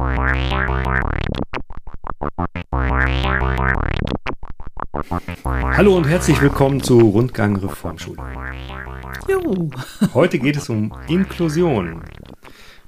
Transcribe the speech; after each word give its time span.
Hallo 0.00 0.14
und 5.96 6.06
herzlich 6.06 6.40
willkommen 6.40 6.80
zu 6.80 7.00
Rundgang 7.00 7.56
Reformschule. 7.56 8.22
Juhu. 9.28 9.70
Heute 10.14 10.38
geht 10.38 10.56
es 10.56 10.68
um 10.68 10.94
Inklusion. 11.08 12.04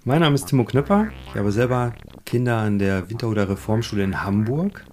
Mein 0.04 0.20
Name 0.20 0.36
ist 0.36 0.46
Timo 0.46 0.62
Knöpper. 0.64 1.08
Ich 1.26 1.34
habe 1.34 1.50
selber 1.50 1.94
Kinder 2.24 2.58
an 2.58 2.78
der 2.78 3.10
Winterhuder 3.10 3.48
Reformschule 3.48 4.04
in 4.04 4.22
Hamburg. 4.22 4.84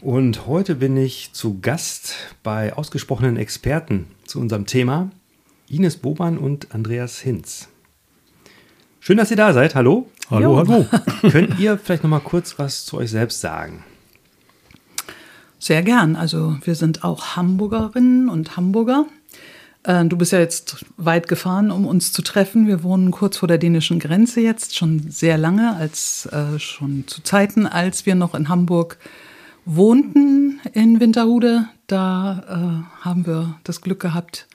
Und 0.00 0.48
heute 0.48 0.74
bin 0.74 0.96
ich 0.96 1.32
zu 1.32 1.60
Gast 1.60 2.34
bei 2.42 2.72
ausgesprochenen 2.72 3.36
Experten 3.36 4.08
zu 4.26 4.40
unserem 4.40 4.66
Thema 4.66 5.10
Ines 5.68 5.96
Boban 5.96 6.38
und 6.38 6.74
Andreas 6.74 7.20
Hinz. 7.20 7.68
Schön, 8.98 9.16
dass 9.16 9.30
ihr 9.30 9.36
da 9.36 9.52
seid. 9.52 9.76
Hallo. 9.76 10.08
Hallo, 10.30 10.62
jo. 10.62 10.68
hallo. 10.68 10.86
Könnt 11.32 11.58
ihr 11.58 11.76
vielleicht 11.76 12.04
noch 12.04 12.10
mal 12.10 12.20
kurz 12.20 12.56
was 12.56 12.84
zu 12.84 12.98
euch 12.98 13.10
selbst 13.10 13.40
sagen? 13.40 13.84
Sehr 15.58 15.82
gern. 15.82 16.14
Also 16.14 16.56
wir 16.62 16.76
sind 16.76 17.02
auch 17.02 17.34
Hamburgerinnen 17.34 18.28
und 18.28 18.56
Hamburger. 18.56 19.06
Äh, 19.82 20.04
du 20.04 20.16
bist 20.16 20.30
ja 20.30 20.38
jetzt 20.38 20.84
weit 20.96 21.26
gefahren, 21.26 21.72
um 21.72 21.84
uns 21.84 22.12
zu 22.12 22.22
treffen. 22.22 22.68
Wir 22.68 22.84
wohnen 22.84 23.10
kurz 23.10 23.38
vor 23.38 23.48
der 23.48 23.58
dänischen 23.58 23.98
Grenze 23.98 24.40
jetzt, 24.40 24.76
schon 24.76 25.10
sehr 25.10 25.36
lange, 25.36 25.74
als 25.74 26.26
äh, 26.26 26.60
schon 26.60 27.04
zu 27.08 27.22
Zeiten, 27.22 27.66
als 27.66 28.06
wir 28.06 28.14
noch 28.14 28.36
in 28.36 28.48
Hamburg 28.48 28.98
wohnten 29.64 30.60
in 30.74 31.00
Winterhude. 31.00 31.66
Da 31.88 32.84
äh, 32.94 33.04
haben 33.04 33.26
wir 33.26 33.58
das 33.64 33.80
Glück 33.80 33.98
gehabt, 33.98 34.46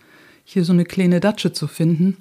hier 0.46 0.64
so 0.64 0.72
eine 0.72 0.86
kleine 0.86 1.20
Datsche 1.20 1.52
zu 1.52 1.68
finden. 1.68 2.18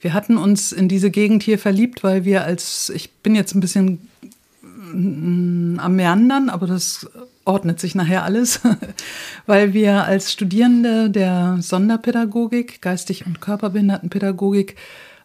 Wir 0.00 0.14
hatten 0.14 0.38
uns 0.38 0.72
in 0.72 0.88
diese 0.88 1.10
Gegend 1.10 1.42
hier 1.42 1.58
verliebt, 1.58 2.02
weil 2.02 2.24
wir 2.24 2.44
als, 2.44 2.90
ich 2.90 3.10
bin 3.10 3.34
jetzt 3.34 3.54
ein 3.54 3.60
bisschen 3.60 4.08
mm, 4.92 5.78
am 5.80 5.96
Meandern, 5.96 6.48
aber 6.48 6.66
das 6.66 7.06
ordnet 7.44 7.80
sich 7.80 7.94
nachher 7.94 8.22
alles, 8.22 8.60
weil 9.46 9.74
wir 9.74 10.04
als 10.04 10.32
Studierende 10.32 11.10
der 11.10 11.58
Sonderpädagogik, 11.60 12.80
geistig- 12.80 13.26
und 13.26 13.40
Körperbehindertenpädagogik, 13.40 14.76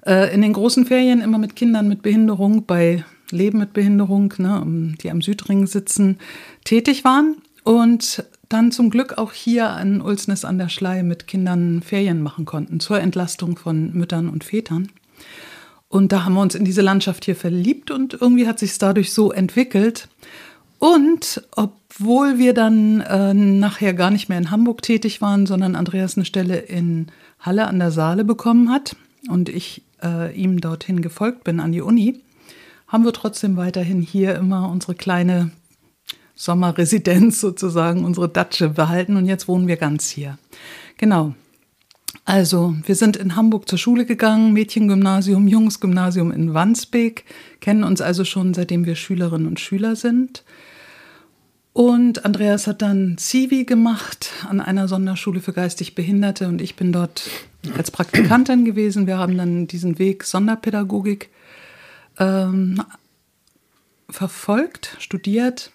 äh, 0.05 0.33
in 0.33 0.41
den 0.41 0.53
großen 0.53 0.85
Ferien 0.85 1.21
immer 1.21 1.37
mit 1.37 1.55
Kindern 1.55 1.87
mit 1.87 2.01
Behinderung 2.01 2.65
bei 2.65 3.05
Leben 3.31 3.59
mit 3.59 3.73
Behinderung, 3.73 4.33
ne, 4.37 4.95
die 5.01 5.11
am 5.11 5.21
Südring 5.21 5.67
sitzen, 5.67 6.17
tätig 6.63 7.03
waren 7.03 7.37
und 7.63 8.23
dann 8.49 8.71
zum 8.71 8.89
Glück 8.89 9.17
auch 9.17 9.31
hier 9.31 9.69
an 9.69 10.01
Ulsnes 10.01 10.43
an 10.43 10.57
der 10.57 10.69
Schlei 10.69 11.03
mit 11.03 11.27
Kindern 11.27 11.81
Ferien 11.81 12.21
machen 12.21 12.45
konnten 12.45 12.79
zur 12.79 12.99
Entlastung 12.99 13.57
von 13.57 13.93
Müttern 13.93 14.27
und 14.27 14.43
Vätern. 14.43 14.89
Und 15.87 16.11
da 16.11 16.25
haben 16.25 16.33
wir 16.33 16.41
uns 16.41 16.55
in 16.55 16.65
diese 16.65 16.81
Landschaft 16.81 17.25
hier 17.25 17.35
verliebt 17.35 17.91
und 17.91 18.13
irgendwie 18.13 18.47
hat 18.47 18.59
sich 18.59 18.71
es 18.71 18.77
dadurch 18.77 19.13
so 19.13 19.31
entwickelt. 19.31 20.07
Und 20.77 21.43
obwohl 21.55 22.37
wir 22.37 22.53
dann 22.53 23.01
äh, 23.01 23.33
nachher 23.33 23.93
gar 23.93 24.11
nicht 24.11 24.29
mehr 24.29 24.37
in 24.37 24.51
Hamburg 24.51 24.81
tätig 24.81 25.21
waren, 25.21 25.45
sondern 25.45 25.75
Andreas 25.75 26.15
eine 26.15 26.25
Stelle 26.25 26.57
in 26.57 27.07
Halle 27.39 27.67
an 27.67 27.79
der 27.79 27.91
Saale 27.91 28.23
bekommen 28.23 28.71
hat 28.71 28.95
und 29.27 29.49
ich 29.49 29.83
äh, 30.01 30.33
ihm 30.35 30.61
dorthin 30.61 31.01
gefolgt 31.01 31.43
bin 31.43 31.59
an 31.59 31.71
die 31.71 31.81
Uni, 31.81 32.21
haben 32.87 33.03
wir 33.03 33.13
trotzdem 33.13 33.57
weiterhin 33.57 34.01
hier 34.01 34.35
immer 34.35 34.69
unsere 34.69 34.95
kleine 34.95 35.51
Sommerresidenz 36.39 37.41
sozusagen, 37.41 38.05
unsere 38.05 38.29
Datsche 38.29 38.69
behalten 38.69 39.17
und 39.17 39.25
jetzt 39.25 39.49
wohnen 39.49 39.67
wir 39.67 39.75
ganz 39.75 40.09
hier. 40.09 40.37
Genau. 40.97 41.35
Also, 42.23 42.75
wir 42.85 42.95
sind 42.95 43.17
in 43.17 43.35
Hamburg 43.35 43.67
zur 43.67 43.77
Schule 43.77 44.05
gegangen, 44.05 44.53
Mädchengymnasium, 44.53 45.49
Jungsgymnasium 45.49 46.31
in 46.31 46.53
Wandsbek, 46.53 47.25
kennen 47.59 47.83
uns 47.83 47.99
also 47.99 48.23
schon 48.23 48.53
seitdem 48.53 48.85
wir 48.85 48.95
Schülerinnen 48.95 49.47
und 49.47 49.59
Schüler 49.59 49.97
sind. 49.97 50.45
Und 51.73 52.23
Andreas 52.23 52.67
hat 52.67 52.81
dann 52.81 53.17
Zivi 53.17 53.65
gemacht 53.65 54.31
an 54.47 54.61
einer 54.61 54.87
Sonderschule 54.87 55.41
für 55.41 55.51
geistig 55.51 55.93
Behinderte 55.93 56.47
und 56.47 56.61
ich 56.61 56.77
bin 56.77 56.93
dort 56.93 57.29
als 57.77 57.91
Praktikantin 57.91 58.63
gewesen. 58.63 59.07
Wir 59.07 59.17
haben 59.17 59.37
dann 59.37 59.67
diesen 59.67 59.99
Weg 59.99 60.23
Sonderpädagogik 60.23 61.31
ähm, 62.17 62.81
verfolgt, 64.09 64.95
studiert 64.99 65.73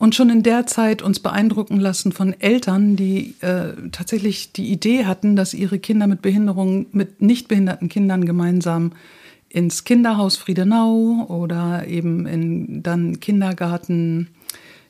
und 0.00 0.14
schon 0.14 0.30
in 0.30 0.42
der 0.42 0.66
Zeit 0.66 1.02
uns 1.02 1.20
beeindrucken 1.20 1.78
lassen 1.78 2.12
von 2.12 2.34
Eltern, 2.40 2.96
die 2.96 3.34
äh, 3.42 3.74
tatsächlich 3.92 4.50
die 4.50 4.72
Idee 4.72 5.04
hatten, 5.04 5.36
dass 5.36 5.52
ihre 5.52 5.78
Kinder 5.78 6.06
mit 6.06 6.22
Behinderung, 6.22 6.86
mit 6.92 7.20
nicht 7.20 7.48
behinderten 7.48 7.90
Kindern 7.90 8.24
gemeinsam 8.24 8.92
ins 9.50 9.84
Kinderhaus 9.84 10.38
Friedenau 10.38 11.26
oder 11.28 11.86
eben 11.86 12.24
in 12.26 12.82
dann 12.82 13.20
Kindergarten 13.20 14.28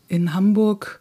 in 0.06 0.32
Hamburg 0.32 0.99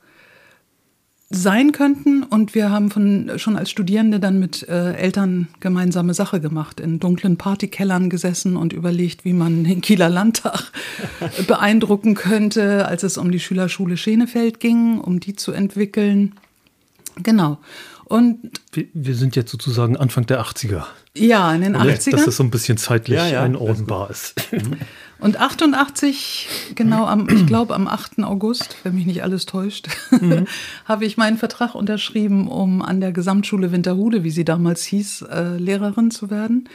sein 1.29 1.71
könnten. 1.71 2.23
Und 2.23 2.55
wir 2.55 2.71
haben 2.71 2.89
von, 2.89 3.31
schon 3.37 3.55
als 3.55 3.69
Studierende 3.69 4.19
dann 4.19 4.39
mit 4.39 4.67
äh, 4.67 4.93
Eltern 4.93 5.47
gemeinsame 5.59 6.13
Sache 6.13 6.41
gemacht, 6.41 6.79
in 6.79 6.99
dunklen 6.99 7.37
Partykellern 7.37 8.09
gesessen 8.09 8.57
und 8.57 8.73
überlegt, 8.73 9.25
wie 9.25 9.33
man 9.33 9.63
den 9.63 9.81
Kieler 9.81 10.09
Landtag 10.09 10.71
beeindrucken 11.47 12.15
könnte, 12.15 12.87
als 12.87 13.03
es 13.03 13.17
um 13.17 13.31
die 13.31 13.39
Schülerschule 13.39 13.97
Schenefeld 13.97 14.59
ging, 14.59 14.99
um 14.99 15.19
die 15.19 15.35
zu 15.35 15.51
entwickeln. 15.51 16.33
Genau. 17.21 17.59
Und 18.05 18.39
wir, 18.71 18.87
wir 18.93 19.13
sind 19.13 19.35
jetzt 19.35 19.51
sozusagen 19.51 19.95
Anfang 19.95 20.25
der 20.25 20.41
80er. 20.41 20.85
Ja, 21.15 21.53
in 21.53 21.61
den 21.61 21.75
80ern. 21.75 22.11
Dass 22.11 22.25
das 22.25 22.37
so 22.37 22.43
ein 22.43 22.49
bisschen 22.49 22.77
zeitlich 22.77 23.17
ja, 23.17 23.27
ja, 23.27 23.43
einordnbar 23.43 24.09
ist. 24.09 24.33
Und 25.19 25.37
88, 25.37 26.47
genau 26.75 27.05
am, 27.05 27.27
ich 27.29 27.45
glaube 27.45 27.75
am 27.75 27.87
8. 27.87 28.23
August, 28.23 28.77
wenn 28.83 28.95
mich 28.95 29.05
nicht 29.05 29.21
alles 29.21 29.45
täuscht, 29.45 29.89
mhm. 30.11 30.47
habe 30.85 31.05
ich 31.05 31.17
meinen 31.17 31.37
Vertrag 31.37 31.75
unterschrieben, 31.75 32.47
um 32.47 32.81
an 32.81 33.01
der 33.01 33.11
Gesamtschule 33.11 33.71
Winterhude, 33.73 34.23
wie 34.23 34.31
sie 34.31 34.45
damals 34.45 34.85
hieß, 34.85 35.23
äh, 35.23 35.57
Lehrerin 35.57 36.11
zu 36.11 36.29
werden. 36.29 36.69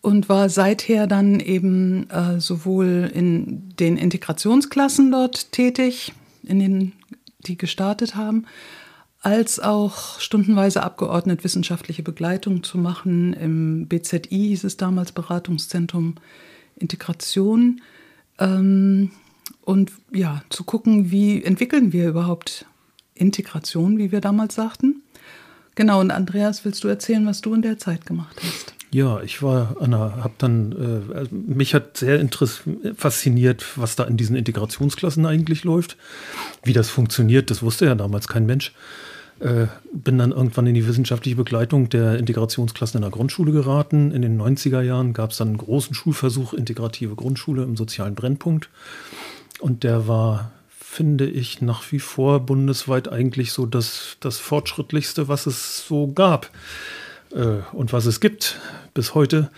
Und 0.00 0.28
war 0.28 0.48
seither 0.48 1.06
dann 1.06 1.38
eben 1.38 2.10
äh, 2.10 2.40
sowohl 2.40 3.10
in 3.12 3.72
den 3.78 3.96
Integrationsklassen 3.96 5.12
dort 5.12 5.52
tätig, 5.52 6.12
in 6.42 6.58
den, 6.58 6.92
die 7.46 7.56
gestartet 7.56 8.16
haben, 8.16 8.46
als 9.20 9.60
auch 9.60 10.18
stundenweise 10.18 10.82
abgeordnet 10.82 11.44
wissenschaftliche 11.44 12.02
Begleitung 12.02 12.64
zu 12.64 12.78
machen. 12.78 13.32
Im 13.32 13.86
BZI 13.86 14.28
hieß 14.28 14.64
es 14.64 14.76
damals 14.76 15.12
Beratungszentrum 15.12 16.16
Integration 16.82 17.80
ähm, 18.38 19.10
und 19.62 19.92
ja, 20.12 20.42
zu 20.50 20.64
gucken, 20.64 21.10
wie 21.10 21.42
entwickeln 21.42 21.92
wir 21.92 22.08
überhaupt 22.08 22.66
Integration, 23.14 23.98
wie 23.98 24.12
wir 24.12 24.20
damals 24.20 24.54
sagten. 24.54 25.02
Genau, 25.74 26.00
und 26.00 26.10
Andreas, 26.10 26.64
willst 26.64 26.84
du 26.84 26.88
erzählen, 26.88 27.24
was 27.24 27.40
du 27.40 27.54
in 27.54 27.62
der 27.62 27.78
Zeit 27.78 28.04
gemacht 28.04 28.36
hast? 28.42 28.74
Ja, 28.90 29.22
ich 29.22 29.42
war 29.42 29.76
an 29.80 29.94
einer, 29.94 30.22
hab 30.22 30.36
dann, 30.38 30.72
äh, 30.72 31.26
mich 31.30 31.72
hat 31.74 31.96
sehr 31.96 32.28
fasziniert, 32.94 33.64
was 33.76 33.96
da 33.96 34.04
in 34.04 34.18
diesen 34.18 34.36
Integrationsklassen 34.36 35.24
eigentlich 35.24 35.64
läuft, 35.64 35.96
wie 36.62 36.74
das 36.74 36.90
funktioniert, 36.90 37.50
das 37.50 37.62
wusste 37.62 37.86
ja 37.86 37.94
damals 37.94 38.28
kein 38.28 38.44
Mensch. 38.44 38.74
Äh, 39.42 39.66
bin 39.92 40.18
dann 40.18 40.30
irgendwann 40.30 40.68
in 40.68 40.74
die 40.74 40.86
wissenschaftliche 40.86 41.34
Begleitung 41.34 41.88
der 41.88 42.16
Integrationsklassen 42.16 42.98
in 42.98 43.02
der 43.02 43.10
Grundschule 43.10 43.50
geraten. 43.50 44.12
In 44.12 44.22
den 44.22 44.40
90er 44.40 44.82
Jahren 44.82 45.14
gab 45.14 45.32
es 45.32 45.38
dann 45.38 45.48
einen 45.48 45.58
großen 45.58 45.96
Schulversuch, 45.96 46.54
integrative 46.54 47.16
Grundschule 47.16 47.64
im 47.64 47.76
sozialen 47.76 48.14
Brennpunkt. 48.14 48.68
Und 49.58 49.82
der 49.82 50.06
war, 50.06 50.52
finde 50.68 51.26
ich, 51.26 51.60
nach 51.60 51.90
wie 51.90 51.98
vor 51.98 52.38
bundesweit 52.38 53.10
eigentlich 53.10 53.50
so 53.50 53.66
das, 53.66 54.16
das 54.20 54.38
Fortschrittlichste, 54.38 55.26
was 55.26 55.46
es 55.46 55.88
so 55.88 56.06
gab 56.06 56.48
äh, 57.32 57.62
und 57.72 57.92
was 57.92 58.06
es 58.06 58.20
gibt 58.20 58.60
bis 58.94 59.16
heute 59.16 59.50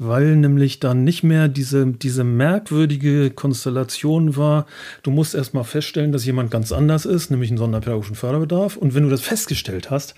weil 0.00 0.34
nämlich 0.34 0.80
dann 0.80 1.04
nicht 1.04 1.22
mehr 1.22 1.46
diese, 1.46 1.86
diese 1.86 2.24
merkwürdige 2.24 3.30
Konstellation 3.30 4.34
war, 4.34 4.66
du 5.02 5.10
musst 5.10 5.34
erstmal 5.34 5.64
feststellen, 5.64 6.10
dass 6.10 6.24
jemand 6.24 6.50
ganz 6.50 6.72
anders 6.72 7.04
ist, 7.04 7.30
nämlich 7.30 7.50
einen 7.50 7.58
sonderpädagogischen 7.58 8.16
Förderbedarf. 8.16 8.78
Und 8.78 8.94
wenn 8.94 9.02
du 9.02 9.10
das 9.10 9.20
festgestellt 9.20 9.90
hast, 9.90 10.14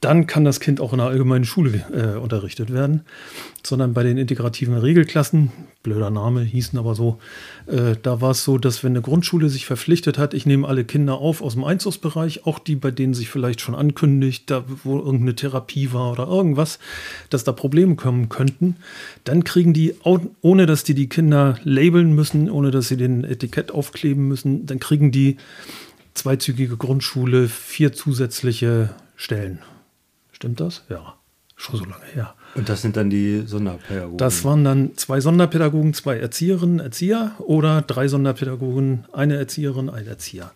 dann 0.00 0.26
kann 0.26 0.44
das 0.44 0.60
Kind 0.60 0.80
auch 0.80 0.94
in 0.94 1.00
einer 1.00 1.10
allgemeinen 1.10 1.44
Schule 1.44 1.84
äh, 1.92 2.18
unterrichtet 2.18 2.72
werden, 2.72 3.02
sondern 3.62 3.92
bei 3.92 4.02
den 4.02 4.16
integrativen 4.16 4.74
Regelklassen, 4.74 5.52
blöder 5.82 6.08
Name, 6.08 6.40
hießen 6.40 6.78
aber 6.78 6.94
so, 6.94 7.18
äh, 7.66 7.96
da 8.02 8.22
war 8.22 8.30
es 8.30 8.42
so, 8.42 8.56
dass 8.56 8.82
wenn 8.82 8.92
eine 8.92 9.02
Grundschule 9.02 9.50
sich 9.50 9.66
verpflichtet 9.66 10.16
hat, 10.16 10.32
ich 10.32 10.46
nehme 10.46 10.66
alle 10.66 10.84
Kinder 10.84 11.18
auf 11.18 11.42
aus 11.42 11.52
dem 11.52 11.64
Einzugsbereich, 11.64 12.46
auch 12.46 12.58
die, 12.58 12.76
bei 12.76 12.90
denen 12.90 13.12
sich 13.12 13.28
vielleicht 13.28 13.60
schon 13.60 13.74
ankündigt, 13.74 14.50
da 14.50 14.64
wo 14.84 14.98
irgendeine 14.98 15.34
Therapie 15.34 15.92
war 15.92 16.12
oder 16.12 16.26
irgendwas, 16.26 16.78
dass 17.28 17.44
da 17.44 17.52
Probleme 17.52 17.96
kommen 17.96 18.30
könnten, 18.30 18.76
dann 19.24 19.44
kriegen 19.44 19.74
die, 19.74 19.94
ohne 20.40 20.64
dass 20.64 20.82
die 20.82 20.94
die 20.94 21.10
Kinder 21.10 21.58
labeln 21.64 22.14
müssen, 22.14 22.48
ohne 22.50 22.70
dass 22.70 22.88
sie 22.88 22.96
den 22.96 23.24
Etikett 23.24 23.70
aufkleben 23.70 24.28
müssen, 24.28 24.64
dann 24.64 24.80
kriegen 24.80 25.12
die 25.12 25.36
zweizügige 26.14 26.78
Grundschule 26.78 27.48
vier 27.48 27.92
zusätzliche 27.92 28.90
Stellen. 29.16 29.60
Stimmt 30.40 30.58
das? 30.58 30.84
Ja, 30.88 31.16
schon 31.54 31.76
so 31.76 31.84
lange 31.84 32.02
her. 32.14 32.34
Und 32.54 32.70
das 32.70 32.80
sind 32.80 32.96
dann 32.96 33.10
die 33.10 33.42
Sonderpädagogen? 33.44 34.16
Das 34.16 34.42
waren 34.42 34.64
dann 34.64 34.96
zwei 34.96 35.20
Sonderpädagogen, 35.20 35.92
zwei 35.92 36.16
Erzieherinnen, 36.16 36.80
Erzieher 36.80 37.32
oder 37.40 37.82
drei 37.82 38.08
Sonderpädagogen, 38.08 39.04
eine 39.12 39.36
Erzieherin, 39.36 39.90
ein 39.90 40.06
Erzieher. 40.06 40.52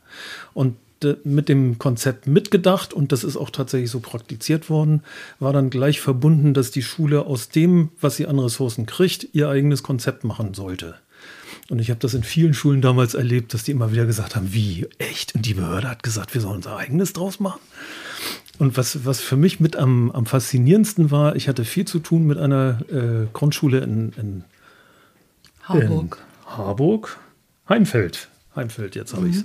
Und 0.55 0.77
äh, 1.03 1.17
mit 1.25 1.51
dem 1.51 1.79
Konzept 1.79 2.27
mitgedacht 2.27 2.95
und 2.95 3.13
das 3.13 3.25
ist 3.25 3.37
auch 3.37 3.51
tatsächlich 3.51 3.91
so 3.91 4.01
praktiziert 4.01 4.71
worden, 4.71 5.03
war 5.39 5.53
dann 5.53 5.69
gleich 5.69 6.01
verbunden, 6.01 6.55
dass 6.55 6.71
die 6.71 6.83
Schule 6.83 7.27
aus 7.27 7.51
dem, 7.51 7.91
was 8.01 8.17
sie 8.17 8.27
an 8.27 8.39
Ressourcen 8.39 8.87
kriegt, 8.87 9.29
ihr 9.35 9.51
eigenes 9.51 9.83
Konzept 9.83 10.25
machen 10.25 10.55
sollte. 10.55 10.95
Und 11.69 11.79
ich 11.79 11.91
habe 11.91 12.01
das 12.01 12.15
in 12.15 12.23
vielen 12.23 12.55
Schulen 12.55 12.81
damals 12.81 13.13
erlebt, 13.13 13.53
dass 13.53 13.65
die 13.65 13.73
immer 13.73 13.93
wieder 13.93 14.07
gesagt 14.07 14.35
haben, 14.35 14.55
wie, 14.55 14.87
echt? 14.97 15.35
Und 15.35 15.45
die 15.45 15.55
Behörde 15.55 15.91
hat 15.91 16.03
gesagt, 16.03 16.33
wir 16.33 16.41
sollen 16.41 16.57
unser 16.57 16.79
eigenes 16.79 17.13
draus 17.13 17.39
machen. 17.39 17.61
Und 18.59 18.77
was, 18.77 19.05
was 19.05 19.21
für 19.21 19.37
mich 19.37 19.61
mit 19.61 19.77
am, 19.77 20.11
am 20.13 20.27
faszinierendsten 20.27 21.11
war, 21.11 21.35
ich 21.37 21.49
hatte 21.49 21.65
viel 21.65 21.87
zu 21.87 21.99
tun 21.99 22.27
mit 22.27 22.39
einer 22.39 22.81
äh, 22.91 23.27
Grundschule 23.33 23.79
in, 23.79 24.13
in 24.13 24.45
Harburg. 25.63 26.19
In 26.47 26.57
Harburg, 26.57 27.19
Heimfeld. 27.69 28.29
Heimfeld, 28.55 28.95
jetzt 28.95 29.15
habe 29.15 29.25
mhm. 29.25 29.31
ich 29.31 29.37
es. 29.39 29.45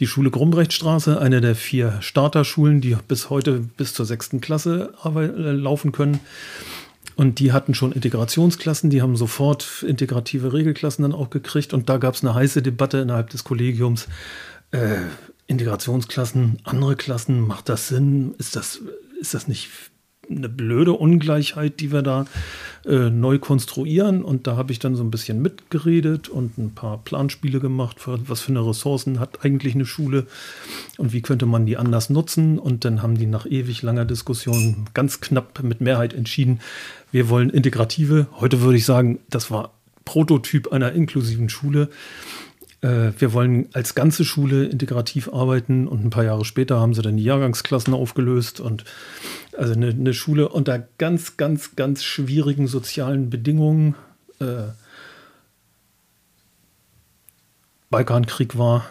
Die 0.00 0.06
Schule 0.06 0.30
Grumbrechtstraße, 0.30 1.18
eine 1.20 1.40
der 1.40 1.54
vier 1.54 1.96
Starterschulen, 2.00 2.80
die 2.80 2.96
bis 3.08 3.30
heute 3.30 3.60
bis 3.60 3.94
zur 3.94 4.04
sechsten 4.04 4.40
Klasse 4.40 4.92
äh, 5.04 5.52
laufen 5.52 5.92
können. 5.92 6.20
Und 7.14 7.38
die 7.38 7.52
hatten 7.52 7.74
schon 7.74 7.92
Integrationsklassen, 7.92 8.90
die 8.90 9.02
haben 9.02 9.16
sofort 9.16 9.84
integrative 9.86 10.52
Regelklassen 10.52 11.02
dann 11.02 11.12
auch 11.12 11.30
gekriegt. 11.30 11.72
Und 11.72 11.88
da 11.88 11.98
gab 11.98 12.14
es 12.14 12.22
eine 12.22 12.34
heiße 12.34 12.62
Debatte 12.62 12.98
innerhalb 12.98 13.30
des 13.30 13.44
Kollegiums. 13.44 14.08
Äh, 14.70 14.96
Integrationsklassen, 15.46 16.58
andere 16.64 16.96
Klassen, 16.96 17.40
macht 17.40 17.68
das 17.68 17.88
Sinn? 17.88 18.34
Ist 18.38 18.56
das, 18.56 18.80
ist 19.20 19.34
das 19.34 19.48
nicht 19.48 19.68
eine 20.30 20.48
blöde 20.48 20.92
Ungleichheit, 20.92 21.80
die 21.80 21.92
wir 21.92 22.02
da 22.02 22.26
äh, 22.86 23.10
neu 23.10 23.38
konstruieren? 23.38 24.22
Und 24.22 24.46
da 24.46 24.56
habe 24.56 24.72
ich 24.72 24.78
dann 24.78 24.94
so 24.94 25.02
ein 25.02 25.10
bisschen 25.10 25.42
mitgeredet 25.42 26.28
und 26.28 26.58
ein 26.58 26.74
paar 26.74 26.98
Planspiele 26.98 27.60
gemacht, 27.60 28.00
für, 28.00 28.18
was 28.28 28.40
für 28.40 28.52
eine 28.52 28.66
Ressourcen 28.66 29.20
hat 29.20 29.44
eigentlich 29.44 29.74
eine 29.74 29.84
Schule 29.84 30.26
und 30.96 31.12
wie 31.12 31.22
könnte 31.22 31.46
man 31.46 31.66
die 31.66 31.76
anders 31.76 32.08
nutzen. 32.08 32.58
Und 32.58 32.84
dann 32.84 33.02
haben 33.02 33.18
die 33.18 33.26
nach 33.26 33.46
ewig 33.46 33.82
langer 33.82 34.04
Diskussion 34.04 34.86
ganz 34.94 35.20
knapp 35.20 35.62
mit 35.62 35.80
Mehrheit 35.80 36.14
entschieden, 36.14 36.60
wir 37.10 37.28
wollen 37.28 37.50
integrative, 37.50 38.26
heute 38.40 38.62
würde 38.62 38.78
ich 38.78 38.86
sagen, 38.86 39.18
das 39.28 39.50
war 39.50 39.74
Prototyp 40.06 40.72
einer 40.72 40.92
inklusiven 40.92 41.50
Schule. 41.50 41.90
Äh, 42.82 43.12
wir 43.18 43.32
wollen 43.32 43.68
als 43.72 43.94
ganze 43.94 44.24
Schule 44.24 44.66
integrativ 44.66 45.32
arbeiten 45.32 45.88
und 45.88 46.04
ein 46.04 46.10
paar 46.10 46.24
Jahre 46.24 46.44
später 46.44 46.80
haben 46.80 46.94
sie 46.94 47.02
dann 47.02 47.16
die 47.16 47.24
Jahrgangsklassen 47.24 47.94
aufgelöst 47.94 48.60
und 48.60 48.84
also 49.56 49.72
eine, 49.72 49.88
eine 49.88 50.14
Schule 50.14 50.48
unter 50.48 50.86
ganz, 50.98 51.36
ganz, 51.36 51.76
ganz 51.76 52.02
schwierigen 52.02 52.66
sozialen 52.66 53.30
Bedingungen. 53.30 53.94
Äh, 54.40 54.72
Balkankrieg 57.90 58.58
war, 58.58 58.86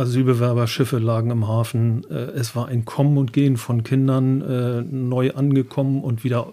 Asylbewerberschiffe 0.00 0.98
lagen 0.98 1.30
im 1.30 1.46
Hafen, 1.46 2.04
äh, 2.10 2.14
es 2.14 2.56
war 2.56 2.68
ein 2.68 2.84
Kommen 2.84 3.18
und 3.18 3.32
Gehen 3.32 3.56
von 3.56 3.84
Kindern, 3.84 4.40
äh, 4.40 4.82
neu 4.82 5.32
angekommen 5.32 6.02
und 6.02 6.24
wieder, 6.24 6.52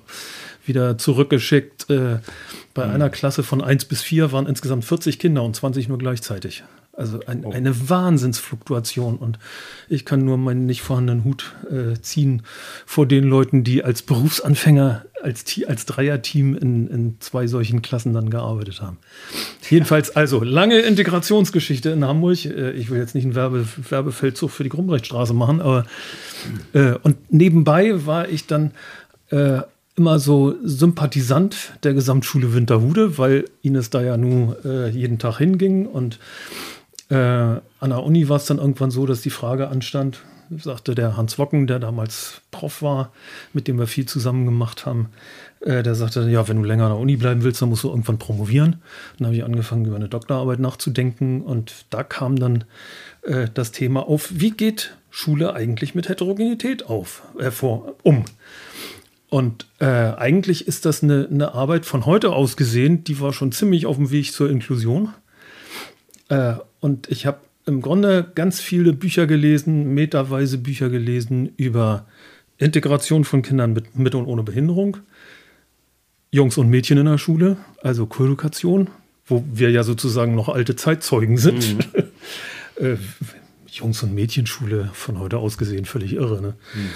wieder 0.66 0.98
zurückgeschickt. 0.98 1.90
Äh, 1.90 2.20
bei 2.74 2.86
mhm. 2.86 2.94
einer 2.94 3.10
Klasse 3.10 3.44
von 3.44 3.62
1 3.62 3.86
bis 3.86 4.02
4 4.02 4.32
waren 4.32 4.46
insgesamt 4.46 4.86
40 4.86 5.20
Kinder 5.20 5.44
und 5.44 5.56
20 5.56 5.88
nur 5.88 5.98
gleichzeitig. 5.98 6.64
Also 6.98 7.20
ein, 7.28 7.46
oh. 7.46 7.52
eine 7.52 7.90
Wahnsinnsfluktuation. 7.90 9.18
Und 9.18 9.38
ich 9.88 10.04
kann 10.04 10.26
nur 10.26 10.38
meinen 10.38 10.66
nicht 10.66 10.82
vorhandenen 10.82 11.24
Hut 11.24 11.56
äh, 11.70 12.02
ziehen 12.02 12.42
vor 12.88 13.06
den 13.06 13.24
Leuten, 13.24 13.64
die 13.64 13.84
als 13.84 14.02
Berufsanfänger, 14.02 15.06
als, 15.22 15.46
als 15.68 15.86
Dreierteam 15.86 16.58
in, 16.58 16.88
in 16.88 17.18
zwei 17.20 17.46
solchen 17.46 17.84
Klassen 17.84 18.14
dann 18.14 18.32
gearbeitet 18.32 18.82
haben. 18.82 18.98
Jedenfalls 19.70 20.16
also 20.16 20.44
lange 20.44 20.80
Integrationsgeschichte 20.80 21.92
in 21.92 22.04
Hamburg. 22.04 22.44
Äh, 22.46 22.72
ich 22.72 22.90
will 22.90 22.98
jetzt 22.98 23.14
nicht 23.14 23.26
einen 23.26 23.36
Werbe, 23.36 23.68
Werbefeldzug 23.90 24.50
für 24.50 24.64
die 24.64 24.70
Grumbrechtstraße 24.70 25.36
machen, 25.36 25.62
aber 25.62 25.86
äh, 26.74 26.94
und 27.04 27.32
nebenbei 27.32 28.08
war 28.08 28.28
ich 28.28 28.48
dann 28.48 28.72
äh, 29.30 29.60
immer 29.96 30.18
so 30.18 30.56
Sympathisant 30.64 31.74
der 31.84 31.94
Gesamtschule 31.94 32.56
Winterhude, 32.56 33.20
weil 33.20 33.46
Ines 33.62 33.92
da 33.92 34.02
ja 34.02 34.18
nun 34.18 34.56
äh, 34.64 34.90
jeden 34.90 35.20
Tag 35.20 35.38
hinging 35.38 35.86
und 35.86 36.20
äh, 37.10 37.16
an 37.16 37.62
der 37.82 38.04
Uni 38.04 38.28
war 38.30 38.38
es 38.38 38.46
dann 38.46 38.58
irgendwann 38.58 38.92
so, 38.92 39.06
dass 39.06 39.22
die 39.22 39.30
Frage 39.30 39.70
anstand, 39.70 40.20
sagte 40.50 40.96
der 40.96 41.18
Hans 41.18 41.38
Wocken, 41.38 41.68
der 41.68 41.80
damals 41.80 42.42
Prof 42.52 42.82
war, 42.82 43.12
mit 43.54 43.68
dem 43.68 43.78
wir 43.80 43.88
viel 43.88 44.06
zusammen 44.06 44.46
gemacht 44.46 44.86
haben, 44.86 45.10
äh, 45.62 45.84
der 45.84 45.96
sagte, 45.96 46.30
ja, 46.30 46.48
wenn 46.48 46.58
du 46.58 46.64
länger 46.64 46.86
an 46.86 46.92
der 46.92 47.00
Uni 47.00 47.18
bleiben 47.18 47.44
willst, 47.44 47.62
dann 47.62 47.70
musst 47.70 47.84
du 47.84 47.90
irgendwann 47.90 48.18
promovieren. 48.18 48.82
Dann 49.18 49.28
habe 49.28 49.36
ich 49.36 49.44
angefangen, 49.44 49.86
über 49.86 49.96
eine 49.96 50.10
Doktorarbeit 50.10 50.60
nachzudenken 50.60 51.42
und 51.42 51.86
da 51.90 52.04
kam 52.04 52.38
dann 52.38 52.64
äh, 53.24 53.48
das 53.54 53.72
Thema 53.72 54.08
auf, 54.08 54.30
wie 54.32 54.52
geht 54.52 54.96
Schule 55.10 55.54
eigentlich 55.54 55.96
mit 55.96 56.10
Heterogenität 56.10 56.86
auf, 56.86 57.24
äh, 57.40 57.52
vor, 57.52 57.96
um? 58.04 58.26
Und 59.30 59.68
äh, 59.80 59.86
eigentlich 59.86 60.68
ist 60.68 60.86
das 60.86 61.04
eine, 61.04 61.28
eine, 61.30 61.54
Arbeit 61.54 61.86
von 61.86 62.06
heute 62.06 62.32
aus 62.32 62.56
gesehen, 62.56 63.04
die 63.04 63.20
war 63.20 63.34
schon 63.34 63.52
ziemlich 63.52 63.86
auf 63.86 63.98
dem 63.98 64.10
Weg 64.10 64.32
zur 64.32 64.50
Inklusion. 64.50 65.14
Äh, 66.30 66.54
und 66.80 67.10
ich 67.10 67.26
habe 67.26 67.40
im 67.66 67.82
Grunde 67.82 68.32
ganz 68.34 68.62
viele 68.62 68.94
Bücher 68.94 69.28
gelesen, 69.28 69.94
meterweise 69.94 70.58
Bücher 70.58 70.90
gelesen 70.90 71.52
über 71.58 72.06
Integration 72.58 73.24
von 73.24 73.42
Kindern 73.42 73.74
mit, 73.74 73.98
mit 73.98 74.16
und 74.16 74.26
ohne 74.26 74.44
Behinderung, 74.44 74.98
Jungs 76.32 76.58
und 76.58 76.70
Mädchen 76.70 76.98
in 76.98 77.06
der 77.06 77.18
Schule, 77.18 77.58
also 77.82 78.06
Koedukation, 78.06 78.90
wo 79.26 79.44
wir 79.52 79.70
ja 79.70 79.84
sozusagen 79.84 80.34
noch 80.36 80.50
alte 80.50 80.76
Zeitzeugen 80.76 81.38
sind. 81.38 81.94
Mhm. 81.94 82.04
äh, 82.84 82.98
Jungs- 83.70 84.02
und 84.02 84.16
Mädchenschule 84.16 84.90
von 84.94 85.20
heute 85.20 85.38
aus 85.38 85.58
gesehen 85.58 85.86
völlig 85.86 86.14
irre. 86.14 86.42
Ne? 86.42 86.56
Mhm. 86.74 86.90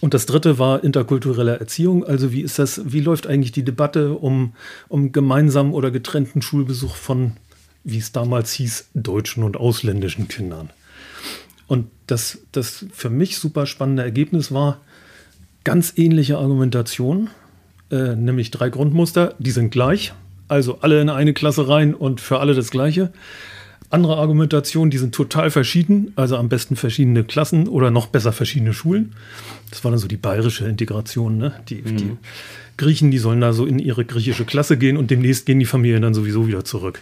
Und 0.00 0.14
das 0.14 0.26
dritte 0.26 0.58
war 0.58 0.82
interkulturelle 0.82 1.58
Erziehung. 1.58 2.04
Also 2.04 2.32
wie 2.32 2.42
ist 2.42 2.58
das, 2.58 2.92
wie 2.92 3.00
läuft 3.00 3.26
eigentlich 3.26 3.52
die 3.52 3.64
Debatte 3.64 4.14
um, 4.14 4.54
um 4.88 5.12
gemeinsamen 5.12 5.72
oder 5.72 5.90
getrennten 5.90 6.42
Schulbesuch 6.42 6.96
von 6.96 7.36
wie 7.84 7.98
es 7.98 8.12
damals 8.12 8.52
hieß, 8.52 8.90
deutschen 8.94 9.44
und 9.44 9.56
ausländischen 9.56 10.28
Kindern. 10.28 10.70
Und 11.66 11.86
das, 12.06 12.38
das 12.52 12.86
für 12.92 13.10
mich 13.10 13.38
super 13.38 13.66
spannende 13.66 14.02
Ergebnis 14.02 14.52
war 14.52 14.80
ganz 15.64 15.94
ähnliche 15.96 16.38
Argumentation, 16.38 17.30
äh, 17.90 18.14
nämlich 18.14 18.50
drei 18.50 18.68
Grundmuster, 18.68 19.34
die 19.38 19.50
sind 19.50 19.70
gleich, 19.70 20.12
also 20.48 20.80
alle 20.80 21.00
in 21.00 21.08
eine 21.08 21.32
Klasse 21.32 21.68
rein 21.68 21.94
und 21.94 22.20
für 22.20 22.40
alle 22.40 22.54
das 22.54 22.70
Gleiche. 22.70 23.12
Andere 23.90 24.16
Argumentationen, 24.16 24.90
die 24.90 24.98
sind 24.98 25.14
total 25.14 25.50
verschieden, 25.50 26.12
also 26.16 26.36
am 26.36 26.48
besten 26.48 26.74
verschiedene 26.76 27.24
Klassen 27.24 27.68
oder 27.68 27.90
noch 27.90 28.08
besser 28.08 28.32
verschiedene 28.32 28.72
Schulen. 28.72 29.14
Das 29.70 29.84
war 29.84 29.90
dann 29.90 29.98
so 29.98 30.08
die 30.08 30.16
bayerische 30.16 30.66
Integration, 30.66 31.38
ne? 31.38 31.54
die, 31.68 31.76
mhm. 31.76 31.96
die 31.96 32.16
Griechen, 32.76 33.10
die 33.10 33.18
sollen 33.18 33.40
da 33.40 33.52
so 33.52 33.66
in 33.66 33.78
ihre 33.78 34.04
griechische 34.04 34.44
Klasse 34.44 34.76
gehen 34.76 34.96
und 34.96 35.10
demnächst 35.10 35.46
gehen 35.46 35.58
die 35.58 35.66
Familien 35.66 36.02
dann 36.02 36.14
sowieso 36.14 36.46
wieder 36.46 36.64
zurück. 36.64 37.00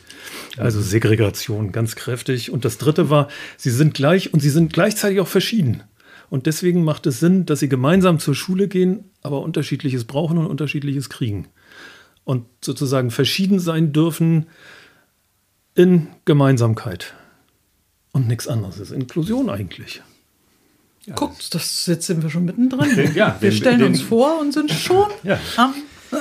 Also. 0.57 0.81
Segregation 0.81 1.73
ganz 1.73 1.97
kräftig. 1.97 2.51
Und 2.51 2.65
das 2.65 2.79
dritte 2.79 3.11
war, 3.11 3.29
sie 3.57 3.71
sind 3.71 3.95
gleich 3.95 4.33
und 4.33 4.41
sie 4.41 4.51
sind 4.51 4.73
gleichzeitig 4.73 5.21
auch 5.21 5.29
verschieden. 5.29 5.83
Und 6.31 6.47
deswegen 6.47 6.83
macht 6.85 7.07
es 7.07 7.21
Sinn, 7.21 7.47
dass 7.47 7.61
sie 7.61 7.69
gemeinsam 7.69 8.19
zur 8.19 8.35
Schule 8.35 8.69
gehen, 8.69 9.05
aber 9.23 9.43
unterschiedliches 9.43 10.05
brauchen 10.05 10.39
und 10.39 10.47
unterschiedliches 10.47 11.11
kriegen. 11.11 11.49
Und 12.25 12.47
sozusagen 12.65 13.11
verschieden 13.11 13.59
sein 13.59 13.93
dürfen 13.93 14.47
in 15.75 16.09
Gemeinsamkeit. 16.25 17.15
Und 18.13 18.29
nichts 18.29 18.49
anderes 18.49 18.79
ist 18.79 18.93
Inklusion 18.93 19.51
eigentlich. 19.51 20.03
Ja, 21.07 21.15
Guckt, 21.15 21.53
das, 21.55 21.87
jetzt 21.87 22.07
sind 22.07 22.23
wir 22.23 22.31
schon 22.31 22.45
mittendrin. 22.45 23.13
Ja, 23.15 23.37
wir 23.41 23.51
den, 23.51 23.57
stellen 23.57 23.79
den, 23.81 23.89
uns 23.89 24.01
vor 24.03 24.41
und 24.41 24.53
sind 24.53 24.71
schon 24.71 25.07
ja. 25.25 25.39
am 25.57 25.75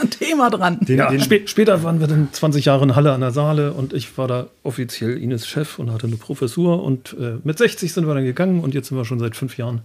Thema 0.10 0.50
dran. 0.50 0.80
Den, 0.82 0.98
ja. 0.98 1.20
Spä 1.20 1.46
später 1.46 1.84
waren 1.84 2.00
wir 2.00 2.08
dann 2.08 2.30
20 2.32 2.66
Jahre 2.66 2.84
in 2.86 2.96
Halle 2.96 3.12
an 3.12 3.22
der 3.22 3.32
Saale 3.32 3.74
und 3.74 3.94
ich 3.94 4.18
war 4.18 4.28
da 4.28 4.48
offiziell 4.64 5.22
Ines 5.22 5.48
Chef 5.48 5.78
und 5.78 5.92
hatte 5.92 6.08
eine 6.08 6.16
Professur. 6.16 6.82
Und 6.84 7.16
äh, 7.20 7.38
mit 7.44 7.60
60 7.60 7.94
sind 7.94 8.08
wir 8.08 8.16
dann 8.16 8.26
gegangen 8.26 8.62
und 8.62 8.74
jetzt 8.74 8.88
sind 8.88 8.98
wir 8.98 9.06
schon 9.06 9.20
seit 9.20 9.36
fünf 9.36 9.56
Jahren 9.58 9.82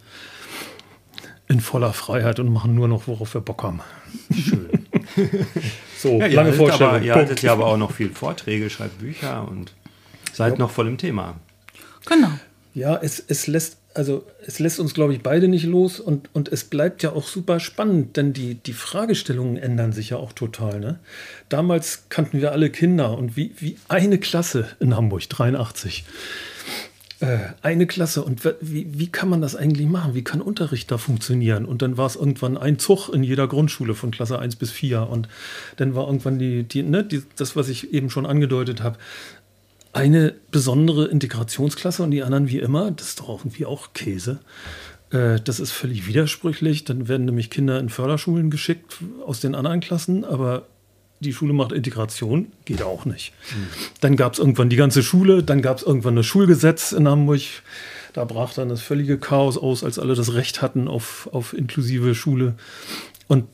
in 1.49 1.61
voller 1.61 1.93
Freiheit 1.93 2.41
und 2.41 2.50
machen 2.50 2.75
nur 2.75 2.88
noch, 2.88 3.07
worauf 3.07 3.35
wir 3.35 3.43
Bock 3.43 3.62
haben. 3.62 3.81
Schön. 4.33 4.69
so, 5.99 6.21
ja, 6.21 6.26
lange 6.26 6.55
Vorstellung. 6.55 7.03
ihr 7.03 7.15
haltet 7.15 7.43
ja 7.43 7.53
aber 7.53 7.67
auch 7.67 7.76
noch 7.76 7.93
viel 7.93 8.09
Vorträge, 8.09 8.71
schreibt 8.71 8.99
Bücher 8.99 9.47
und 9.47 9.73
seid 10.33 10.59
noch 10.59 10.71
voll 10.71 10.88
im 10.88 10.97
Thema. 10.99 11.37
Genau. 12.07 12.31
Ja, 12.75 12.97
es, 12.97 13.23
es 13.26 13.47
lässt 13.47 13.79
also 13.97 14.26
es 14.47 14.59
lässt 14.59 14.79
uns, 14.79 14.93
glaube 14.93 15.15
ich, 15.15 15.23
beide 15.23 15.49
nicht 15.49 15.65
los 15.65 16.00
und, 16.00 16.29
und 16.35 16.53
es 16.53 16.65
bleibt 16.65 17.03
ja 17.03 17.12
auch 17.12 17.26
super 17.26 17.61
spannend, 17.61 18.17
denn 18.17 18.35
die, 18.35 18.55
die 18.55 18.75
Fragestellungen 18.75 19.57
ändern 19.57 19.93
sich 19.93 20.11
ja 20.11 20.19
auch 20.19 20.33
total. 20.33 20.81
Ne? 20.81 20.99
Damals 21.49 22.05
kannten 22.11 22.41
wir 22.41 22.53
alle 22.53 22.71
Kinder 22.71 23.17
und 23.17 23.37
wie, 23.37 23.53
wie 23.59 23.79
eine 23.88 24.19
Klasse 24.19 24.69
in 24.81 24.95
Hamburg, 24.95 25.29
83. 25.29 26.05
äh, 27.21 27.38
eine 27.62 27.87
Klasse 27.87 28.23
und 28.23 28.45
wie, 28.61 28.87
wie 28.99 29.09
kann 29.09 29.31
man 29.31 29.41
das 29.41 29.57
eigentlich 29.57 29.87
machen? 29.87 30.15
Wie 30.15 30.25
kann 30.25 30.43
Unterricht 30.43 30.91
da 30.91 30.99
funktionieren? 30.99 31.65
Und 31.65 31.81
dann 31.81 31.97
war 31.97 32.07
es 32.07 32.17
irgendwann 32.17 32.59
ein 32.59 32.79
Zug 32.79 33.09
in 33.09 33.23
jeder 33.23 33.49
Grundschule 33.49 33.95
von 33.95 34.11
Klasse 34.11 34.38
1 34.38 34.57
bis 34.57 34.71
4 34.71 35.09
und 35.09 35.29
dann 35.76 35.95
war 35.95 36.07
irgendwann 36.07 36.38
die, 36.38 36.65
die, 36.65 36.83
ne, 36.83 37.03
die 37.03 37.23
das, 37.37 37.57
was 37.57 37.71
ich 37.71 37.95
eben 37.95 38.11
schon 38.11 38.26
angedeutet 38.26 38.83
habe, 38.83 38.99
eine 39.97 40.35
besondere 40.50 41.07
Integrationsklasse 41.07 42.03
und 42.03 42.11
die 42.11 42.23
anderen 42.23 42.50
wie 42.50 42.59
immer, 42.59 42.91
das 42.91 43.09
ist 43.09 43.21
doch 43.21 43.31
irgendwie 43.31 43.65
auch 43.65 43.95
Käse. 43.95 44.41
Äh, 45.11 45.41
das 45.43 45.59
ist 45.59 45.73
völlig 45.73 46.07
widersprüchlich. 46.07 46.85
Dann 46.85 47.09
werden 47.09 47.25
nämlich 47.25 47.49
Kinder 47.49 47.81
in 47.81 47.88
Förderschulen 47.88 48.50
geschickt 48.50 48.99
aus 49.26 49.41
den 49.41 49.55
anderen 49.55 49.81
Klassen, 49.81 50.26
aber 50.26 50.67
die 51.21 51.33
Schule 51.33 51.55
macht 51.55 51.73
Integration, 51.73 52.53
geht 52.67 52.83
auch 52.83 53.07
nicht. 53.07 53.33
Mhm. 53.50 53.69
Dann 54.03 54.17
gab 54.17 54.35
es 54.35 54.38
irgendwann 54.38 54.69
die 54.69 54.76
ganze 54.76 55.03
Schule, 55.03 55.43
dann 55.43 55.62
gab 55.62 55.79
es 55.79 55.83
irgendwann 55.83 56.15
das 56.15 56.26
Schulgesetz 56.26 56.93
in 56.93 57.09
Hamburg. 57.09 57.41
Da 58.12 58.26
brach 58.26 58.53
dann 58.53 58.69
das 58.69 58.83
völlige 58.83 59.17
Chaos 59.17 59.57
aus, 59.57 59.83
als 59.83 59.99
alle 59.99 60.15
das 60.15 60.35
Recht 60.35 60.61
hatten 60.61 60.88
auf, 60.88 61.26
auf 61.33 61.55
inklusive 61.55 62.15
Schule. 62.15 62.55
Und 63.29 63.47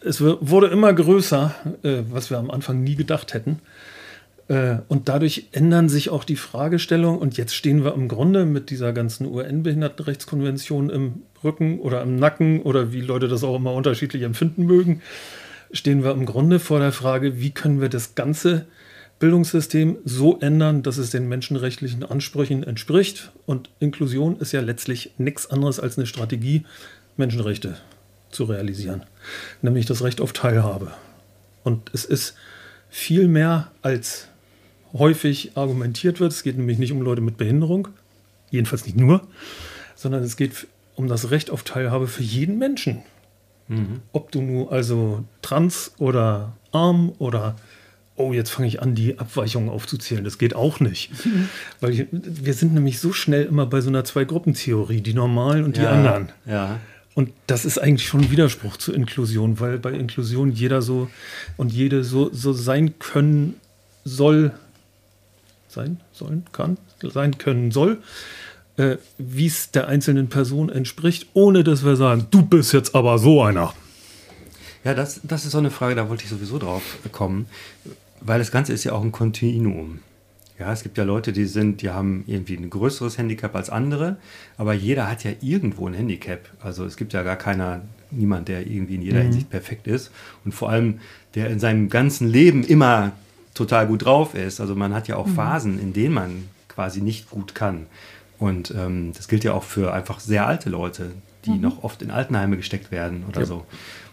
es 0.00 0.20
wurde 0.20 0.66
immer 0.66 0.92
größer, 0.92 1.54
äh, 1.84 2.02
was 2.10 2.30
wir 2.30 2.38
am 2.38 2.50
Anfang 2.50 2.82
nie 2.82 2.96
gedacht 2.96 3.34
hätten. 3.34 3.60
Äh, 4.48 4.76
und 4.88 5.08
dadurch 5.08 5.48
ändern 5.52 5.88
sich 5.88 6.10
auch 6.10 6.24
die 6.24 6.36
Fragestellungen. 6.36 7.20
Und 7.20 7.36
jetzt 7.36 7.54
stehen 7.54 7.84
wir 7.84 7.94
im 7.94 8.08
Grunde 8.08 8.44
mit 8.44 8.70
dieser 8.70 8.92
ganzen 8.92 9.26
UN-Behindertenrechtskonvention 9.26 10.90
im 10.90 11.22
Rücken 11.44 11.80
oder 11.80 12.02
im 12.02 12.16
Nacken 12.16 12.62
oder 12.62 12.92
wie 12.92 13.00
Leute 13.00 13.28
das 13.28 13.44
auch 13.44 13.56
immer 13.56 13.72
unterschiedlich 13.72 14.22
empfinden 14.22 14.64
mögen 14.64 15.02
stehen 15.72 16.04
wir 16.04 16.12
im 16.12 16.26
Grunde 16.26 16.58
vor 16.58 16.78
der 16.78 16.92
Frage, 16.92 17.40
wie 17.40 17.50
können 17.50 17.80
wir 17.80 17.88
das 17.88 18.14
ganze 18.14 18.66
Bildungssystem 19.18 19.98
so 20.04 20.38
ändern, 20.40 20.82
dass 20.82 20.98
es 20.98 21.10
den 21.10 21.28
menschenrechtlichen 21.28 22.02
Ansprüchen 22.02 22.62
entspricht. 22.62 23.32
Und 23.46 23.70
Inklusion 23.78 24.38
ist 24.38 24.52
ja 24.52 24.60
letztlich 24.60 25.12
nichts 25.18 25.48
anderes 25.48 25.80
als 25.80 25.96
eine 25.96 26.06
Strategie, 26.06 26.64
Menschenrechte 27.16 27.76
zu 28.30 28.44
realisieren, 28.44 29.04
nämlich 29.62 29.86
das 29.86 30.02
Recht 30.02 30.20
auf 30.20 30.32
Teilhabe. 30.32 30.92
Und 31.64 31.90
es 31.94 32.04
ist 32.04 32.34
viel 32.90 33.26
mehr 33.28 33.70
als 33.82 34.28
häufig 34.92 35.52
argumentiert 35.56 36.20
wird. 36.20 36.32
Es 36.32 36.42
geht 36.42 36.56
nämlich 36.56 36.78
nicht 36.78 36.92
um 36.92 37.02
Leute 37.02 37.20
mit 37.20 37.36
Behinderung, 37.36 37.88
jedenfalls 38.50 38.84
nicht 38.86 38.96
nur, 38.96 39.26
sondern 39.94 40.22
es 40.22 40.36
geht 40.36 40.66
um 40.94 41.08
das 41.08 41.30
Recht 41.30 41.50
auf 41.50 41.62
Teilhabe 41.62 42.06
für 42.06 42.22
jeden 42.22 42.58
Menschen. 42.58 43.02
Mhm. 43.68 44.00
Ob 44.12 44.30
du 44.32 44.40
nur 44.42 44.72
also 44.72 45.24
trans 45.42 45.92
oder 45.98 46.52
arm 46.72 47.12
oder 47.18 47.56
oh, 48.16 48.32
jetzt 48.32 48.50
fange 48.50 48.68
ich 48.68 48.80
an, 48.80 48.94
die 48.94 49.18
Abweichungen 49.18 49.68
aufzuzählen. 49.68 50.24
Das 50.24 50.38
geht 50.38 50.54
auch 50.54 50.80
nicht. 50.80 51.10
Weil 51.80 51.92
ich, 51.92 52.06
wir 52.10 52.54
sind 52.54 52.74
nämlich 52.74 52.98
so 52.98 53.12
schnell 53.12 53.44
immer 53.44 53.66
bei 53.66 53.80
so 53.80 53.88
einer 53.88 54.04
Zwei-Gruppen-Theorie, 54.04 55.02
die 55.02 55.14
normalen 55.14 55.64
und 55.64 55.76
die 55.76 55.82
ja, 55.82 55.90
anderen. 55.90 56.32
Ja. 56.46 56.80
Und 57.14 57.32
das 57.46 57.64
ist 57.64 57.78
eigentlich 57.78 58.08
schon 58.08 58.22
ein 58.22 58.30
Widerspruch 58.30 58.76
zur 58.76 58.94
Inklusion, 58.94 59.58
weil 59.60 59.78
bei 59.78 59.92
Inklusion 59.92 60.52
jeder 60.52 60.82
so 60.82 61.08
und 61.56 61.72
jede 61.72 62.04
so, 62.04 62.30
so 62.32 62.52
sein 62.52 62.98
können 62.98 63.54
soll, 64.04 64.52
sein, 65.76 66.00
sollen, 66.12 66.44
kann, 66.50 66.78
sein 67.00 67.38
können 67.38 67.70
soll 67.70 67.98
äh, 68.76 68.96
wie 69.18 69.46
es 69.46 69.70
der 69.70 69.88
einzelnen 69.88 70.28
Person 70.28 70.68
entspricht, 70.68 71.28
ohne 71.34 71.64
dass 71.64 71.84
wir 71.84 71.96
sagen, 71.96 72.26
du 72.30 72.42
bist 72.42 72.72
jetzt 72.72 72.94
aber 72.94 73.18
so 73.18 73.42
einer. 73.42 73.72
Ja, 74.84 74.94
das, 74.94 75.20
das 75.24 75.44
ist 75.44 75.52
so 75.52 75.58
eine 75.58 75.70
Frage, 75.70 75.94
da 75.94 76.08
wollte 76.08 76.24
ich 76.24 76.30
sowieso 76.30 76.58
drauf 76.58 76.82
kommen, 77.12 77.46
weil 78.20 78.38
das 78.38 78.52
Ganze 78.52 78.72
ist 78.72 78.84
ja 78.84 78.92
auch 78.92 79.02
ein 79.02 79.12
Kontinuum. 79.12 80.00
Ja, 80.58 80.72
es 80.72 80.82
gibt 80.82 80.96
ja 80.96 81.04
Leute, 81.04 81.32
die 81.32 81.44
sind, 81.44 81.82
die 81.82 81.90
haben 81.90 82.24
irgendwie 82.26 82.56
ein 82.56 82.70
größeres 82.70 83.18
Handicap 83.18 83.54
als 83.54 83.68
andere, 83.68 84.16
aber 84.56 84.72
jeder 84.72 85.10
hat 85.10 85.22
ja 85.22 85.32
irgendwo 85.42 85.86
ein 85.86 85.92
Handicap. 85.92 86.48
Also 86.62 86.86
es 86.86 86.96
gibt 86.96 87.12
ja 87.12 87.22
gar 87.22 87.36
keiner, 87.36 87.82
niemand, 88.10 88.48
der 88.48 88.66
irgendwie 88.66 88.94
in 88.94 89.02
jeder 89.02 89.18
mhm. 89.18 89.24
Hinsicht 89.24 89.50
perfekt 89.50 89.86
ist 89.86 90.10
und 90.44 90.52
vor 90.52 90.70
allem, 90.70 91.00
der 91.34 91.50
in 91.50 91.58
seinem 91.58 91.90
ganzen 91.90 92.28
Leben 92.28 92.62
immer 92.64 93.12
total 93.56 93.86
gut 93.86 94.04
drauf 94.04 94.34
ist. 94.34 94.60
Also 94.60 94.74
man 94.74 94.94
hat 94.94 95.08
ja 95.08 95.16
auch 95.16 95.26
mhm. 95.26 95.34
Phasen, 95.34 95.80
in 95.80 95.92
denen 95.92 96.14
man 96.14 96.48
quasi 96.68 97.00
nicht 97.00 97.30
gut 97.30 97.54
kann. 97.54 97.86
Und 98.38 98.72
ähm, 98.76 99.12
das 99.16 99.28
gilt 99.28 99.44
ja 99.44 99.54
auch 99.54 99.62
für 99.62 99.92
einfach 99.92 100.20
sehr 100.20 100.46
alte 100.46 100.68
Leute, 100.68 101.12
die 101.44 101.52
mhm. 101.52 101.60
noch 101.60 101.82
oft 101.82 102.02
in 102.02 102.10
Altenheime 102.10 102.56
gesteckt 102.56 102.90
werden 102.90 103.24
oder 103.28 103.40
ja. 103.40 103.46
so. 103.46 103.66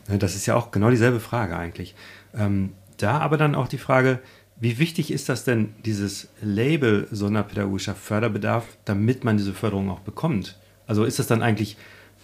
Ne, 0.08 0.18
das 0.18 0.36
ist 0.36 0.46
ja 0.46 0.56
auch 0.56 0.72
genau 0.72 0.90
dieselbe 0.90 1.20
Frage 1.20 1.58
eigentlich. 1.58 1.94
Ähm, 2.34 2.72
da 2.98 3.20
aber 3.20 3.38
dann 3.38 3.56
auch 3.56 3.68
die 3.68 3.78
Frage, 3.78 4.20
wie 4.60 4.80
wichtig 4.80 5.12
ist 5.12 5.28
das 5.28 5.44
denn, 5.44 5.74
dieses 5.84 6.30
Label 6.42 7.08
sonderpädagogischer 7.12 7.96
Förderbedarf, 7.96 8.66
damit 8.86 9.24
man 9.24 9.38
diese 9.38 9.54
Förderung 9.54 9.90
auch 9.90 10.00
bekommt? 10.00 10.58
Also 10.88 11.04
ist 11.04 11.20
das 11.20 11.28
dann 11.28 11.42
eigentlich 11.42 11.76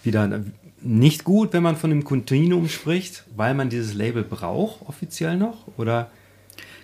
wieder 0.04 0.42
nicht 0.82 1.26
gut, 1.26 1.52
wenn 1.52 1.64
man 1.64 1.76
von 1.76 1.92
einem 1.92 2.06
Kontinuum 2.06 2.70
spricht, 2.70 3.26
weil 3.36 3.54
man 3.54 3.70
dieses 3.70 3.94
Label 3.94 4.24
braucht, 4.24 4.88
offiziell 4.88 5.36
noch? 5.36 5.66
Oder 5.78 6.10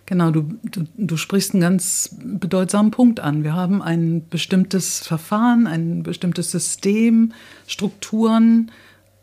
Genau, 0.05 0.29
du, 0.29 0.50
du, 0.63 0.83
du 0.95 1.17
sprichst 1.17 1.53
einen 1.53 1.62
ganz 1.62 2.15
bedeutsamen 2.21 2.91
Punkt 2.91 3.19
an. 3.19 3.43
Wir 3.43 3.53
haben 3.53 3.81
ein 3.81 4.27
bestimmtes 4.29 5.00
Verfahren, 5.00 5.65
ein 5.65 6.03
bestimmtes 6.03 6.51
System, 6.51 7.33
Strukturen, 7.65 8.71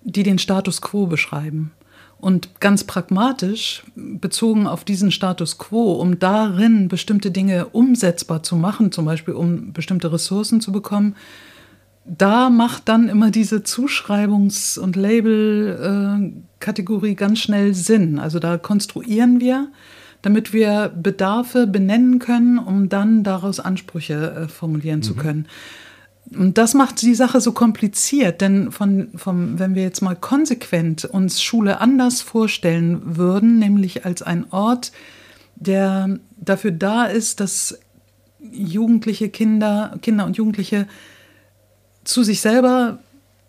die 0.02 0.24
den 0.24 0.38
Status 0.38 0.80
quo 0.80 1.06
beschreiben. 1.06 1.70
Und 2.18 2.60
ganz 2.60 2.84
pragmatisch, 2.84 3.84
bezogen 3.96 4.66
auf 4.66 4.84
diesen 4.84 5.10
Status 5.10 5.58
quo, 5.58 5.94
um 5.94 6.18
darin 6.18 6.88
bestimmte 6.88 7.30
Dinge 7.30 7.66
umsetzbar 7.66 8.42
zu 8.42 8.56
machen, 8.56 8.92
zum 8.92 9.04
Beispiel 9.04 9.34
um 9.34 9.72
bestimmte 9.72 10.12
Ressourcen 10.12 10.60
zu 10.60 10.72
bekommen, 10.72 11.16
da 12.04 12.50
macht 12.50 12.88
dann 12.88 13.08
immer 13.08 13.30
diese 13.30 13.58
Zuschreibungs- 13.58 14.76
und 14.78 14.96
Label-Kategorie 14.96 17.14
ganz 17.14 17.38
schnell 17.38 17.74
Sinn. 17.74 18.18
Also 18.18 18.40
da 18.40 18.58
konstruieren 18.58 19.40
wir 19.40 19.68
damit 20.22 20.52
wir 20.52 20.92
Bedarfe 20.94 21.66
benennen 21.66 22.18
können, 22.18 22.58
um 22.58 22.88
dann 22.88 23.24
daraus 23.24 23.60
Ansprüche 23.60 24.44
äh, 24.44 24.48
formulieren 24.48 25.00
mhm. 25.00 25.04
zu 25.04 25.14
können. 25.14 25.46
Und 26.36 26.56
das 26.56 26.72
macht 26.74 27.02
die 27.02 27.14
Sache 27.14 27.40
so 27.40 27.52
kompliziert, 27.52 28.40
denn 28.40 28.70
von, 28.70 29.08
vom, 29.16 29.58
wenn 29.58 29.74
wir 29.74 29.82
jetzt 29.82 30.00
mal 30.00 30.16
konsequent 30.16 31.04
uns 31.04 31.42
Schule 31.42 31.80
anders 31.80 32.22
vorstellen 32.22 33.16
würden, 33.16 33.58
nämlich 33.58 34.06
als 34.06 34.22
ein 34.22 34.46
Ort, 34.50 34.92
der 35.56 36.18
dafür 36.36 36.70
da 36.70 37.04
ist, 37.04 37.40
dass 37.40 37.78
jugendliche 38.50 39.28
Kinder, 39.28 39.96
Kinder 40.00 40.24
und 40.24 40.36
Jugendliche 40.36 40.86
zu 42.04 42.22
sich 42.22 42.40
selber 42.40 42.98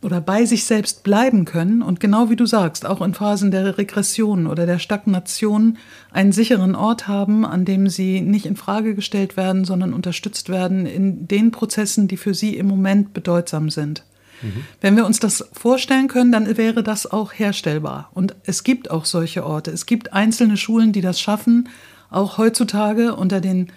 oder 0.04 0.22
bei 0.22 0.46
sich 0.46 0.66
selbst 0.66 1.04
bleiben 1.04 1.46
können 1.46 1.82
und 1.82 2.00
genau 2.00 2.30
wie 2.30 2.36
du 2.36 2.46
sagst, 2.46 2.86
auch 2.86 3.02
in 3.02 3.14
Phasen 3.14 3.52
der 3.52 3.78
Regression 3.78 4.48
oder 4.48 4.66
der 4.66 4.80
Stagnation 4.80 5.78
einen 6.12 6.32
sicheren 6.32 6.76
Ort 6.76 7.08
haben, 7.08 7.46
an 7.46 7.66
dem 7.66 7.88
sie 7.88 8.22
nicht 8.22 8.46
in 8.46 8.56
Frage 8.56 8.96
gestellt 8.96 9.38
werden, 9.38 9.66
sondern 9.66 9.94
unterstützt 9.94 10.50
werden 10.50 10.86
in 10.86 11.28
den 11.28 11.52
Prozessen, 11.52 12.08
die 12.08 12.18
für 12.18 12.34
sie 12.34 12.56
im 12.58 12.68
Moment 12.68 13.14
bedeutsam 13.14 13.70
sind. 13.70 14.04
Mhm. 14.42 14.66
Wenn 14.82 14.96
wir 14.96 15.06
uns 15.06 15.20
das 15.20 15.50
vorstellen 15.54 16.08
können, 16.08 16.32
dann 16.32 16.58
wäre 16.58 16.84
das 16.84 17.12
auch 17.12 17.34
herstellbar. 17.34 18.10
Und 18.14 18.36
es 18.44 18.64
gibt 18.64 18.92
auch 18.92 19.06
solche 19.06 19.46
Orte. 19.46 19.72
Es 19.72 19.86
gibt 19.86 20.14
einzelne 20.14 20.58
Schulen, 20.58 20.92
die 20.92 21.02
das 21.02 21.20
schaffen, 21.20 21.70
auch 22.10 22.38
heutzutage 22.38 23.16
unter 23.16 23.42
den 23.42 23.72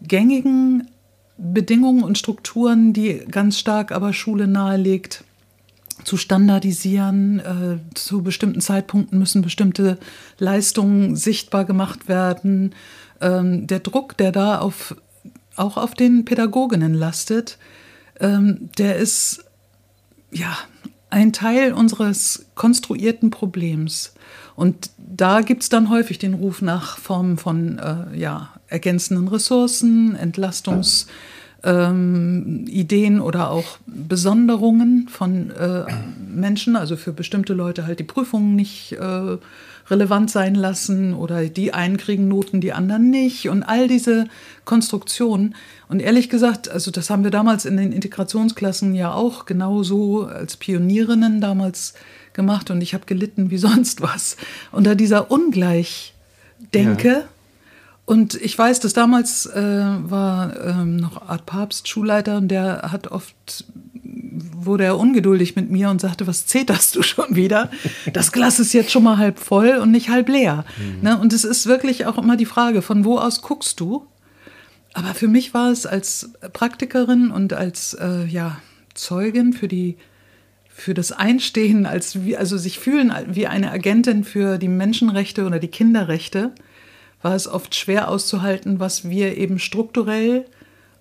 gängigen 0.00 0.88
Bedingungen 1.36 2.04
und 2.04 2.16
Strukturen, 2.16 2.92
die 2.92 3.22
ganz 3.30 3.58
stark 3.58 3.90
aber 3.92 4.12
Schule 4.12 4.46
nahelegt, 4.46 5.24
zu 6.04 6.16
standardisieren. 6.16 7.40
Äh, 7.40 7.94
zu 7.94 8.22
bestimmten 8.22 8.60
Zeitpunkten 8.60 9.18
müssen 9.18 9.42
bestimmte 9.42 9.98
Leistungen 10.38 11.16
sichtbar 11.16 11.64
gemacht 11.64 12.08
werden. 12.08 12.74
Ähm, 13.20 13.66
der 13.66 13.80
Druck, 13.80 14.16
der 14.16 14.32
da 14.32 14.58
auf, 14.58 14.96
auch 15.56 15.76
auf 15.76 15.94
den 15.94 16.24
Pädagoginnen 16.24 16.94
lastet, 16.94 17.58
ähm, 18.20 18.70
der 18.78 18.96
ist 18.96 19.44
ja 20.30 20.56
ein 21.10 21.32
Teil 21.32 21.72
unseres 21.72 22.46
konstruierten 22.54 23.30
Problems. 23.30 24.14
Und 24.56 24.90
da 24.98 25.40
gibt 25.40 25.62
es 25.62 25.68
dann 25.68 25.90
häufig 25.90 26.18
den 26.18 26.34
Ruf 26.34 26.60
nach 26.62 26.98
Formen 26.98 27.38
von 27.38 27.78
äh, 27.78 28.16
ja, 28.16 28.50
ergänzenden 28.68 29.28
Ressourcen, 29.28 30.16
Entlastungs- 30.16 31.06
ähm, 31.64 32.66
Ideen 32.68 33.20
oder 33.20 33.50
auch 33.50 33.78
Besonderungen 33.86 35.08
von 35.08 35.50
äh, 35.50 35.84
Menschen, 36.18 36.76
also 36.76 36.96
für 36.96 37.12
bestimmte 37.12 37.54
Leute 37.54 37.86
halt 37.86 37.98
die 37.98 38.04
Prüfungen 38.04 38.54
nicht 38.54 38.92
äh, 38.92 39.38
relevant 39.90 40.30
sein 40.30 40.54
lassen 40.54 41.14
oder 41.14 41.46
die 41.46 41.74
einen 41.74 41.96
kriegen 41.96 42.28
Noten, 42.28 42.60
die 42.60 42.72
anderen 42.72 43.10
nicht 43.10 43.48
und 43.48 43.62
all 43.62 43.88
diese 43.88 44.26
Konstruktionen. 44.64 45.54
Und 45.88 46.00
ehrlich 46.00 46.28
gesagt, 46.28 46.68
also 46.68 46.90
das 46.90 47.10
haben 47.10 47.24
wir 47.24 47.30
damals 47.30 47.64
in 47.64 47.76
den 47.76 47.92
Integrationsklassen 47.92 48.94
ja 48.94 49.12
auch 49.12 49.46
genauso 49.46 50.24
als 50.24 50.56
Pionierinnen 50.56 51.40
damals 51.40 51.94
gemacht 52.34 52.70
und 52.70 52.82
ich 52.82 52.94
habe 52.94 53.06
gelitten 53.06 53.50
wie 53.50 53.58
sonst 53.68 54.02
was 54.02 54.36
unter 54.70 54.94
dieser 54.94 55.30
Ungleichdenke. 55.30 57.08
Ja 57.08 57.28
Und 58.06 58.34
ich 58.34 58.56
weiß, 58.58 58.80
dass 58.80 58.92
damals 58.92 59.46
äh, 59.46 59.62
war 59.62 60.60
ähm, 60.62 60.96
noch 60.96 61.26
Art 61.28 61.46
Papst 61.46 61.88
Schulleiter 61.88 62.36
und 62.36 62.48
der 62.48 62.90
hat 62.92 63.08
oft 63.08 63.64
wurde 64.56 64.84
er 64.84 64.98
ungeduldig 64.98 65.56
mit 65.56 65.70
mir 65.70 65.90
und 65.90 66.00
sagte, 66.00 66.26
was 66.26 66.46
zeterst 66.46 66.96
du 66.96 67.02
schon 67.02 67.36
wieder? 67.36 67.70
Das 68.12 68.32
Glas 68.32 68.58
ist 68.58 68.72
jetzt 68.72 68.90
schon 68.90 69.04
mal 69.04 69.18
halb 69.18 69.38
voll 69.38 69.78
und 69.80 69.90
nicht 69.90 70.08
halb 70.08 70.28
leer. 70.28 70.64
Mhm. 70.78 71.02
Ne? 71.02 71.18
Und 71.18 71.32
es 71.32 71.44
ist 71.44 71.66
wirklich 71.66 72.06
auch 72.06 72.18
immer 72.18 72.36
die 72.36 72.46
Frage, 72.46 72.82
von 72.82 73.04
wo 73.04 73.18
aus 73.18 73.42
guckst 73.42 73.80
du? 73.80 74.06
Aber 74.92 75.14
für 75.14 75.28
mich 75.28 75.54
war 75.54 75.70
es 75.70 75.86
als 75.86 76.30
Praktikerin 76.52 77.30
und 77.30 77.52
als 77.52 77.94
äh, 77.94 78.26
ja, 78.26 78.58
Zeugin 78.94 79.52
für 79.52 79.68
die 79.68 79.96
für 80.68 80.92
das 80.92 81.12
Einstehen, 81.12 81.86
als 81.86 82.18
also 82.36 82.58
sich 82.58 82.80
fühlen 82.80 83.12
wie 83.28 83.46
eine 83.46 83.70
Agentin 83.70 84.24
für 84.24 84.58
die 84.58 84.68
Menschenrechte 84.68 85.44
oder 85.46 85.60
die 85.60 85.68
Kinderrechte, 85.68 86.50
war 87.24 87.34
es 87.34 87.48
oft 87.48 87.74
schwer 87.74 88.08
auszuhalten, 88.08 88.80
was 88.80 89.08
wir 89.08 89.38
eben 89.38 89.58
strukturell 89.58 90.44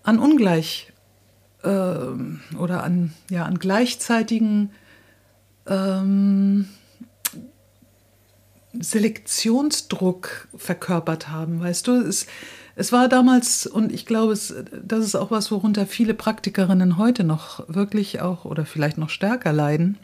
an 0.03 0.19
Ungleich 0.19 0.93
äh, 1.63 1.67
oder 2.57 2.83
an, 2.83 3.13
ja, 3.29 3.43
an 3.43 3.59
gleichzeitigen 3.59 4.71
ähm, 5.67 6.69
Selektionsdruck 8.71 10.47
verkörpert 10.55 11.27
haben. 11.27 11.59
Weißt 11.59 11.87
du, 11.87 11.97
es, 11.97 12.25
es 12.77 12.93
war 12.93 13.09
damals, 13.09 13.67
und 13.67 13.91
ich 13.91 14.05
glaube, 14.05 14.31
es, 14.31 14.55
das 14.81 15.05
ist 15.05 15.15
auch 15.15 15.29
was, 15.29 15.51
worunter 15.51 15.85
viele 15.85 16.13
Praktikerinnen 16.13 16.97
heute 16.97 17.25
noch 17.25 17.65
wirklich 17.67 18.21
auch 18.21 18.45
oder 18.45 18.65
vielleicht 18.65 18.97
noch 18.97 19.09
stärker 19.09 19.51
leiden, 19.51 19.97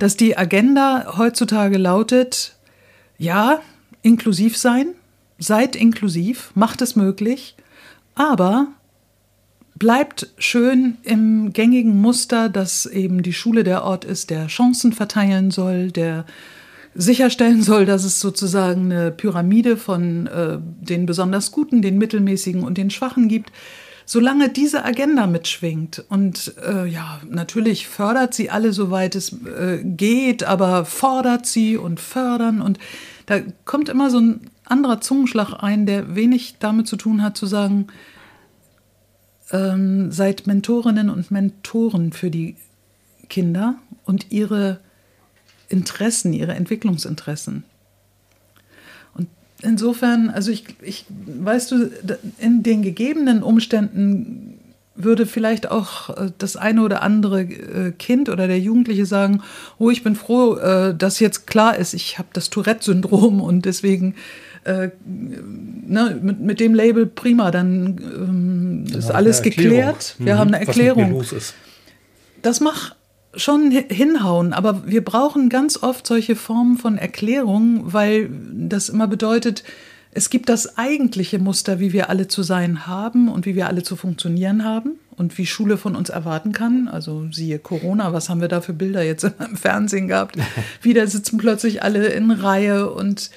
dass 0.00 0.16
die 0.16 0.36
Agenda 0.36 1.16
heutzutage 1.16 1.78
lautet, 1.78 2.56
ja, 3.16 3.60
inklusiv 4.06 4.56
sein, 4.56 4.94
seid 5.38 5.74
inklusiv, 5.74 6.52
macht 6.54 6.80
es 6.80 6.94
möglich, 6.94 7.56
aber 8.14 8.68
bleibt 9.74 10.28
schön 10.38 10.96
im 11.02 11.52
gängigen 11.52 12.00
Muster, 12.00 12.48
dass 12.48 12.86
eben 12.86 13.22
die 13.22 13.32
Schule 13.32 13.64
der 13.64 13.82
Ort 13.82 14.04
ist, 14.04 14.30
der 14.30 14.46
Chancen 14.46 14.92
verteilen 14.92 15.50
soll, 15.50 15.90
der 15.90 16.24
sicherstellen 16.94 17.62
soll, 17.62 17.84
dass 17.84 18.04
es 18.04 18.20
sozusagen 18.20 18.92
eine 18.92 19.10
Pyramide 19.10 19.76
von 19.76 20.28
äh, 20.28 20.58
den 20.60 21.04
besonders 21.04 21.50
Guten, 21.50 21.82
den 21.82 21.98
Mittelmäßigen 21.98 22.62
und 22.62 22.78
den 22.78 22.90
Schwachen 22.90 23.28
gibt. 23.28 23.50
Solange 24.06 24.48
diese 24.48 24.84
Agenda 24.84 25.26
mitschwingt 25.26 26.04
und 26.08 26.54
äh, 26.64 26.86
ja, 26.86 27.20
natürlich 27.28 27.88
fördert 27.88 28.34
sie 28.34 28.50
alle, 28.50 28.72
soweit 28.72 29.16
es 29.16 29.32
äh, 29.32 29.82
geht, 29.82 30.44
aber 30.44 30.84
fordert 30.84 31.44
sie 31.44 31.76
und 31.76 31.98
fördern 31.98 32.62
und 32.62 32.78
da 33.26 33.40
kommt 33.64 33.88
immer 33.88 34.10
so 34.10 34.20
ein 34.20 34.40
anderer 34.64 35.00
Zungenschlag 35.00 35.62
ein, 35.62 35.86
der 35.86 36.14
wenig 36.14 36.56
damit 36.58 36.86
zu 36.86 36.96
tun 36.96 37.22
hat, 37.22 37.36
zu 37.36 37.46
sagen, 37.46 37.88
ähm, 39.50 40.10
seid 40.12 40.46
Mentorinnen 40.46 41.10
und 41.10 41.30
Mentoren 41.30 42.12
für 42.12 42.30
die 42.30 42.56
Kinder 43.28 43.76
und 44.04 44.30
ihre 44.30 44.80
Interessen, 45.68 46.32
ihre 46.32 46.54
Entwicklungsinteressen. 46.54 47.64
Und 49.14 49.28
insofern, 49.62 50.30
also 50.30 50.50
ich, 50.50 50.64
ich, 50.80 51.06
weißt 51.08 51.72
du, 51.72 51.90
in 52.38 52.62
den 52.62 52.82
gegebenen 52.82 53.42
Umständen 53.42 54.58
würde 54.96 55.26
vielleicht 55.26 55.70
auch 55.70 56.10
äh, 56.10 56.30
das 56.38 56.56
eine 56.56 56.82
oder 56.82 57.02
andere 57.02 57.42
äh, 57.42 57.92
Kind 57.92 58.28
oder 58.28 58.46
der 58.46 58.58
Jugendliche 58.58 59.06
sagen, 59.06 59.42
oh, 59.78 59.90
ich 59.90 60.02
bin 60.02 60.16
froh, 60.16 60.56
äh, 60.56 60.94
dass 60.94 61.20
jetzt 61.20 61.46
klar 61.46 61.76
ist, 61.76 61.94
ich 61.94 62.18
habe 62.18 62.28
das 62.32 62.50
Tourette-Syndrom 62.50 63.40
und 63.40 63.64
deswegen 63.64 64.14
äh, 64.64 64.90
ne, 65.04 66.18
mit, 66.20 66.40
mit, 66.40 66.60
dem 66.60 66.74
Label 66.74 67.06
prima, 67.06 67.50
dann 67.50 67.98
ähm, 67.98 68.84
ist 68.96 69.10
alles 69.10 69.42
geklärt. 69.42 70.16
Wir 70.18 70.34
mhm. 70.34 70.38
haben 70.38 70.54
eine 70.54 70.66
Erklärung. 70.66 71.04
Was 71.04 71.30
los 71.30 71.32
ist. 71.32 71.54
Das 72.42 72.60
macht 72.60 72.96
schon 73.34 73.70
hinhauen, 73.70 74.52
aber 74.52 74.82
wir 74.86 75.04
brauchen 75.04 75.48
ganz 75.48 75.82
oft 75.82 76.06
solche 76.06 76.36
Formen 76.36 76.78
von 76.78 76.98
Erklärung, 76.98 77.92
weil 77.92 78.30
das 78.52 78.88
immer 78.88 79.06
bedeutet, 79.06 79.62
es 80.16 80.30
gibt 80.30 80.48
das 80.48 80.78
eigentliche 80.78 81.38
Muster, 81.38 81.78
wie 81.78 81.92
wir 81.92 82.08
alle 82.08 82.26
zu 82.26 82.42
sein 82.42 82.86
haben 82.86 83.28
und 83.28 83.44
wie 83.44 83.54
wir 83.54 83.66
alle 83.66 83.82
zu 83.82 83.96
funktionieren 83.96 84.64
haben 84.64 84.92
und 85.14 85.36
wie 85.36 85.44
Schule 85.44 85.76
von 85.76 85.94
uns 85.94 86.08
erwarten 86.08 86.52
kann. 86.52 86.88
Also 86.88 87.28
siehe 87.30 87.58
Corona, 87.58 88.14
was 88.14 88.30
haben 88.30 88.40
wir 88.40 88.48
da 88.48 88.62
für 88.62 88.72
Bilder 88.72 89.02
jetzt 89.02 89.24
im 89.38 89.56
Fernsehen 89.58 90.08
gehabt? 90.08 90.38
Wieder 90.80 91.06
sitzen 91.06 91.36
plötzlich 91.36 91.82
alle 91.82 92.06
in 92.06 92.30
Reihe 92.30 92.90
und 92.90 93.30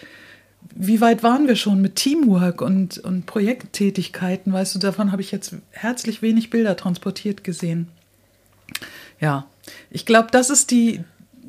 wie 0.73 1.01
weit 1.01 1.21
waren 1.21 1.47
wir 1.47 1.57
schon 1.57 1.81
mit 1.81 1.97
Teamwork 1.97 2.61
und, 2.61 2.97
und 2.97 3.25
Projekttätigkeiten? 3.25 4.53
Weißt 4.53 4.73
du, 4.73 4.79
davon 4.79 5.11
habe 5.11 5.21
ich 5.21 5.33
jetzt 5.33 5.55
herzlich 5.71 6.21
wenig 6.21 6.49
Bilder 6.49 6.77
transportiert 6.77 7.43
gesehen. 7.43 7.89
Ja, 9.19 9.47
ich 9.91 10.05
glaube, 10.05 10.29
das 10.31 10.49
ist 10.49 10.71
die, 10.71 11.01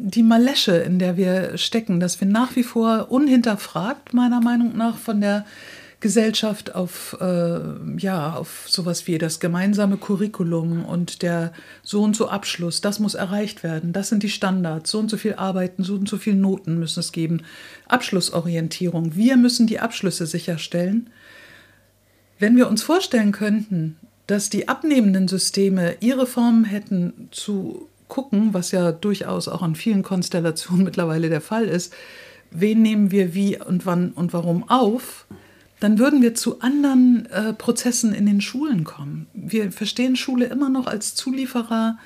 die 0.02 0.22
Malesche, 0.22 0.76
in 0.76 0.98
der 0.98 1.16
wir 1.16 1.58
stecken, 1.58 2.00
dass 2.00 2.20
wir 2.20 2.26
nach 2.26 2.56
wie 2.56 2.62
vor 2.62 3.10
unhinterfragt, 3.10 4.14
meiner 4.14 4.40
Meinung 4.40 4.76
nach, 4.76 4.96
von 4.96 5.20
der 5.20 5.44
Gesellschaft 6.00 6.74
auf, 6.74 7.18
äh, 7.20 7.60
ja, 7.98 8.32
auf 8.32 8.64
sowas 8.66 9.06
wie 9.06 9.18
das 9.18 9.38
gemeinsame 9.38 9.98
Curriculum 9.98 10.86
und 10.86 11.20
der 11.20 11.52
so 11.82 12.02
und 12.02 12.16
so 12.16 12.28
Abschluss, 12.28 12.80
das 12.80 12.98
muss 12.98 13.14
erreicht 13.14 13.62
werden, 13.62 13.92
das 13.92 14.08
sind 14.08 14.22
die 14.22 14.30
Standards, 14.30 14.90
so 14.90 14.98
und 14.98 15.10
so 15.10 15.18
viel 15.18 15.34
Arbeiten, 15.34 15.82
so 15.82 15.94
und 15.96 16.08
so 16.08 16.16
viel 16.16 16.34
Noten 16.34 16.78
müssen 16.78 17.00
es 17.00 17.12
geben. 17.12 17.42
Abschlussorientierung, 17.86 19.14
wir 19.14 19.36
müssen 19.36 19.66
die 19.66 19.80
Abschlüsse 19.80 20.24
sicherstellen. 20.26 21.10
Wenn 22.38 22.56
wir 22.56 22.68
uns 22.68 22.82
vorstellen 22.82 23.32
könnten, 23.32 23.96
dass 24.26 24.48
die 24.48 24.68
abnehmenden 24.68 25.28
Systeme 25.28 25.96
ihre 26.00 26.26
Formen 26.26 26.64
hätten 26.64 27.28
zu 27.30 27.89
gucken, 28.10 28.52
was 28.52 28.72
ja 28.72 28.92
durchaus 28.92 29.48
auch 29.48 29.62
an 29.62 29.74
vielen 29.74 30.02
Konstellationen 30.02 30.84
mittlerweile 30.84 31.30
der 31.30 31.40
Fall 31.40 31.64
ist, 31.64 31.94
wen 32.50 32.82
nehmen 32.82 33.10
wir 33.10 33.34
wie 33.34 33.58
und 33.58 33.86
wann 33.86 34.10
und 34.10 34.34
warum 34.34 34.68
auf, 34.68 35.26
dann 35.78 35.98
würden 35.98 36.20
wir 36.20 36.34
zu 36.34 36.60
anderen 36.60 37.26
äh, 37.30 37.54
Prozessen 37.54 38.12
in 38.12 38.26
den 38.26 38.42
Schulen 38.42 38.84
kommen. 38.84 39.26
Wir 39.32 39.72
verstehen 39.72 40.14
Schule 40.14 40.44
immer 40.46 40.68
noch 40.68 40.86
als 40.86 41.14
Zulieferer 41.14 41.96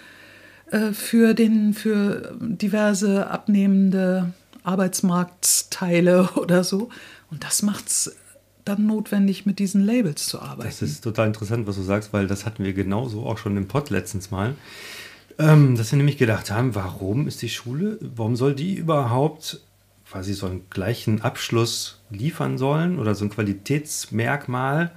äh, 0.71 0.93
für, 0.93 1.35
den, 1.35 1.75
für 1.75 2.37
diverse 2.41 3.29
abnehmende 3.29 4.33
Arbeitsmarktteile 4.63 6.31
oder 6.37 6.63
so. 6.63 6.91
Und 7.31 7.43
das 7.43 7.63
macht 7.63 7.89
es 7.89 8.17
dann 8.65 8.87
notwendig, 8.87 9.45
mit 9.45 9.59
diesen 9.59 9.85
Labels 9.85 10.27
zu 10.27 10.41
arbeiten. 10.41 10.69
Das 10.69 10.81
ist 10.81 11.03
total 11.03 11.27
interessant, 11.27 11.67
was 11.67 11.77
du 11.77 11.83
sagst, 11.83 12.13
weil 12.13 12.27
das 12.27 12.47
hatten 12.47 12.65
wir 12.65 12.73
genauso 12.73 13.27
auch 13.27 13.39
schon 13.39 13.57
im 13.57 13.69
Pod 13.69 13.91
letztens 13.91 14.31
mal. 14.31 14.55
Ähm, 15.39 15.77
dass 15.77 15.91
wir 15.91 15.97
nämlich 15.97 16.19
gedacht 16.19 16.51
haben, 16.51 16.75
warum 16.75 17.27
ist 17.27 17.43
die 17.43 17.49
Schule, 17.49 17.99
warum 18.01 18.37
soll 18.37 18.55
die 18.55 18.75
überhaupt 18.75 19.61
quasi 20.09 20.33
so 20.33 20.47
einen 20.47 20.69
gleichen 20.71 21.23
Abschluss 21.23 22.01
liefern 22.11 22.59
sollen 22.59 22.99
oder 22.99 23.15
so 23.15 23.25
ein 23.25 23.31
Qualitätsmerkmal, 23.31 24.93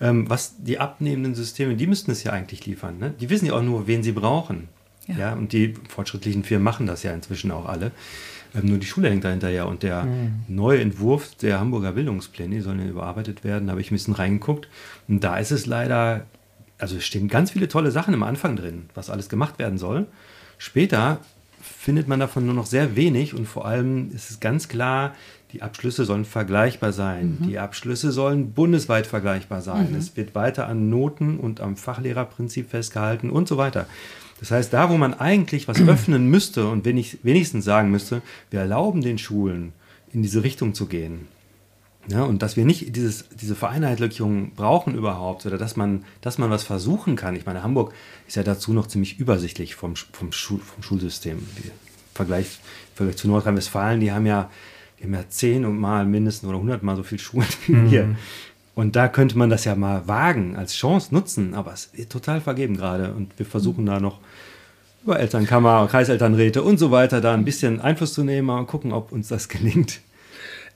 ähm, 0.00 0.28
was 0.28 0.62
die 0.62 0.78
abnehmenden 0.78 1.34
Systeme, 1.34 1.74
die 1.74 1.86
müssten 1.86 2.10
es 2.10 2.22
ja 2.22 2.32
eigentlich 2.32 2.66
liefern. 2.66 2.98
Ne? 2.98 3.14
Die 3.18 3.30
wissen 3.30 3.46
ja 3.46 3.54
auch 3.54 3.62
nur, 3.62 3.86
wen 3.86 4.02
sie 4.02 4.12
brauchen. 4.12 4.68
Ja. 5.06 5.18
ja. 5.18 5.32
und 5.32 5.52
die 5.52 5.74
fortschrittlichen 5.88 6.44
Firmen 6.44 6.64
machen 6.64 6.86
das 6.86 7.02
ja 7.02 7.12
inzwischen 7.12 7.50
auch 7.50 7.64
alle. 7.64 7.92
Ähm, 8.54 8.66
nur 8.66 8.78
die 8.78 8.86
Schule 8.86 9.10
hängt 9.10 9.24
dahinter 9.24 9.48
ja. 9.48 9.64
Und 9.64 9.82
der 9.82 10.04
mhm. 10.04 10.42
neue 10.48 10.80
Entwurf 10.80 11.34
der 11.36 11.60
Hamburger 11.60 11.92
Bildungspläne, 11.92 12.56
die 12.56 12.60
sollen 12.60 12.80
ja 12.80 12.86
überarbeitet 12.86 13.44
werden, 13.44 13.66
da 13.66 13.72
habe 13.72 13.80
ich 13.80 13.90
ein 13.90 13.94
bisschen 13.94 14.14
reingeguckt. 14.14 14.68
Und 15.08 15.24
da 15.24 15.38
ist 15.38 15.50
es 15.50 15.66
leider, 15.66 16.26
also 16.78 16.96
es 16.96 17.04
stehen 17.04 17.28
ganz 17.28 17.50
viele 17.50 17.68
tolle 17.68 17.90
Sachen 17.90 18.14
im 18.14 18.22
Anfang 18.22 18.56
drin, 18.56 18.86
was 18.94 19.10
alles 19.10 19.28
gemacht 19.28 19.58
werden 19.58 19.78
soll. 19.78 20.06
Später 20.58 21.18
findet 21.60 22.08
man 22.08 22.20
davon 22.20 22.46
nur 22.46 22.54
noch 22.54 22.66
sehr 22.66 22.96
wenig 22.96 23.34
und 23.34 23.46
vor 23.46 23.66
allem 23.66 24.10
ist 24.14 24.30
es 24.30 24.40
ganz 24.40 24.68
klar, 24.68 25.14
die 25.52 25.62
Abschlüsse 25.62 26.04
sollen 26.04 26.24
vergleichbar 26.24 26.92
sein. 26.92 27.38
Mhm. 27.40 27.46
Die 27.48 27.58
Abschlüsse 27.58 28.12
sollen 28.12 28.52
bundesweit 28.52 29.06
vergleichbar 29.06 29.62
sein. 29.62 29.90
Mhm. 29.90 29.96
Es 29.96 30.16
wird 30.16 30.34
weiter 30.34 30.68
an 30.68 30.90
Noten 30.90 31.38
und 31.38 31.60
am 31.60 31.76
Fachlehrerprinzip 31.76 32.70
festgehalten 32.70 33.30
und 33.30 33.48
so 33.48 33.56
weiter. 33.56 33.86
Das 34.40 34.50
heißt, 34.50 34.72
da, 34.72 34.90
wo 34.90 34.98
man 34.98 35.14
eigentlich 35.14 35.66
was 35.66 35.80
öffnen 35.88 36.28
müsste 36.28 36.68
und 36.68 36.84
wenigstens 36.84 37.64
sagen 37.64 37.90
müsste, 37.90 38.22
wir 38.50 38.60
erlauben 38.60 39.00
den 39.00 39.18
Schulen, 39.18 39.72
in 40.12 40.22
diese 40.22 40.42
Richtung 40.42 40.74
zu 40.74 40.86
gehen, 40.86 41.28
ja, 42.10 42.22
und 42.22 42.42
dass 42.42 42.56
wir 42.56 42.64
nicht 42.64 42.96
dieses, 42.96 43.28
diese 43.28 43.54
Vereinheitlichung 43.54 44.52
brauchen 44.52 44.94
überhaupt 44.94 45.44
oder 45.44 45.58
dass 45.58 45.76
man, 45.76 46.04
dass 46.22 46.38
man 46.38 46.50
was 46.50 46.64
versuchen 46.64 47.16
kann. 47.16 47.36
Ich 47.36 47.44
meine, 47.44 47.62
Hamburg 47.62 47.92
ist 48.26 48.36
ja 48.36 48.42
dazu 48.42 48.72
noch 48.72 48.86
ziemlich 48.86 49.18
übersichtlich 49.18 49.74
vom, 49.74 49.94
vom, 49.94 50.32
Schul, 50.32 50.60
vom 50.60 50.82
Schulsystem. 50.82 51.38
Im 51.38 51.70
Vergleich, 52.14 52.46
Im 52.92 52.96
Vergleich 52.96 53.16
zu 53.16 53.28
Nordrhein-Westfalen, 53.28 54.00
die 54.00 54.10
haben 54.10 54.24
ja, 54.24 54.50
die 54.98 55.04
haben 55.04 55.14
ja 55.14 55.28
zehn 55.28 55.66
und 55.66 55.78
mal 55.78 56.06
mindestens 56.06 56.48
oder 56.48 56.58
hundert 56.58 56.82
Mal 56.82 56.96
so 56.96 57.02
viele 57.02 57.20
Schulen 57.20 57.48
wie 57.66 57.72
mhm. 57.72 57.90
wir. 57.90 58.16
Und 58.74 58.96
da 58.96 59.08
könnte 59.08 59.36
man 59.36 59.50
das 59.50 59.64
ja 59.64 59.74
mal 59.74 60.08
wagen, 60.08 60.56
als 60.56 60.74
Chance 60.74 61.12
nutzen, 61.12 61.52
aber 61.52 61.72
es 61.72 61.90
wird 61.92 62.10
total 62.10 62.40
vergeben 62.40 62.76
gerade. 62.76 63.12
Und 63.12 63.38
wir 63.38 63.44
versuchen 63.44 63.84
da 63.84 64.00
noch 64.00 64.20
über 65.04 65.20
Elternkammer, 65.20 65.88
Kreiselternräte 65.90 66.62
und 66.62 66.78
so 66.78 66.90
weiter 66.90 67.20
da 67.20 67.34
ein 67.34 67.44
bisschen 67.44 67.80
Einfluss 67.80 68.14
zu 68.14 68.24
nehmen 68.24 68.48
und 68.50 68.66
gucken, 68.66 68.92
ob 68.92 69.12
uns 69.12 69.28
das 69.28 69.48
gelingt. 69.48 70.00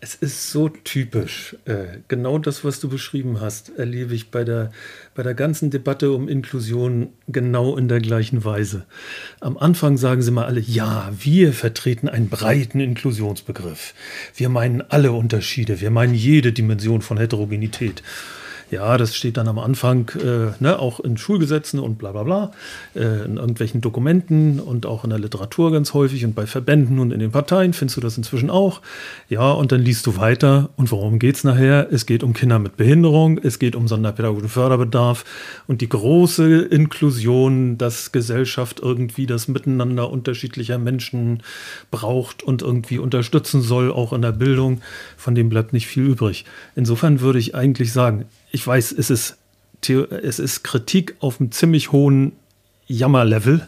Es 0.04 0.16
ist 0.16 0.50
so 0.50 0.68
typisch. 0.68 1.54
Äh, 1.64 1.98
genau 2.08 2.36
das, 2.36 2.64
was 2.64 2.80
du 2.80 2.88
beschrieben 2.88 3.40
hast, 3.40 3.68
erlebe 3.78 4.16
ich 4.16 4.32
bei 4.32 4.42
der, 4.42 4.72
bei 5.14 5.22
der 5.22 5.34
ganzen 5.34 5.70
Debatte 5.70 6.10
um 6.10 6.28
Inklusion 6.28 7.10
genau 7.28 7.76
in 7.76 7.86
der 7.86 8.00
gleichen 8.00 8.44
Weise. 8.44 8.84
Am 9.38 9.56
Anfang 9.56 9.96
sagen 9.98 10.20
sie 10.20 10.32
mal 10.32 10.46
alle, 10.46 10.58
ja, 10.58 11.12
wir 11.16 11.52
vertreten 11.52 12.08
einen 12.08 12.28
breiten 12.28 12.80
Inklusionsbegriff. 12.80 13.94
Wir 14.34 14.48
meinen 14.48 14.80
alle 14.80 15.12
Unterschiede, 15.12 15.80
wir 15.80 15.92
meinen 15.92 16.14
jede 16.14 16.52
Dimension 16.52 17.00
von 17.00 17.16
Heterogenität. 17.16 18.02
Ja, 18.72 18.96
das 18.96 19.14
steht 19.14 19.36
dann 19.36 19.48
am 19.48 19.58
Anfang 19.58 20.10
äh, 20.18 20.52
ne, 20.58 20.78
auch 20.78 20.98
in 20.98 21.18
Schulgesetzen 21.18 21.78
und 21.78 21.98
bla 21.98 22.12
bla 22.12 22.22
bla, 22.22 22.52
äh, 22.94 23.26
in 23.26 23.36
irgendwelchen 23.36 23.82
Dokumenten 23.82 24.60
und 24.60 24.86
auch 24.86 25.04
in 25.04 25.10
der 25.10 25.18
Literatur 25.18 25.70
ganz 25.72 25.92
häufig 25.92 26.24
und 26.24 26.34
bei 26.34 26.46
Verbänden 26.46 26.98
und 26.98 27.12
in 27.12 27.20
den 27.20 27.32
Parteien 27.32 27.74
findest 27.74 27.98
du 27.98 28.00
das 28.00 28.16
inzwischen 28.16 28.48
auch. 28.48 28.80
Ja, 29.28 29.50
und 29.50 29.72
dann 29.72 29.82
liest 29.82 30.06
du 30.06 30.16
weiter 30.16 30.70
und 30.76 30.90
worum 30.90 31.18
geht 31.18 31.36
es 31.36 31.44
nachher? 31.44 31.88
Es 31.92 32.06
geht 32.06 32.22
um 32.22 32.32
Kinder 32.32 32.58
mit 32.58 32.78
Behinderung, 32.78 33.36
es 33.36 33.58
geht 33.58 33.76
um 33.76 33.88
sonderpädagogischen 33.88 34.48
Förderbedarf 34.48 35.26
und 35.66 35.82
die 35.82 35.90
große 35.90 36.62
Inklusion, 36.62 37.76
dass 37.76 38.10
Gesellschaft 38.10 38.80
irgendwie 38.80 39.26
das 39.26 39.48
Miteinander 39.48 40.08
unterschiedlicher 40.08 40.78
Menschen 40.78 41.42
braucht 41.90 42.42
und 42.42 42.62
irgendwie 42.62 42.98
unterstützen 42.98 43.60
soll, 43.60 43.92
auch 43.92 44.14
in 44.14 44.22
der 44.22 44.32
Bildung. 44.32 44.80
Von 45.18 45.34
dem 45.34 45.50
bleibt 45.50 45.74
nicht 45.74 45.88
viel 45.88 46.04
übrig. 46.06 46.46
Insofern 46.74 47.20
würde 47.20 47.38
ich 47.38 47.54
eigentlich 47.54 47.92
sagen, 47.92 48.24
ich 48.52 48.66
weiß, 48.66 48.92
es 48.92 49.10
ist, 49.10 49.38
es 49.88 50.38
ist 50.38 50.62
Kritik 50.62 51.16
auf 51.20 51.40
einem 51.40 51.50
ziemlich 51.50 51.90
hohen 51.90 52.32
Jammerlevel. 52.86 53.66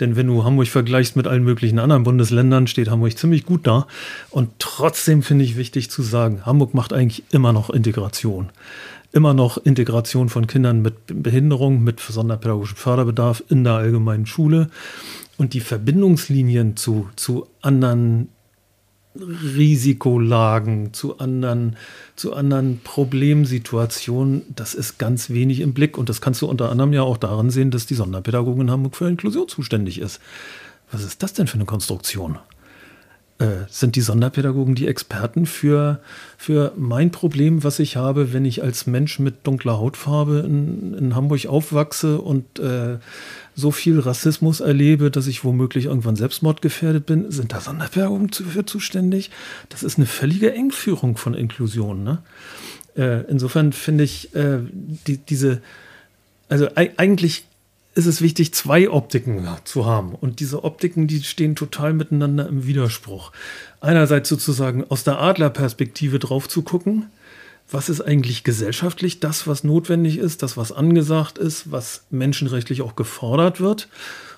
Denn 0.00 0.16
wenn 0.16 0.28
du 0.28 0.44
Hamburg 0.44 0.68
vergleichst 0.68 1.16
mit 1.16 1.26
allen 1.26 1.44
möglichen 1.44 1.78
anderen 1.78 2.04
Bundesländern, 2.04 2.66
steht 2.66 2.88
Hamburg 2.88 3.18
ziemlich 3.18 3.44
gut 3.44 3.66
da. 3.66 3.86
Und 4.30 4.50
trotzdem 4.58 5.22
finde 5.22 5.44
ich 5.44 5.56
wichtig 5.56 5.90
zu 5.90 6.02
sagen, 6.02 6.46
Hamburg 6.46 6.72
macht 6.72 6.92
eigentlich 6.92 7.24
immer 7.30 7.52
noch 7.52 7.68
Integration. 7.68 8.50
Immer 9.12 9.34
noch 9.34 9.58
Integration 9.58 10.30
von 10.30 10.46
Kindern 10.46 10.80
mit 10.80 10.94
Behinderung, 11.06 11.84
mit 11.84 12.00
sonderpädagogischem 12.00 12.78
Förderbedarf 12.78 13.44
in 13.48 13.64
der 13.64 13.74
allgemeinen 13.74 14.26
Schule. 14.26 14.70
Und 15.36 15.52
die 15.52 15.60
Verbindungslinien 15.60 16.76
zu, 16.76 17.10
zu 17.16 17.46
anderen 17.60 18.28
Risikolagen, 19.14 20.94
zu 20.94 21.18
anderen, 21.18 21.76
zu 22.16 22.32
anderen 22.34 22.80
Problemsituationen, 22.82 24.42
das 24.54 24.74
ist 24.74 24.98
ganz 24.98 25.30
wenig 25.30 25.60
im 25.60 25.74
Blick. 25.74 25.98
Und 25.98 26.08
das 26.08 26.20
kannst 26.20 26.40
du 26.42 26.46
unter 26.46 26.70
anderem 26.70 26.92
ja 26.92 27.02
auch 27.02 27.18
daran 27.18 27.50
sehen, 27.50 27.70
dass 27.70 27.86
die 27.86 27.94
Sonderpädagogin 27.94 28.62
in 28.62 28.70
Hamburg 28.70 28.96
für 28.96 29.08
Inklusion 29.08 29.48
zuständig 29.48 29.98
ist. 29.98 30.20
Was 30.90 31.04
ist 31.04 31.22
das 31.22 31.32
denn 31.32 31.46
für 31.46 31.54
eine 31.54 31.64
Konstruktion? 31.64 32.38
Äh, 33.42 33.66
sind 33.68 33.96
die 33.96 34.02
Sonderpädagogen 34.02 34.74
die 34.74 34.86
Experten 34.86 35.46
für, 35.46 36.00
für 36.36 36.72
mein 36.76 37.10
Problem, 37.10 37.64
was 37.64 37.80
ich 37.80 37.96
habe, 37.96 38.32
wenn 38.32 38.44
ich 38.44 38.62
als 38.62 38.86
Mensch 38.86 39.18
mit 39.18 39.46
dunkler 39.46 39.78
Hautfarbe 39.78 40.44
in, 40.46 40.94
in 40.94 41.16
Hamburg 41.16 41.46
aufwachse 41.46 42.20
und 42.20 42.60
äh, 42.60 42.98
so 43.54 43.70
viel 43.70 43.98
Rassismus 43.98 44.60
erlebe, 44.60 45.10
dass 45.10 45.26
ich 45.26 45.44
womöglich 45.44 45.86
irgendwann 45.86 46.16
selbstmordgefährdet 46.16 47.06
bin, 47.06 47.30
sind 47.30 47.52
da 47.52 47.60
Sonderpädagogen 47.60 48.32
für 48.32 48.64
zuständig? 48.64 49.30
Das 49.68 49.82
ist 49.82 49.98
eine 49.98 50.06
völlige 50.06 50.52
Engführung 50.54 51.16
von 51.16 51.34
Inklusion. 51.34 52.02
Ne? 52.02 52.18
Äh, 52.96 53.22
insofern 53.30 53.72
finde 53.72 54.04
ich 54.04 54.34
äh, 54.34 54.58
die, 55.06 55.18
diese, 55.18 55.60
also 56.48 56.68
eigentlich 56.74 57.44
ist 57.94 58.06
es 58.06 58.22
wichtig, 58.22 58.54
zwei 58.54 58.88
Optiken 58.88 59.46
zu 59.64 59.84
haben. 59.84 60.14
Und 60.14 60.40
diese 60.40 60.64
Optiken, 60.64 61.06
die 61.06 61.22
stehen 61.22 61.56
total 61.56 61.92
miteinander 61.92 62.48
im 62.48 62.66
Widerspruch. 62.66 63.32
Einerseits 63.80 64.28
sozusagen 64.30 64.84
aus 64.88 65.04
der 65.04 65.20
Adlerperspektive 65.20 66.18
drauf 66.18 66.48
zu 66.48 66.62
gucken, 66.62 67.10
was 67.74 67.88
ist 67.88 68.00
eigentlich 68.00 68.44
gesellschaftlich 68.44 69.20
das, 69.20 69.46
was 69.46 69.64
notwendig 69.64 70.18
ist, 70.18 70.42
das, 70.42 70.56
was 70.56 70.72
angesagt 70.72 71.38
ist, 71.38 71.70
was 71.70 72.04
menschenrechtlich 72.10 72.82
auch 72.82 72.96
gefordert 72.96 73.60
wird. 73.60 73.88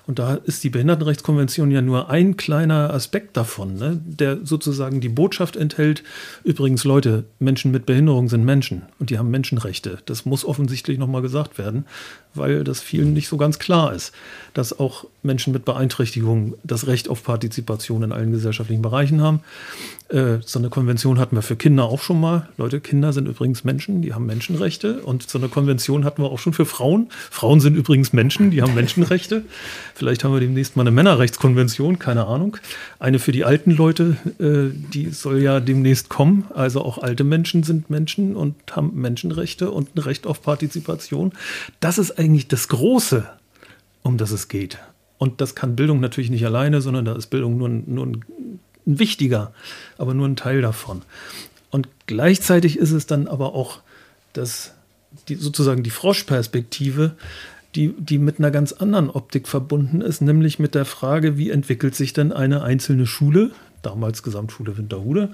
Und 0.07 0.19
da 0.19 0.35
ist 0.35 0.63
die 0.63 0.69
Behindertenrechtskonvention 0.69 1.71
ja 1.71 1.81
nur 1.81 2.11
ein 2.11 2.37
kleiner 2.37 2.93
Aspekt 2.93 3.35
davon, 3.37 3.75
ne? 3.75 3.99
der 4.05 4.45
sozusagen 4.45 5.01
die 5.01 5.09
Botschaft 5.09 5.55
enthält, 5.55 6.03
übrigens 6.43 6.83
Leute, 6.83 7.25
Menschen 7.39 7.71
mit 7.71 7.87
Behinderung 7.87 8.29
sind 8.29 8.45
Menschen 8.45 8.83
und 8.99 9.09
die 9.09 9.17
haben 9.17 9.31
Menschenrechte. 9.31 9.99
Das 10.05 10.25
muss 10.25 10.45
offensichtlich 10.45 10.99
nochmal 10.99 11.23
gesagt 11.23 11.57
werden, 11.57 11.85
weil 12.35 12.63
das 12.63 12.81
vielen 12.81 13.13
nicht 13.13 13.27
so 13.27 13.37
ganz 13.37 13.57
klar 13.57 13.93
ist, 13.93 14.13
dass 14.53 14.77
auch 14.79 15.05
Menschen 15.25 15.53
mit 15.53 15.65
Beeinträchtigungen 15.65 16.53
das 16.63 16.87
Recht 16.87 17.09
auf 17.09 17.23
Partizipation 17.23 18.03
in 18.03 18.11
allen 18.11 18.31
gesellschaftlichen 18.31 18.81
Bereichen 18.81 19.21
haben. 19.21 19.41
Äh, 20.09 20.37
so 20.45 20.59
eine 20.59 20.69
Konvention 20.69 21.19
hatten 21.19 21.35
wir 21.35 21.41
für 21.41 21.55
Kinder 21.55 21.85
auch 21.85 22.01
schon 22.01 22.19
mal. 22.19 22.47
Leute, 22.57 22.79
Kinder 22.79 23.11
sind 23.11 23.27
übrigens 23.27 23.63
Menschen, 23.63 24.03
die 24.03 24.13
haben 24.13 24.25
Menschenrechte. 24.27 25.01
Und 25.01 25.27
so 25.27 25.39
eine 25.39 25.49
Konvention 25.49 26.05
hatten 26.05 26.21
wir 26.21 26.29
auch 26.31 26.37
schon 26.37 26.53
für 26.53 26.65
Frauen. 26.65 27.07
Frauen 27.31 27.59
sind 27.59 27.75
übrigens 27.75 28.13
Menschen, 28.13 28.51
die 28.51 28.61
haben 28.61 28.75
Menschenrechte. 28.75 29.43
Vielleicht 29.95 30.23
haben 30.23 30.33
wir 30.33 30.39
demnächst 30.39 30.75
mal 30.75 30.83
eine 30.83 30.91
Männerrechtskonvention, 30.91 31.97
keine 31.97 32.27
Ahnung. 32.27 32.57
Eine 32.99 33.17
für 33.17 33.31
die 33.31 33.45
alten 33.45 33.71
Leute, 33.71 34.17
äh, 34.39 34.75
die 34.93 35.09
soll 35.09 35.41
ja 35.41 35.59
demnächst 35.59 36.09
kommen. 36.09 36.45
Also 36.53 36.81
auch 36.81 36.99
alte 36.99 37.23
Menschen 37.23 37.63
sind 37.63 37.89
Menschen 37.89 38.35
und 38.35 38.55
haben 38.75 38.91
Menschenrechte 38.93 39.71
und 39.71 39.95
ein 39.95 39.99
Recht 39.99 40.27
auf 40.27 40.43
Partizipation. 40.43 41.33
Das 41.79 41.97
ist 41.97 42.19
eigentlich 42.19 42.47
das 42.47 42.67
Große, 42.67 43.27
um 44.03 44.17
das 44.17 44.29
es 44.31 44.49
geht. 44.49 44.77
Und 45.17 45.41
das 45.41 45.55
kann 45.55 45.75
Bildung 45.75 45.99
natürlich 45.99 46.29
nicht 46.29 46.45
alleine, 46.45 46.81
sondern 46.81 47.05
da 47.05 47.15
ist 47.15 47.27
Bildung 47.27 47.57
nur, 47.57 47.69
nur 47.69 48.05
ein 48.05 48.25
ein 48.85 48.99
wichtiger, 48.99 49.53
aber 49.97 50.13
nur 50.13 50.27
ein 50.27 50.35
Teil 50.35 50.61
davon. 50.61 51.01
Und 51.71 51.87
gleichzeitig 52.07 52.77
ist 52.77 52.91
es 52.91 53.07
dann 53.07 53.27
aber 53.27 53.53
auch 53.53 53.79
das, 54.33 54.73
die, 55.27 55.35
sozusagen 55.35 55.83
die 55.83 55.89
Froschperspektive, 55.89 57.15
die, 57.73 57.93
die 57.97 58.19
mit 58.19 58.39
einer 58.39 58.51
ganz 58.51 58.71
anderen 58.71 59.09
Optik 59.09 59.47
verbunden 59.47 60.01
ist, 60.01 60.21
nämlich 60.21 60.59
mit 60.59 60.75
der 60.75 60.85
Frage, 60.85 61.37
wie 61.37 61.49
entwickelt 61.49 61.95
sich 61.95 62.13
denn 62.13 62.31
eine 62.31 62.63
einzelne 62.63 63.05
Schule, 63.05 63.51
damals 63.81 64.23
Gesamtschule 64.23 64.77
Winterhude, 64.77 65.33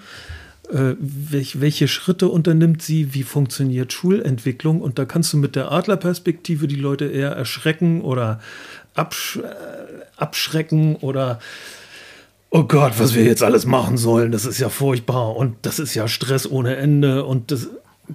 äh, 0.71 0.95
welch, 0.99 1.61
welche 1.61 1.87
Schritte 1.87 2.29
unternimmt 2.29 2.81
sie, 2.81 3.13
wie 3.13 3.23
funktioniert 3.23 3.93
Schulentwicklung 3.93 4.81
und 4.81 4.97
da 4.97 5.05
kannst 5.05 5.33
du 5.33 5.37
mit 5.37 5.55
der 5.55 5.71
Adlerperspektive 5.71 6.67
die 6.67 6.75
Leute 6.75 7.05
eher 7.05 7.31
erschrecken 7.31 8.01
oder 8.01 8.39
absch 8.93 9.37
äh, 9.37 9.41
abschrecken 10.17 10.95
oder 10.97 11.39
oh 12.49 12.63
Gott, 12.63 12.93
was 12.97 13.15
wir 13.15 13.23
jetzt 13.23 13.43
alles 13.43 13.65
machen 13.65 13.97
sollen, 13.97 14.31
das 14.31 14.45
ist 14.45 14.59
ja 14.59 14.69
furchtbar 14.69 15.35
und 15.35 15.55
das 15.63 15.79
ist 15.79 15.95
ja 15.95 16.07
Stress 16.07 16.49
ohne 16.49 16.75
Ende 16.75 17.25
und 17.25 17.51
das 17.51 17.69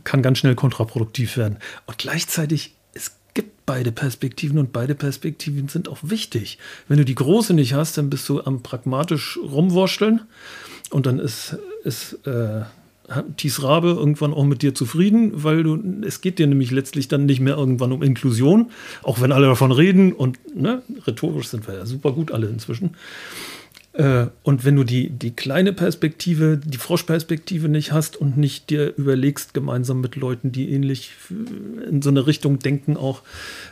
kann 0.04 0.22
ganz 0.22 0.38
schnell 0.38 0.54
kontraproduktiv 0.54 1.36
werden. 1.36 1.56
Und 1.86 1.98
gleichzeitig, 1.98 2.74
es 2.92 3.12
gibt 3.34 3.64
beide 3.64 3.92
Perspektiven 3.92 4.58
und 4.58 4.72
beide 4.72 4.94
Perspektiven 4.94 5.68
sind 5.68 5.88
auch 5.88 5.98
wichtig. 6.02 6.58
Wenn 6.86 6.98
du 6.98 7.04
die 7.04 7.14
große 7.14 7.54
nicht 7.54 7.72
hast, 7.72 7.96
dann 7.96 8.10
bist 8.10 8.28
du 8.28 8.42
am 8.42 8.62
pragmatisch 8.62 9.38
rumwurschteln 9.42 10.22
und 10.90 11.06
dann 11.06 11.18
ist, 11.18 11.56
ist 11.82 12.26
äh, 12.26 12.62
Thies 13.36 13.62
Rabe 13.62 13.88
irgendwann 13.88 14.34
auch 14.34 14.44
mit 14.44 14.62
dir 14.62 14.74
zufrieden, 14.74 15.32
weil 15.34 15.62
du, 15.62 15.78
es 16.04 16.20
geht 16.20 16.38
dir 16.38 16.46
nämlich 16.46 16.70
letztlich 16.70 17.08
dann 17.08 17.26
nicht 17.26 17.40
mehr 17.40 17.56
irgendwann 17.56 17.92
um 17.92 18.02
Inklusion, 18.02 18.70
auch 19.02 19.20
wenn 19.20 19.32
alle 19.32 19.46
davon 19.46 19.72
reden 19.72 20.12
und 20.12 20.38
ne, 20.54 20.82
rhetorisch 21.06 21.48
sind 21.48 21.66
wir 21.66 21.74
ja 21.74 21.86
super 21.86 22.12
gut 22.12 22.32
alle 22.32 22.48
inzwischen. 22.48 22.96
Äh, 23.96 24.26
und 24.42 24.64
wenn 24.64 24.76
du 24.76 24.84
die, 24.84 25.08
die 25.10 25.30
kleine 25.30 25.72
Perspektive, 25.72 26.58
die 26.62 26.76
Froschperspektive 26.76 27.68
nicht 27.68 27.92
hast 27.92 28.16
und 28.16 28.36
nicht 28.36 28.70
dir 28.70 28.94
überlegst, 28.96 29.54
gemeinsam 29.54 30.00
mit 30.00 30.16
Leuten, 30.16 30.52
die 30.52 30.70
ähnlich 30.70 31.12
in 31.88 32.02
so 32.02 32.10
eine 32.10 32.26
Richtung 32.26 32.58
denken, 32.58 32.96
auch 32.96 33.22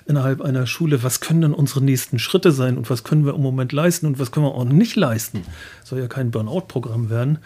innerhalb 0.07 0.40
einer 0.40 0.66
Schule, 0.66 1.03
was 1.03 1.20
können 1.20 1.42
denn 1.42 1.55
unsere 1.55 1.83
nächsten 1.83 2.18
Schritte 2.18 2.53
sein 2.53 2.79
und 2.79 2.88
was 2.88 3.05
können 3.05 3.27
wir 3.27 3.35
im 3.35 3.42
Moment 3.42 3.73
leisten 3.73 4.07
und 4.07 4.18
was 4.18 4.33
können 4.33 4.47
wir 4.47 4.55
auch 4.55 4.64
nicht 4.64 4.97
leisten? 4.97 5.42
Soll 5.85 5.99
ja 5.99 6.09
kein 6.09 6.31
Burnout-Programm 6.31 7.11
werden. 7.11 7.38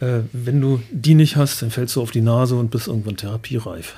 Äh, 0.00 0.20
wenn 0.32 0.60
du 0.60 0.82
die 0.90 1.14
nicht 1.14 1.36
hast, 1.36 1.62
dann 1.62 1.70
fällst 1.70 1.96
du 1.96 2.02
auf 2.02 2.10
die 2.10 2.22
Nase 2.22 2.56
und 2.56 2.70
bist 2.70 2.88
irgendwann 2.88 3.16
therapiereif. 3.16 3.94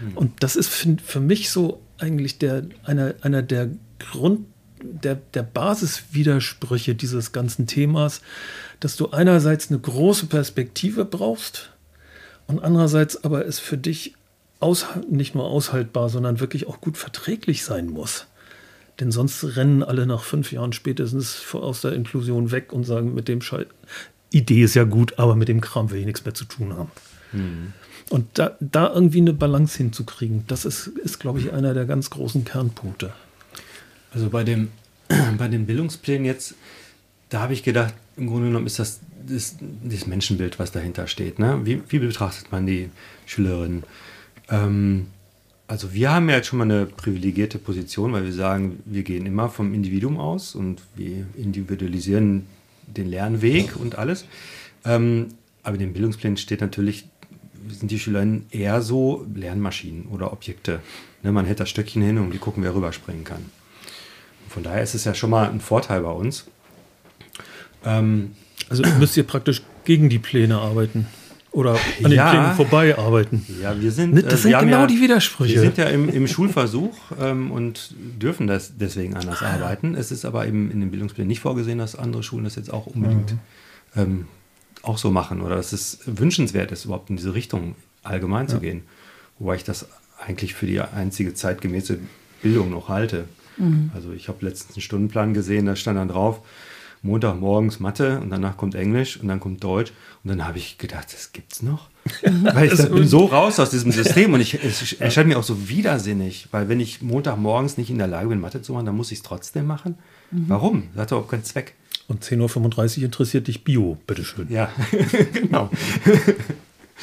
Mhm. 0.00 0.16
Und 0.16 0.42
das 0.42 0.56
ist 0.56 0.68
für, 0.68 0.96
für 1.04 1.20
mich 1.20 1.50
so 1.50 1.80
eigentlich 1.98 2.38
der, 2.38 2.64
einer, 2.84 3.14
einer 3.22 3.42
der 3.42 3.68
Grund 3.98 4.46
der, 4.82 5.14
der 5.14 5.42
Basiswidersprüche 5.42 6.94
dieses 6.94 7.32
ganzen 7.32 7.66
Themas, 7.66 8.20
dass 8.80 8.96
du 8.96 9.10
einerseits 9.10 9.70
eine 9.70 9.78
große 9.78 10.26
Perspektive 10.26 11.04
brauchst 11.04 11.70
und 12.46 12.62
andererseits 12.62 13.22
aber 13.22 13.46
es 13.46 13.58
für 13.58 13.78
dich 13.78 14.14
aus, 14.58 14.86
nicht 15.08 15.34
nur 15.34 15.44
aushaltbar, 15.44 16.08
sondern 16.08 16.40
wirklich 16.40 16.66
auch 16.66 16.80
gut 16.80 16.96
verträglich 16.96 17.64
sein 17.64 17.88
muss. 17.88 18.26
Denn 19.00 19.10
sonst 19.10 19.56
rennen 19.56 19.82
alle 19.82 20.06
nach 20.06 20.22
fünf 20.22 20.52
Jahren 20.52 20.72
spätestens 20.72 21.42
aus 21.52 21.80
der 21.80 21.92
Inklusion 21.92 22.50
weg 22.50 22.72
und 22.72 22.84
sagen, 22.84 23.14
mit 23.14 23.26
dem 23.28 23.40
Scheiß, 23.40 23.66
Idee 24.32 24.62
ist 24.62 24.74
ja 24.74 24.84
gut, 24.84 25.18
aber 25.18 25.36
mit 25.36 25.48
dem 25.48 25.60
Kram 25.60 25.90
will 25.90 26.00
ich 26.00 26.06
nichts 26.06 26.24
mehr 26.24 26.34
zu 26.34 26.44
tun 26.44 26.74
haben. 26.74 26.90
Mhm. 27.32 27.72
Und 28.10 28.26
da, 28.34 28.56
da 28.60 28.92
irgendwie 28.92 29.20
eine 29.20 29.32
Balance 29.32 29.78
hinzukriegen, 29.78 30.44
das 30.46 30.64
ist, 30.64 30.88
ist 30.88 31.18
glaube 31.18 31.40
ich, 31.40 31.52
einer 31.52 31.74
der 31.74 31.86
ganz 31.86 32.10
großen 32.10 32.44
Kernpunkte. 32.44 33.12
Also 34.12 34.28
bei, 34.28 34.44
dem, 34.44 34.68
bei 35.38 35.48
den 35.48 35.66
Bildungsplänen 35.66 36.24
jetzt, 36.24 36.54
da 37.30 37.40
habe 37.40 37.54
ich 37.54 37.62
gedacht, 37.62 37.94
im 38.16 38.26
Grunde 38.26 38.48
genommen 38.48 38.66
ist 38.66 38.78
das 38.78 39.00
das, 39.26 39.56
das 39.82 40.06
Menschenbild, 40.06 40.58
was 40.58 40.72
dahinter 40.72 41.06
steht. 41.06 41.38
Ne? 41.38 41.60
Wie, 41.64 41.82
wie 41.88 41.98
betrachtet 41.98 42.50
man 42.52 42.66
die 42.66 42.90
Schülerinnen? 43.26 43.84
Ähm, 44.48 45.06
also 45.68 45.94
wir 45.94 46.12
haben 46.12 46.28
ja 46.28 46.36
jetzt 46.36 46.48
schon 46.48 46.58
mal 46.58 46.64
eine 46.64 46.86
privilegierte 46.86 47.58
Position, 47.58 48.12
weil 48.12 48.24
wir 48.24 48.32
sagen, 48.32 48.82
wir 48.84 49.02
gehen 49.02 49.26
immer 49.26 49.48
vom 49.48 49.72
Individuum 49.72 50.18
aus 50.18 50.54
und 50.54 50.82
wir 50.96 51.26
individualisieren 51.36 52.46
den 52.86 53.08
Lernweg 53.08 53.76
und 53.76 53.96
alles. 53.96 54.26
Ähm, 54.84 55.28
aber 55.62 55.74
in 55.74 55.80
den 55.80 55.92
Bildungsplänen 55.92 56.36
steht 56.36 56.60
natürlich, 56.60 57.06
sind 57.68 57.90
die 57.90 57.98
Schülerinnen 57.98 58.46
eher 58.50 58.82
so 58.82 59.26
Lernmaschinen 59.34 60.06
oder 60.06 60.32
Objekte. 60.32 60.80
Ne, 61.22 61.32
man 61.32 61.46
hält 61.46 61.60
das 61.60 61.70
Stöckchen 61.70 62.02
hin 62.02 62.18
und 62.18 62.32
die 62.32 62.38
gucken, 62.38 62.62
wer 62.62 62.74
rüberspringen 62.74 63.24
kann. 63.24 63.46
Von 64.48 64.62
daher 64.62 64.82
ist 64.82 64.94
es 64.94 65.04
ja 65.04 65.14
schon 65.14 65.30
mal 65.30 65.48
ein 65.48 65.60
Vorteil 65.60 66.02
bei 66.02 66.10
uns. 66.10 66.46
Ähm, 67.84 68.32
also 68.68 68.82
müsst 68.98 69.16
ihr 69.16 69.24
praktisch 69.24 69.62
gegen 69.84 70.08
die 70.08 70.18
Pläne 70.18 70.58
arbeiten 70.58 71.06
oder 71.52 71.72
an 72.02 72.10
den 72.10 72.18
Plänen 72.18 72.54
vorbei 72.56 72.98
arbeiten. 72.98 73.46
Ja, 73.60 73.78
wir 73.78 73.92
sind. 73.92 74.14
Ne, 74.14 74.22
das 74.22 74.40
äh, 74.40 74.42
sind 74.42 74.58
genau 74.60 74.80
ja, 74.80 74.86
die 74.86 75.00
Widersprüche. 75.00 75.54
Wir 75.54 75.60
sind 75.60 75.76
ja 75.76 75.84
im, 75.84 76.08
im 76.08 76.26
Schulversuch 76.26 76.94
ähm, 77.20 77.50
und 77.50 77.94
dürfen 77.98 78.46
das 78.46 78.78
deswegen 78.78 79.14
anders 79.14 79.42
arbeiten. 79.42 79.94
Es 79.94 80.10
ist 80.10 80.24
aber 80.24 80.46
eben 80.46 80.70
in 80.70 80.80
den 80.80 80.90
Bildungsplänen 80.90 81.28
nicht 81.28 81.40
vorgesehen, 81.40 81.78
dass 81.78 81.94
andere 81.94 82.22
Schulen 82.22 82.44
das 82.44 82.56
jetzt 82.56 82.72
auch 82.72 82.86
unbedingt 82.86 83.32
mhm. 83.32 83.38
ähm, 83.96 84.26
auch 84.82 84.98
so 84.98 85.10
machen 85.10 85.42
oder 85.42 85.56
dass 85.56 85.72
es 85.72 86.00
wünschenswert 86.06 86.72
ist, 86.72 86.86
überhaupt 86.86 87.10
in 87.10 87.16
diese 87.16 87.34
Richtung 87.34 87.76
allgemein 88.02 88.46
ja. 88.46 88.54
zu 88.54 88.60
gehen. 88.60 88.82
Wobei 89.38 89.56
ich 89.56 89.64
das 89.64 89.86
eigentlich 90.26 90.54
für 90.54 90.66
die 90.66 90.80
einzige 90.80 91.34
zeitgemäße 91.34 91.98
Bildung 92.42 92.70
noch 92.70 92.88
halte. 92.88 93.26
Mhm. 93.58 93.90
Also 93.94 94.12
ich 94.12 94.28
habe 94.28 94.44
letztens 94.44 94.76
einen 94.76 94.82
Stundenplan 94.82 95.34
gesehen, 95.34 95.66
da 95.66 95.76
stand 95.76 95.98
dann 95.98 96.08
drauf, 96.08 96.40
Montagmorgens 97.02 97.80
Mathe 97.80 98.20
und 98.20 98.30
danach 98.30 98.56
kommt 98.56 98.74
Englisch 98.74 99.18
und 99.18 99.28
dann 99.28 99.40
kommt 99.40 99.62
Deutsch. 99.62 99.92
Und 100.22 100.30
dann 100.30 100.46
habe 100.46 100.58
ich 100.58 100.78
gedacht, 100.78 101.12
das 101.12 101.32
gibt's 101.32 101.62
noch. 101.62 101.88
weil 102.22 102.72
ich 102.72 102.88
bin 102.88 103.06
so 103.06 103.26
raus 103.26 103.60
aus 103.60 103.70
diesem 103.70 103.92
System 103.92 104.34
und 104.34 104.40
ich, 104.40 104.54
es 104.62 104.92
erscheint 104.94 105.28
mir 105.28 105.38
auch 105.38 105.44
so 105.44 105.68
widersinnig, 105.68 106.48
weil 106.50 106.68
wenn 106.68 106.80
ich 106.80 107.02
Montagmorgens 107.02 107.76
nicht 107.76 107.90
in 107.90 107.98
der 107.98 108.08
Lage 108.08 108.28
bin, 108.28 108.40
Mathe 108.40 108.62
zu 108.62 108.72
machen, 108.72 108.86
dann 108.86 108.96
muss 108.96 109.12
ich 109.12 109.18
es 109.18 109.22
trotzdem 109.22 109.66
machen. 109.66 109.96
Mhm. 110.30 110.44
Warum? 110.48 110.88
Das 110.94 111.02
hat 111.02 111.12
doch 111.12 111.24
auch 111.24 111.28
keinen 111.28 111.44
Zweck. 111.44 111.74
Und 112.08 112.24
10.35 112.24 112.98
Uhr 112.98 113.04
interessiert 113.04 113.48
dich 113.48 113.64
Bio, 113.64 113.96
bitteschön. 114.06 114.50
Ja, 114.50 114.70
genau. 115.32 115.70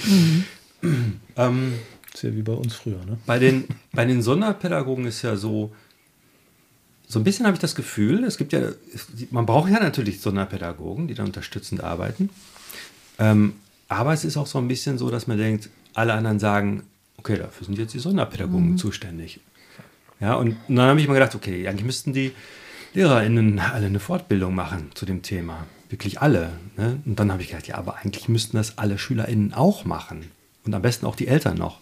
mhm. 0.03 1.19
ähm, 1.35 1.73
ist 2.13 2.23
ja 2.23 2.35
wie 2.35 2.41
bei 2.41 2.53
uns 2.53 2.75
früher, 2.75 3.03
ne? 3.05 3.17
Bei 3.25 3.39
den, 3.39 3.65
bei 3.93 4.05
den 4.05 4.21
Sonderpädagogen 4.21 5.05
ist 5.05 5.21
ja 5.21 5.35
so, 5.35 5.73
so 7.11 7.19
ein 7.19 7.23
bisschen 7.23 7.47
habe 7.47 7.55
ich 7.55 7.59
das 7.59 7.73
Gefühl, 7.73 8.23
es 8.23 8.37
gibt 8.37 8.53
ja, 8.53 8.61
man 9.31 9.47
braucht 9.47 9.71
ja 9.71 9.79
natürlich 9.79 10.21
Sonderpädagogen, 10.21 11.07
die 11.07 11.15
da 11.15 11.23
unterstützend 11.23 11.83
arbeiten. 11.83 12.29
Ähm, 13.17 13.55
aber 13.87 14.13
es 14.13 14.23
ist 14.23 14.37
auch 14.37 14.45
so 14.45 14.59
ein 14.59 14.67
bisschen 14.67 14.99
so, 14.99 15.09
dass 15.09 15.25
man 15.25 15.39
denkt, 15.39 15.69
alle 15.95 16.13
anderen 16.13 16.37
sagen, 16.37 16.83
okay, 17.17 17.35
dafür 17.35 17.65
sind 17.65 17.79
jetzt 17.79 17.95
die 17.95 17.99
Sonderpädagogen 17.99 18.71
mhm. 18.71 18.77
zuständig. 18.77 19.39
Ja, 20.19 20.35
und 20.35 20.55
dann 20.67 20.81
habe 20.81 21.01
ich 21.01 21.07
mir 21.07 21.15
gedacht, 21.15 21.33
okay, 21.33 21.67
eigentlich 21.67 21.85
müssten 21.85 22.13
die 22.13 22.31
LehrerInnen 22.93 23.59
alle 23.59 23.87
eine 23.87 23.99
Fortbildung 23.99 24.53
machen 24.53 24.91
zu 24.93 25.07
dem 25.07 25.23
Thema. 25.23 25.65
Wirklich 25.89 26.21
alle. 26.21 26.51
Ne? 26.77 26.99
Und 27.05 27.19
dann 27.19 27.31
habe 27.31 27.41
ich 27.41 27.49
gedacht, 27.49 27.67
ja, 27.67 27.75
aber 27.75 27.97
eigentlich 27.97 28.29
müssten 28.29 28.57
das 28.57 28.77
alle 28.77 28.99
SchülerInnen 28.99 29.53
auch 29.53 29.83
machen. 29.83 30.29
Und 30.63 30.75
am 30.75 30.83
besten 30.83 31.07
auch 31.07 31.15
die 31.15 31.27
Eltern 31.27 31.57
noch. 31.57 31.79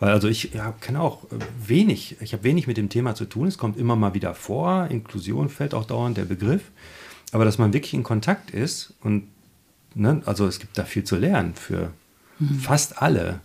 Weil 0.00 0.12
also 0.12 0.28
ich 0.28 0.54
ja, 0.54 0.72
kenne 0.80 1.00
auch 1.00 1.24
äh, 1.24 1.36
wenig, 1.64 2.16
ich 2.20 2.32
habe 2.32 2.42
wenig 2.42 2.66
mit 2.66 2.78
dem 2.78 2.88
Thema 2.88 3.14
zu 3.14 3.26
tun. 3.26 3.46
Es 3.46 3.58
kommt 3.58 3.78
immer 3.78 3.94
mal 3.94 4.14
wieder 4.14 4.34
vor, 4.34 4.88
Inklusion 4.90 5.48
fällt 5.48 5.74
auch 5.74 5.84
dauernd 5.84 6.16
der 6.16 6.24
Begriff. 6.24 6.62
Aber 7.32 7.44
dass 7.44 7.58
man 7.58 7.72
wirklich 7.72 7.94
in 7.94 8.02
Kontakt 8.02 8.50
ist 8.50 8.94
und 9.02 9.28
ne, 9.94 10.22
also 10.26 10.46
es 10.46 10.58
gibt 10.58 10.76
da 10.76 10.84
viel 10.84 11.04
zu 11.04 11.16
lernen 11.16 11.54
für 11.54 11.92
mhm. 12.38 12.58
fast 12.58 13.00
alle. 13.00 13.40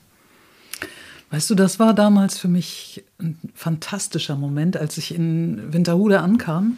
Weißt 1.29 1.49
du, 1.49 1.55
das 1.55 1.79
war 1.79 1.93
damals 1.93 2.37
für 2.37 2.47
mich 2.47 3.03
ein 3.19 3.37
fantastischer 3.53 4.35
Moment, 4.35 4.77
als 4.77 4.97
ich 4.97 5.13
in 5.13 5.73
Winterhude 5.73 6.21
ankam 6.21 6.77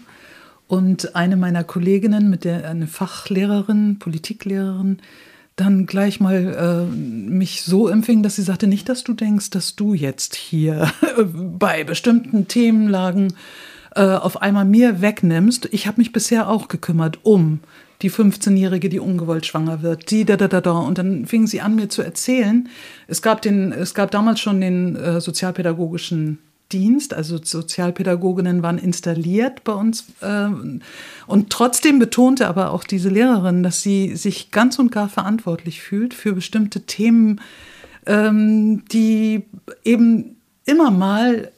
und 0.68 1.16
eine 1.16 1.38
meiner 1.38 1.64
Kolleginnen, 1.64 2.30
mit 2.30 2.44
der 2.44 2.68
eine 2.70 2.88
Fachlehrerin, 2.88 4.00
Politiklehrerin, 4.00 5.00
dann 5.58 5.88
gleich 5.88 6.20
mal 6.20 6.88
äh, 6.88 6.96
mich 6.96 7.64
so 7.64 7.90
empfing, 7.90 8.24
dass 8.24 8.38
sie 8.38 8.44
sagte, 8.44 8.68
nicht, 8.68 8.88
dass 8.88 9.04
du 9.04 9.14
denkst, 9.14 9.50
dass 9.50 9.76
du 9.76 9.94
jetzt 9.94 10.36
hier 10.36 10.90
bei 11.36 11.84
bestimmten 11.84 12.48
Themenlagen 12.48 13.34
äh, 13.96 14.04
auf 14.04 14.42
einmal 14.42 14.66
mir 14.66 15.02
wegnimmst. 15.02 15.68
Ich 15.72 15.88
habe 15.88 16.00
mich 16.00 16.14
bisher 16.14 16.48
auch 16.48 16.68
gekümmert 16.68 17.20
um 17.24 17.60
die 18.04 18.12
15-Jährige, 18.12 18.90
die 18.90 19.00
ungewollt 19.00 19.48
schwanger 19.48 19.82
wird, 19.82 20.12
die 20.12 20.24
da 20.24 20.38
da 20.38 20.48
da 20.48 20.62
da. 20.62 20.74
Und 20.74 21.00
dann 21.00 21.26
fing 21.26 21.48
sie 21.48 21.62
an, 21.62 21.76
mir 21.76 21.90
zu 21.90 22.04
erzählen. 22.04 22.70
Es 23.08 23.24
gab 23.24 23.42
den, 23.42 23.72
es 23.72 23.96
gab 23.96 24.12
damals 24.12 24.40
schon 24.40 24.62
den 24.62 24.96
äh, 24.96 25.20
sozialpädagogischen 25.20 26.38
Dienst, 26.72 27.14
also 27.14 27.40
Sozialpädagoginnen 27.42 28.62
waren 28.62 28.78
installiert 28.78 29.64
bei 29.64 29.74
uns. 29.74 30.06
Äh, 30.22 30.50
und 31.28 31.50
trotzdem 31.50 32.00
betonte 32.00 32.48
aber 32.48 32.72
auch 32.72 32.84
diese 32.84 33.10
Lehrerin, 33.10 33.64
dass 33.64 33.82
sie 33.82 34.16
sich 34.16 34.52
ganz 34.52 34.80
und 34.80 34.92
gar 34.92 35.10
verantwortlich 35.10 35.82
fühlt 35.82 36.14
für 36.14 36.34
bestimmte 36.34 36.82
Themen, 36.82 37.42
ähm, 38.06 38.86
die 38.92 39.46
eben 39.84 40.38
immer 40.66 40.92
mal 40.92 41.52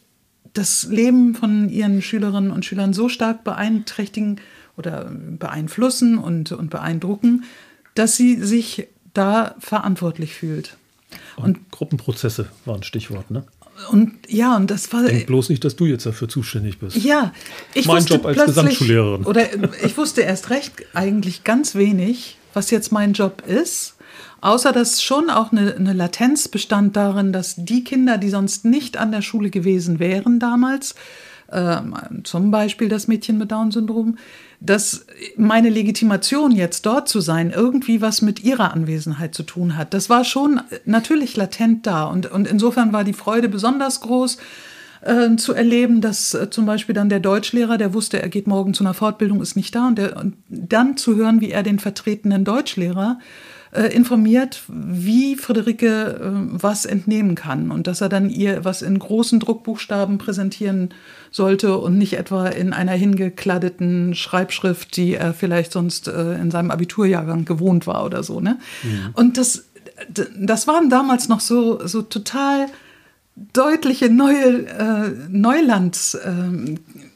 das 0.54 0.84
Leben 0.84 1.36
von 1.36 1.70
ihren 1.70 2.02
Schülerinnen 2.02 2.52
und 2.52 2.66
Schülern 2.66 2.94
so 2.94 3.10
stark 3.10 3.44
beeinträchtigen 3.44 4.40
oder 4.78 5.12
beeinflussen 5.12 6.18
und, 6.18 6.52
und 6.52 6.70
beeindrucken, 6.70 7.44
dass 7.96 8.16
sie 8.16 8.36
sich 8.42 8.88
da 9.14 9.56
verantwortlich 9.60 10.34
fühlt. 10.34 10.78
Und, 11.36 11.58
und 11.58 11.72
Gruppenprozesse 11.72 12.48
waren 12.66 12.84
Stichwort, 12.84 13.32
ne? 13.32 13.44
Und 13.92 14.14
ja, 14.28 14.56
und 14.56 14.70
das 14.70 14.92
war. 14.92 15.04
Denk 15.04 15.28
bloß 15.28 15.50
nicht, 15.50 15.64
dass 15.64 15.76
du 15.76 15.86
jetzt 15.86 16.06
dafür 16.06 16.28
zuständig 16.28 16.80
bist. 16.80 16.98
Ja, 16.98 17.34
ich 17.74 17.86
mein 17.86 17.98
wusste 17.98 18.16
Job 18.16 18.26
als 18.26 18.46
Gesamtschullehrerin. 18.46 19.26
Oder 19.26 19.46
ich 19.84 19.98
wusste 19.98 20.22
erst 20.22 20.50
recht 20.50 20.74
eigentlich 20.94 21.44
ganz 21.44 21.76
wenig, 21.76 22.38
was 22.54 22.72
jetzt 22.72 22.92
mein 22.92 23.14
Job 23.14 23.44
ist. 23.46 23.96
Außer 24.42 24.72
dass 24.72 25.02
schon 25.02 25.30
auch 25.30 25.52
eine, 25.52 25.76
eine 25.76 25.94
Latenz 25.94 26.48
bestand 26.48 26.96
darin, 26.96 27.34
dass 27.34 27.56
die 27.58 27.84
Kinder, 27.84 28.18
die 28.18 28.30
sonst 28.30 28.64
nicht 28.64 28.98
an 28.98 29.12
der 29.12 29.22
Schule 29.22 29.50
gewesen 29.50 30.00
wären 30.00 30.40
damals, 30.40 30.96
äh, 31.48 31.78
zum 32.24 32.52
Beispiel 32.52 32.88
das 32.90 33.08
Mädchen 33.08 33.38
mit 33.38 33.52
Down-Syndrom, 33.52 34.18
dass 34.62 35.06
meine 35.38 35.70
Legitimation 35.70 36.52
jetzt 36.52 36.86
dort 36.86 37.08
zu 37.08 37.22
sein 37.22 37.52
irgendwie 37.52 38.02
was 38.02 38.22
mit 38.22 38.44
ihrer 38.44 38.74
Anwesenheit 38.74 39.34
zu 39.34 39.44
tun 39.44 39.78
hat. 39.78 39.94
Das 39.94 40.10
war 40.10 40.26
schon 40.26 40.60
natürlich 40.86 41.38
latent 41.38 41.88
da 41.88 42.04
und, 42.06 42.30
und 42.30 42.48
insofern 42.48 42.92
war 42.92 43.04
die 43.04 43.14
Freude 43.14 43.48
besonders 43.48 44.02
groß 44.02 44.38
äh, 45.02 45.36
zu 45.38 45.54
erleben, 45.54 46.02
dass 46.02 46.34
äh, 46.34 46.50
zum 46.50 46.66
Beispiel 46.66 46.94
dann 46.94 47.10
der 47.10 47.22
Deutschlehrer, 47.22 47.78
der 47.78 47.94
wusste, 47.94 48.22
er 48.22 48.30
geht 48.30 48.48
morgen 48.48 48.74
zu 48.74 48.84
einer 48.84 48.94
Fortbildung, 48.94 49.42
ist 49.42 49.56
nicht 49.56 49.74
da 49.76 49.88
und, 49.88 49.98
der, 49.98 50.18
und 50.18 50.36
dann 50.50 50.98
zu 50.98 51.16
hören, 51.16 51.40
wie 51.40 51.52
er 51.52 51.64
den 51.64 51.80
vertretenen 51.80 52.44
Deutschlehrer 52.44 53.18
äh, 53.20 53.24
informiert, 53.72 54.64
wie 54.68 55.36
Friederike 55.36 56.20
äh, 56.20 56.30
was 56.52 56.86
entnehmen 56.86 57.36
kann 57.36 57.70
und 57.70 57.86
dass 57.86 58.02
er 58.02 58.10
dann 58.10 58.30
ihr 58.30 58.66
was 58.66 58.82
in 58.82 58.98
großen 58.98 59.40
Druckbuchstaben 59.40 60.18
präsentieren 60.18 60.90
sollte 61.32 61.78
und 61.78 61.98
nicht 61.98 62.14
etwa 62.14 62.48
in 62.48 62.74
einer 62.74 62.94
hingekladdeten 62.94 64.16
Schreibschrift, 64.16 64.96
die 64.98 65.14
er 65.14 65.34
vielleicht 65.34 65.72
sonst 65.72 66.08
äh, 66.08 66.34
in 66.36 66.50
seinem 66.50 66.72
Abiturjahrgang 66.72 67.46
gewohnt 67.46 67.86
war 67.86 68.06
oder 68.06 68.24
so. 68.24 68.40
Ne? 68.40 68.58
Mhm. 68.84 69.10
Und 69.14 69.38
das, 69.38 69.66
das 70.36 70.68
waren 70.68 70.90
damals 70.90 71.30
noch 71.30 71.40
so, 71.40 71.86
so 71.86 72.02
total 72.02 72.68
deutliche 73.54 74.10
neue 74.10 74.66
äh, 74.68 75.12
Neulandschritte, 75.30 76.28
äh, 76.28 77.09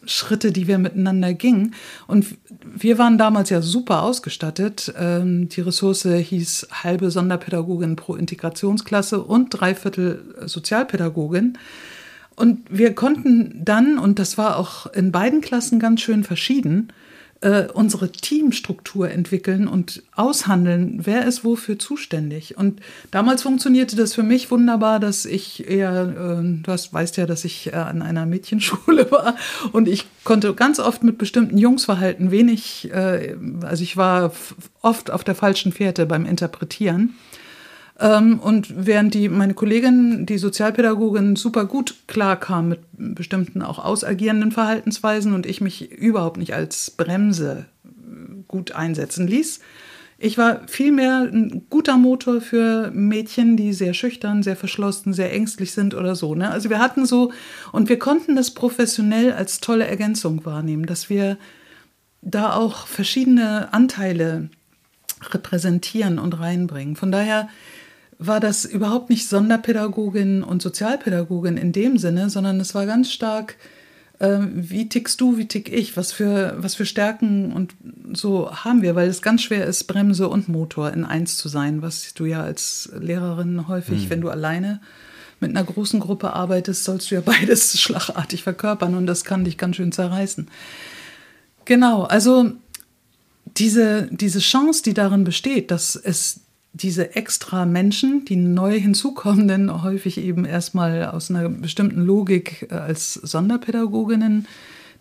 die 0.51 0.67
wir 0.67 0.77
miteinander 0.77 1.33
gingen. 1.33 1.73
Und 2.07 2.25
wir 2.63 2.97
waren 2.97 3.17
damals 3.17 3.49
ja 3.49 3.61
super 3.61 4.03
ausgestattet. 4.03 4.93
Ähm, 4.97 5.49
die 5.49 5.61
Ressource 5.61 6.03
hieß 6.03 6.67
halbe 6.83 7.11
Sonderpädagogin 7.11 7.95
pro 7.95 8.15
Integrationsklasse 8.15 9.21
und 9.21 9.49
dreiviertel 9.49 10.35
Sozialpädagogin. 10.45 11.57
Und 12.35 12.61
wir 12.69 12.95
konnten 12.95 13.63
dann, 13.63 13.99
und 13.99 14.17
das 14.19 14.37
war 14.37 14.57
auch 14.57 14.87
in 14.87 15.11
beiden 15.11 15.41
Klassen 15.41 15.79
ganz 15.79 16.01
schön 16.01 16.23
verschieden, 16.23 16.91
äh, 17.43 17.67
unsere 17.73 18.09
Teamstruktur 18.09 19.11
entwickeln 19.11 19.67
und 19.67 20.01
aushandeln, 20.15 21.01
wer 21.03 21.25
ist 21.27 21.43
wofür 21.43 21.77
zuständig. 21.77 22.57
Und 22.57 22.79
damals 23.11 23.41
funktionierte 23.43 23.97
das 23.97 24.13
für 24.13 24.23
mich 24.23 24.49
wunderbar, 24.49 25.01
dass 25.01 25.25
ich 25.25 25.69
eher, 25.69 26.39
äh, 26.39 26.61
du 26.63 26.71
hast, 26.71 26.93
weißt 26.93 27.17
ja, 27.17 27.25
dass 27.25 27.43
ich 27.43 27.73
äh, 27.73 27.75
an 27.75 28.01
einer 28.01 28.25
Mädchenschule 28.25 29.11
war 29.11 29.35
und 29.73 29.89
ich 29.89 30.05
konnte 30.23 30.53
ganz 30.53 30.79
oft 30.79 31.03
mit 31.03 31.17
bestimmten 31.17 31.57
Jungs 31.57 31.83
verhalten, 31.83 32.31
wenig, 32.31 32.89
äh, 32.93 33.35
also 33.61 33.83
ich 33.83 33.97
war 33.97 34.31
oft 34.81 35.11
auf 35.11 35.25
der 35.25 35.35
falschen 35.35 35.73
Fährte 35.73 36.05
beim 36.05 36.25
Interpretieren. 36.25 37.15
Ähm, 38.03 38.39
und 38.39 38.85
während 38.85 39.13
die, 39.13 39.29
meine 39.29 39.53
Kollegin, 39.53 40.25
die 40.25 40.37
Sozialpädagogin, 40.37 41.37
super 41.37 41.65
gut 41.65 41.95
klarkam 42.07 42.67
mit 42.67 42.81
bestimmten 42.97 43.61
auch 43.61 43.79
ausagierenden 43.79 44.51
Verhaltensweisen 44.51 45.33
und 45.33 45.45
ich 45.45 45.61
mich 45.61 45.89
überhaupt 45.89 46.37
nicht 46.37 46.53
als 46.53 46.91
Bremse 46.91 47.65
äh, 47.85 47.89
gut 48.49 48.73
einsetzen 48.73 49.25
ließ, 49.27 49.61
Ich 50.19 50.37
war 50.37 50.67
vielmehr 50.67 51.29
ein 51.31 51.65
guter 51.69 51.97
Motor 51.97 52.41
für 52.41 52.91
Mädchen, 52.91 53.57
die 53.57 53.73
sehr 53.73 53.93
schüchtern, 53.93 54.43
sehr 54.43 54.55
verschlossen, 54.55 55.13
sehr 55.13 55.31
ängstlich 55.33 55.71
sind 55.71 55.95
oder 55.95 56.15
so. 56.15 56.35
Ne? 56.35 56.49
Also 56.51 56.69
wir 56.69 56.79
hatten 56.79 57.05
so, 57.05 57.31
und 57.71 57.87
wir 57.89 57.99
konnten 57.99 58.35
das 58.35 58.51
professionell 58.51 59.31
als 59.33 59.59
tolle 59.59 59.87
Ergänzung 59.87 60.45
wahrnehmen, 60.45 60.85
dass 60.85 61.09
wir 61.09 61.37
da 62.21 62.53
auch 62.53 62.87
verschiedene 62.87 63.73
Anteile 63.73 64.49
repräsentieren 65.31 66.19
und 66.19 66.39
reinbringen. 66.39 66.95
Von 66.95 67.11
daher 67.11 67.49
war 68.19 68.39
das 68.39 68.65
überhaupt 68.65 69.09
nicht 69.09 69.27
Sonderpädagogin 69.27 70.43
und 70.43 70.61
Sozialpädagogin 70.61 71.57
in 71.57 71.71
dem 71.71 71.97
Sinne, 71.97 72.29
sondern 72.29 72.59
es 72.59 72.75
war 72.75 72.85
ganz 72.85 73.11
stark 73.11 73.57
ähm, 74.19 74.51
wie 74.55 74.87
tickst 74.87 75.19
du, 75.19 75.37
wie 75.37 75.47
tick 75.47 75.71
ich, 75.71 75.97
was 75.97 76.11
für, 76.11 76.55
was 76.57 76.75
für 76.75 76.85
Stärken 76.85 77.51
und 77.51 77.75
so 78.13 78.51
haben 78.51 78.81
wir, 78.81 78.95
weil 78.95 79.09
es 79.09 79.21
ganz 79.21 79.41
schwer 79.41 79.65
ist, 79.65 79.85
Bremse 79.85 80.29
und 80.29 80.47
Motor 80.47 80.93
in 80.93 81.03
eins 81.03 81.35
zu 81.37 81.49
sein, 81.49 81.81
was 81.81 82.13
du 82.13 82.25
ja 82.25 82.41
als 82.41 82.89
Lehrerin 82.97 83.67
häufig, 83.67 84.05
mhm. 84.05 84.09
wenn 84.09 84.21
du 84.21 84.29
alleine 84.29 84.81
mit 85.39 85.49
einer 85.49 85.63
großen 85.63 85.99
Gruppe 85.99 86.33
arbeitest, 86.33 86.83
sollst 86.85 87.11
du 87.11 87.15
ja 87.15 87.21
beides 87.25 87.79
schlagartig 87.79 88.43
verkörpern 88.43 88.95
und 88.95 89.07
das 89.07 89.25
kann 89.25 89.45
dich 89.45 89.57
ganz 89.57 89.75
schön 89.75 89.91
zerreißen. 89.91 90.47
Genau, 91.65 92.03
also 92.03 92.51
diese, 93.57 94.07
diese 94.11 94.39
Chance, 94.39 94.83
die 94.83 94.93
darin 94.93 95.25
besteht, 95.25 95.69
dass 95.69 95.95
es 95.95 96.41
diese 96.73 97.15
extra 97.15 97.65
Menschen, 97.65 98.25
die 98.25 98.35
neu 98.35 98.79
hinzukommenden, 98.79 99.83
häufig 99.83 100.17
eben 100.17 100.43
erstmal 100.43 101.05
aus 101.05 101.29
einer 101.29 101.47
bestimmten 101.47 102.01
Logik 102.01 102.67
äh, 102.71 102.75
als 102.75 103.13
Sonderpädagoginnen 103.13 104.47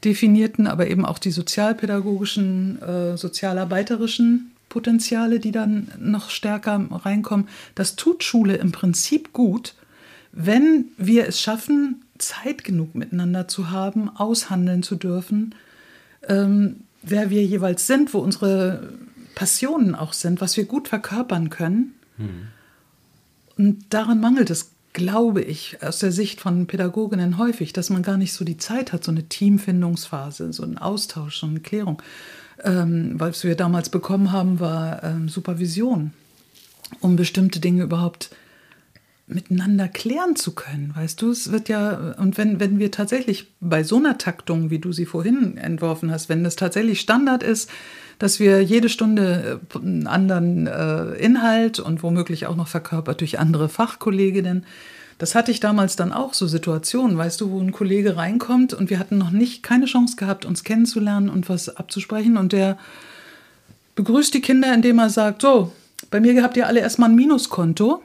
definierten, 0.04 0.66
aber 0.66 0.88
eben 0.88 1.06
auch 1.06 1.18
die 1.18 1.30
sozialpädagogischen, 1.30 2.82
äh, 2.82 3.16
sozialarbeiterischen 3.16 4.52
Potenziale, 4.68 5.38
die 5.38 5.52
dann 5.52 5.88
noch 5.98 6.30
stärker 6.30 6.86
reinkommen. 6.90 7.48
Das 7.74 7.96
tut 7.96 8.24
Schule 8.24 8.56
im 8.56 8.72
Prinzip 8.72 9.32
gut, 9.32 9.74
wenn 10.32 10.86
wir 10.96 11.26
es 11.28 11.40
schaffen, 11.40 12.02
Zeit 12.18 12.64
genug 12.64 12.94
miteinander 12.94 13.48
zu 13.48 13.70
haben, 13.70 14.08
aushandeln 14.08 14.82
zu 14.82 14.96
dürfen, 14.96 15.54
ähm, 16.28 16.76
wer 17.02 17.30
wir 17.30 17.44
jeweils 17.44 17.86
sind, 17.86 18.14
wo 18.14 18.18
unsere 18.18 18.94
Passionen 19.34 19.94
auch 19.94 20.12
sind, 20.12 20.40
was 20.40 20.56
wir 20.56 20.64
gut 20.64 20.88
verkörpern 20.88 21.50
können. 21.50 21.94
Mhm. 22.18 22.48
Und 23.56 23.84
daran 23.90 24.20
mangelt 24.20 24.50
es, 24.50 24.72
glaube 24.92 25.42
ich, 25.42 25.82
aus 25.82 25.98
der 25.98 26.12
Sicht 26.12 26.40
von 26.40 26.66
Pädagoginnen 26.66 27.38
häufig, 27.38 27.72
dass 27.72 27.90
man 27.90 28.02
gar 28.02 28.16
nicht 28.16 28.32
so 28.32 28.44
die 28.44 28.58
Zeit 28.58 28.92
hat, 28.92 29.04
so 29.04 29.10
eine 29.10 29.28
Teamfindungsphase, 29.28 30.52
so 30.52 30.62
einen 30.62 30.78
Austausch, 30.78 31.38
so 31.38 31.46
eine 31.46 31.60
Klärung. 31.60 32.02
Ähm, 32.62 33.14
was 33.18 33.44
wir 33.44 33.56
damals 33.56 33.88
bekommen 33.88 34.32
haben, 34.32 34.60
war 34.60 35.02
ähm, 35.02 35.28
Supervision, 35.28 36.12
um 37.00 37.16
bestimmte 37.16 37.60
Dinge 37.60 37.82
überhaupt 37.82 38.30
miteinander 39.26 39.88
klären 39.88 40.36
zu 40.36 40.54
können. 40.54 40.92
Weißt 40.94 41.20
du, 41.22 41.30
es 41.30 41.50
wird 41.50 41.68
ja, 41.68 42.14
und 42.18 42.36
wenn, 42.38 42.60
wenn 42.60 42.78
wir 42.78 42.90
tatsächlich 42.90 43.46
bei 43.60 43.82
so 43.84 43.96
einer 43.96 44.18
Taktung, 44.18 44.70
wie 44.70 44.78
du 44.78 44.92
sie 44.92 45.06
vorhin 45.06 45.56
entworfen 45.56 46.10
hast, 46.10 46.28
wenn 46.28 46.44
das 46.44 46.56
tatsächlich 46.56 47.00
Standard 47.00 47.42
ist, 47.42 47.70
dass 48.22 48.38
wir 48.38 48.62
jede 48.62 48.88
Stunde 48.88 49.60
äh, 49.74 49.78
einen 49.78 50.06
anderen 50.06 50.68
äh, 50.68 51.16
Inhalt 51.16 51.80
und 51.80 52.04
womöglich 52.04 52.46
auch 52.46 52.54
noch 52.54 52.68
verkörpert 52.68 53.20
durch 53.20 53.40
andere 53.40 53.68
Fachkolleginnen. 53.68 54.64
Das 55.18 55.34
hatte 55.34 55.50
ich 55.50 55.58
damals 55.58 55.96
dann 55.96 56.12
auch 56.12 56.32
so 56.32 56.46
Situationen, 56.46 57.18
weißt 57.18 57.40
du, 57.40 57.50
wo 57.50 57.58
ein 57.58 57.72
Kollege 57.72 58.16
reinkommt 58.16 58.74
und 58.74 58.90
wir 58.90 59.00
hatten 59.00 59.18
noch 59.18 59.32
nicht 59.32 59.64
keine 59.64 59.86
Chance 59.86 60.14
gehabt, 60.14 60.44
uns 60.44 60.62
kennenzulernen 60.62 61.28
und 61.28 61.48
was 61.48 61.76
abzusprechen 61.76 62.36
und 62.36 62.52
der 62.52 62.78
begrüßt 63.96 64.32
die 64.34 64.40
Kinder, 64.40 64.72
indem 64.72 65.00
er 65.00 65.10
sagt, 65.10 65.42
so, 65.42 65.72
bei 66.12 66.20
mir 66.20 66.40
habt 66.44 66.56
ihr 66.56 66.68
alle 66.68 66.78
erstmal 66.78 67.08
ein 67.08 67.16
Minuskonto 67.16 68.04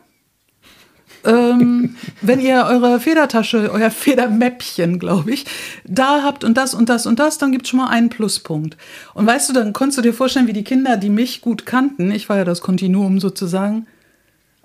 ähm, 1.28 1.96
wenn 2.22 2.40
ihr 2.40 2.66
eure 2.68 3.00
Federtasche, 3.00 3.70
euer 3.72 3.92
Federmäppchen, 3.92 4.98
glaube 4.98 5.32
ich, 5.32 5.46
da 5.86 6.24
habt 6.24 6.44
und 6.44 6.58
das 6.58 6.74
und 6.74 6.90
das 6.90 7.06
und 7.06 7.20
das, 7.20 7.38
dann 7.38 7.52
gibt 7.52 7.66
es 7.66 7.70
schon 7.70 7.80
mal 7.80 7.90
einen 7.90 8.10
Pluspunkt. 8.10 8.78
Und 9.14 9.28
weißt 9.28 9.50
du, 9.50 9.54
dann 9.54 9.74
konntest 9.74 10.00
du 10.00 10.02
dir 10.02 10.14
vorstellen, 10.14 10.48
wie 10.48 10.54
die 10.54 10.64
Kinder, 10.64 10.98
die 10.98 11.10
mich 11.10 11.42
gut 11.42 11.66
kannten, 11.66 12.12
ich 12.12 12.30
war 12.30 12.38
ja 12.38 12.46
das 12.46 12.62
Kontinuum 12.62 13.20
sozusagen, 13.20 13.86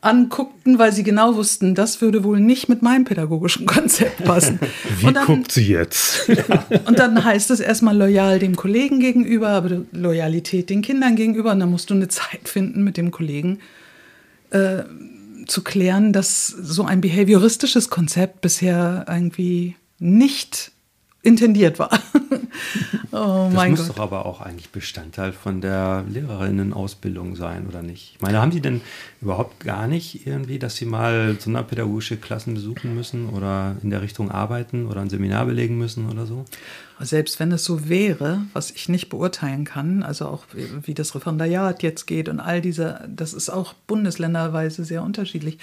anguckten, 0.03 0.81
weil 0.81 0.93
sie 0.93 1.05
genau 1.05 1.37
wussten, 1.37 1.77
das 1.77 2.01
würde 2.01 2.25
wohl 2.25 2.41
nicht 2.41 2.69
mit 2.69 2.83
meinem 2.83 3.05
pädagogischen 3.05 3.67
Konzept 3.67 4.25
passen. 4.25 4.59
Wie 4.99 5.13
dann, 5.13 5.27
guckt 5.27 5.53
sie 5.53 5.69
jetzt? 5.69 6.29
und 6.87 6.99
dann 6.99 7.25
heißt 7.25 7.53
es 7.53 7.61
erstmal 7.61 7.97
loyal 7.97 8.41
dem 8.41 8.57
Kollegen 8.57 8.99
gegenüber, 8.99 9.51
aber 9.51 9.83
Loyalität 9.93 10.71
den 10.71 10.83
Kindern 10.83 11.15
gegenüber. 11.15 11.53
Und 11.53 11.61
dann 11.61 11.71
musst 11.71 11.89
du 11.89 11.95
eine 11.95 12.09
Zeit 12.09 12.49
finden 12.49 12.83
mit 12.83 12.97
dem 12.97 13.13
Kollegen, 13.13 13.61
äh, 14.51 14.83
zu 15.47 15.63
klären, 15.63 16.13
dass 16.13 16.47
so 16.47 16.85
ein 16.85 17.01
behavioristisches 17.01 17.91
Konzept 17.91 18.41
bisher 18.41 19.05
irgendwie 19.09 19.77
nicht 19.99 20.73
intendiert 21.23 21.79
war. 21.79 21.91
oh 23.13 23.49
das 23.53 23.69
muss 23.69 23.87
Gott. 23.87 23.97
doch 23.97 24.03
aber 24.03 24.27
auch 24.27 24.41
eigentlich 24.41 24.71
Bestandteil 24.71 25.33
von 25.33 25.61
der 25.61 26.05
Lehrerinnenausbildung 26.09 27.37
sein, 27.37 27.67
oder 27.69 27.83
nicht? 27.83 28.15
Ich 28.17 28.21
meine, 28.21 28.41
haben 28.41 28.51
die 28.51 28.61
denn 28.61 28.81
überhaupt 29.21 29.61
gar 29.61 29.87
nicht 29.87 30.27
irgendwie, 30.27 30.59
dass 30.59 30.77
sie 30.77 30.85
mal 30.85 31.37
sonderpädagogische 31.39 32.17
Klassen 32.17 32.55
besuchen 32.55 32.95
müssen 32.95 33.29
oder 33.29 33.77
in 33.83 33.91
der 33.91 34.03
Richtung 34.03 34.33
arbeiten 34.33 34.87
oder 34.87 35.01
ein 35.01 35.11
Seminar 35.11 35.47
belegen 35.47 35.79
müssen 35.79 36.11
oder 36.11 36.27
so? 36.27 36.45
Selbst 37.01 37.39
wenn 37.41 37.53
es 37.53 37.65
so 37.65 37.89
wäre, 37.89 38.43
was 38.53 38.71
ich 38.71 38.89
nicht 38.89 39.09
beurteilen 39.09 39.65
kann, 39.65 40.03
also 40.03 40.27
auch 40.27 40.45
wie 40.53 40.95
das 40.95 41.15
Referendariat 41.15 41.83
jetzt 41.83 42.07
geht 42.07 42.29
und 42.29 42.41
all 42.41 42.61
diese, 42.61 43.09
das 43.09 43.33
ist 43.33 43.51
auch 43.51 43.75
bundesländerweise 43.87 44.85
sehr 44.85 45.03
unterschiedlich. 45.03 45.59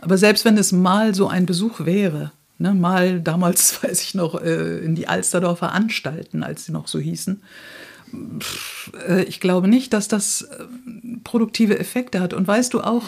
Aber 0.00 0.18
selbst 0.18 0.44
wenn 0.44 0.58
es 0.58 0.72
mal 0.72 1.14
so 1.14 1.28
ein 1.28 1.46
Besuch 1.46 1.84
wäre, 1.84 2.32
Ne, 2.58 2.72
mal 2.72 3.20
damals, 3.20 3.82
weiß 3.82 4.02
ich 4.02 4.14
noch, 4.14 4.40
äh, 4.40 4.78
in 4.78 4.94
die 4.94 5.08
Alsterdorfer 5.08 5.72
Anstalten, 5.72 6.42
als 6.42 6.64
sie 6.66 6.72
noch 6.72 6.88
so 6.88 6.98
hießen. 6.98 7.42
Äh, 9.08 9.24
ich 9.24 9.40
glaube 9.40 9.66
nicht, 9.68 9.92
dass 9.92 10.08
das 10.08 10.40
äh, 10.42 10.64
produktive 11.24 11.78
Effekte 11.78 12.20
hat. 12.20 12.32
Und 12.32 12.46
weißt 12.46 12.72
du 12.74 12.80
auch, 12.80 13.02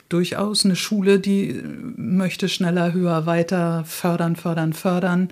durchaus 0.08 0.64
eine 0.64 0.76
Schule, 0.76 1.18
die 1.18 1.60
möchte 1.96 2.48
schneller, 2.48 2.92
höher, 2.92 3.26
weiter 3.26 3.82
fördern, 3.86 4.36
fördern, 4.36 4.72
fördern, 4.72 5.30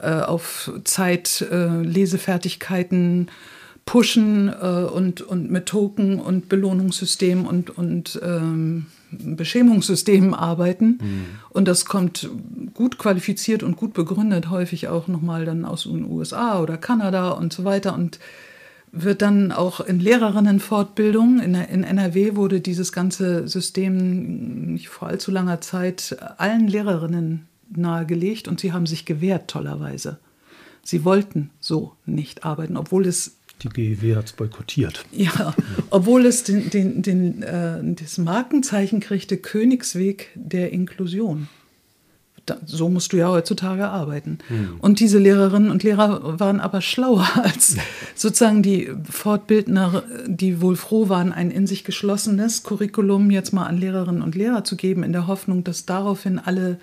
äh, 0.00 0.20
auf 0.20 0.70
Zeit, 0.84 1.44
äh, 1.50 1.82
Lesefertigkeiten, 1.82 3.30
pushen 3.84 4.48
äh, 4.48 4.84
und, 4.84 5.20
und 5.22 5.50
mit 5.50 5.66
Token 5.66 6.20
und 6.20 6.48
Belohnungssystemen 6.48 7.46
und, 7.46 7.70
und 7.70 8.20
ähm, 8.22 8.86
Beschämungssystemen 9.10 10.34
arbeiten. 10.34 10.98
Mhm. 11.00 11.24
Und 11.50 11.66
das 11.66 11.84
kommt 11.84 12.28
gut 12.74 12.98
qualifiziert 12.98 13.62
und 13.62 13.76
gut 13.76 13.92
begründet, 13.92 14.50
häufig 14.50 14.88
auch 14.88 15.08
nochmal 15.08 15.44
dann 15.44 15.64
aus 15.64 15.84
den 15.84 16.04
USA 16.10 16.60
oder 16.60 16.76
Kanada 16.76 17.30
und 17.30 17.52
so 17.52 17.64
weiter. 17.64 17.94
Und 17.94 18.20
wird 18.92 19.22
dann 19.22 19.52
auch 19.52 19.80
in 19.80 20.00
Lehrerinnenfortbildung, 20.00 21.40
in, 21.40 21.54
in 21.54 21.84
NRW 21.84 22.34
wurde 22.34 22.60
dieses 22.60 22.92
ganze 22.92 23.46
System 23.46 24.72
nicht 24.72 24.88
vor 24.88 25.08
allzu 25.08 25.30
langer 25.30 25.60
Zeit 25.60 26.16
allen 26.38 26.66
Lehrerinnen 26.66 27.46
nahegelegt 27.74 28.48
und 28.48 28.58
sie 28.58 28.72
haben 28.72 28.86
sich 28.86 29.04
gewehrt, 29.04 29.48
tollerweise. 29.48 30.18
Sie 30.82 31.04
wollten 31.04 31.50
so 31.60 31.92
nicht 32.06 32.44
arbeiten, 32.44 32.76
obwohl 32.76 33.06
es 33.06 33.36
die 33.62 33.68
GEW 33.68 34.16
hat 34.16 34.26
es 34.26 34.32
boykottiert. 34.32 35.04
Ja, 35.12 35.54
obwohl 35.90 36.26
es 36.26 36.44
den, 36.44 36.70
den, 36.70 37.02
den, 37.02 37.42
äh, 37.42 37.78
das 37.94 38.18
Markenzeichen 38.18 39.00
kriegte 39.00 39.36
Königsweg 39.36 40.30
der 40.34 40.72
Inklusion. 40.72 41.48
Da, 42.46 42.56
so 42.64 42.88
musst 42.88 43.12
du 43.12 43.18
ja 43.18 43.28
heutzutage 43.28 43.88
arbeiten. 43.88 44.38
Hm. 44.48 44.76
Und 44.80 45.00
diese 45.00 45.18
Lehrerinnen 45.18 45.70
und 45.70 45.82
Lehrer 45.82 46.40
waren 46.40 46.60
aber 46.60 46.80
schlauer 46.80 47.28
als 47.42 47.76
sozusagen 48.14 48.62
die 48.62 48.90
Fortbildner, 49.08 50.02
die 50.26 50.60
wohl 50.60 50.76
froh 50.76 51.08
waren, 51.08 51.32
ein 51.32 51.50
in 51.50 51.66
sich 51.66 51.84
geschlossenes 51.84 52.62
Curriculum 52.62 53.30
jetzt 53.30 53.52
mal 53.52 53.66
an 53.66 53.78
Lehrerinnen 53.78 54.22
und 54.22 54.34
Lehrer 54.34 54.64
zu 54.64 54.76
geben, 54.76 55.02
in 55.02 55.12
der 55.12 55.26
Hoffnung, 55.26 55.64
dass 55.64 55.86
daraufhin 55.86 56.38
alle 56.38 56.78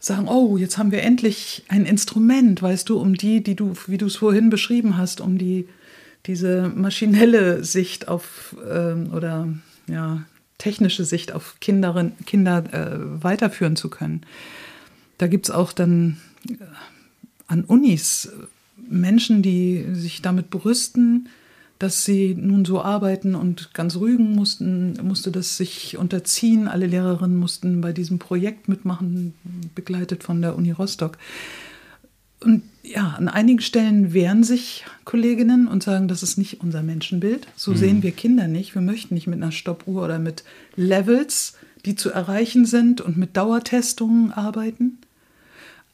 sagen, 0.00 0.28
oh, 0.28 0.56
jetzt 0.56 0.78
haben 0.78 0.92
wir 0.92 1.02
endlich 1.02 1.62
ein 1.68 1.84
Instrument, 1.84 2.62
weißt 2.62 2.88
du, 2.88 2.98
um 2.98 3.14
die, 3.14 3.42
die 3.42 3.54
du, 3.54 3.74
wie 3.86 3.98
du 3.98 4.06
es 4.06 4.16
vorhin 4.16 4.48
beschrieben 4.48 4.96
hast, 4.96 5.20
um 5.20 5.36
die 5.36 5.68
diese 6.26 6.70
maschinelle 6.74 7.64
Sicht 7.64 8.08
auf 8.08 8.56
ähm, 8.68 9.12
oder 9.12 9.48
ja, 9.86 10.22
technische 10.58 11.04
Sicht 11.04 11.32
auf 11.32 11.56
Kinderin, 11.60 12.12
Kinder 12.26 12.64
äh, 12.72 13.22
weiterführen 13.22 13.76
zu 13.76 13.88
können. 13.88 14.22
Da 15.18 15.26
gibt 15.26 15.48
es 15.48 15.54
auch 15.54 15.72
dann 15.72 16.18
äh, 16.48 16.54
an 17.46 17.64
Unis 17.64 18.32
Menschen, 18.76 19.42
die 19.42 19.86
sich 19.92 20.20
damit 20.22 20.50
brüsten, 20.50 21.28
dass 21.78 22.04
sie 22.04 22.34
nun 22.34 22.66
so 22.66 22.82
arbeiten 22.82 23.34
und 23.34 23.72
ganz 23.72 23.96
rügen 23.96 24.34
mussten, 24.34 24.98
musste 25.02 25.30
das 25.30 25.56
sich 25.56 25.96
unterziehen. 25.96 26.68
Alle 26.68 26.86
Lehrerinnen 26.86 27.38
mussten 27.38 27.80
bei 27.80 27.92
diesem 27.92 28.18
Projekt 28.18 28.68
mitmachen, 28.68 29.32
begleitet 29.74 30.22
von 30.22 30.42
der 30.42 30.56
Uni 30.56 30.72
Rostock. 30.72 31.16
Und 32.42 32.62
ja, 32.82 33.10
an 33.10 33.28
einigen 33.28 33.60
Stellen 33.60 34.12
wehren 34.12 34.42
sich 34.44 34.84
Kolleginnen 35.04 35.68
und 35.68 35.82
sagen, 35.82 36.08
das 36.08 36.22
ist 36.22 36.38
nicht 36.38 36.60
unser 36.60 36.82
Menschenbild. 36.82 37.46
So 37.54 37.72
mhm. 37.72 37.76
sehen 37.76 38.02
wir 38.02 38.12
Kinder 38.12 38.48
nicht. 38.48 38.74
Wir 38.74 38.82
möchten 38.82 39.14
nicht 39.14 39.26
mit 39.26 39.42
einer 39.42 39.52
Stoppuhr 39.52 40.04
oder 40.04 40.18
mit 40.18 40.44
Levels, 40.76 41.54
die 41.84 41.96
zu 41.96 42.10
erreichen 42.10 42.64
sind 42.64 43.00
und 43.00 43.16
mit 43.16 43.36
Dauertestungen 43.36 44.32
arbeiten. 44.32 44.98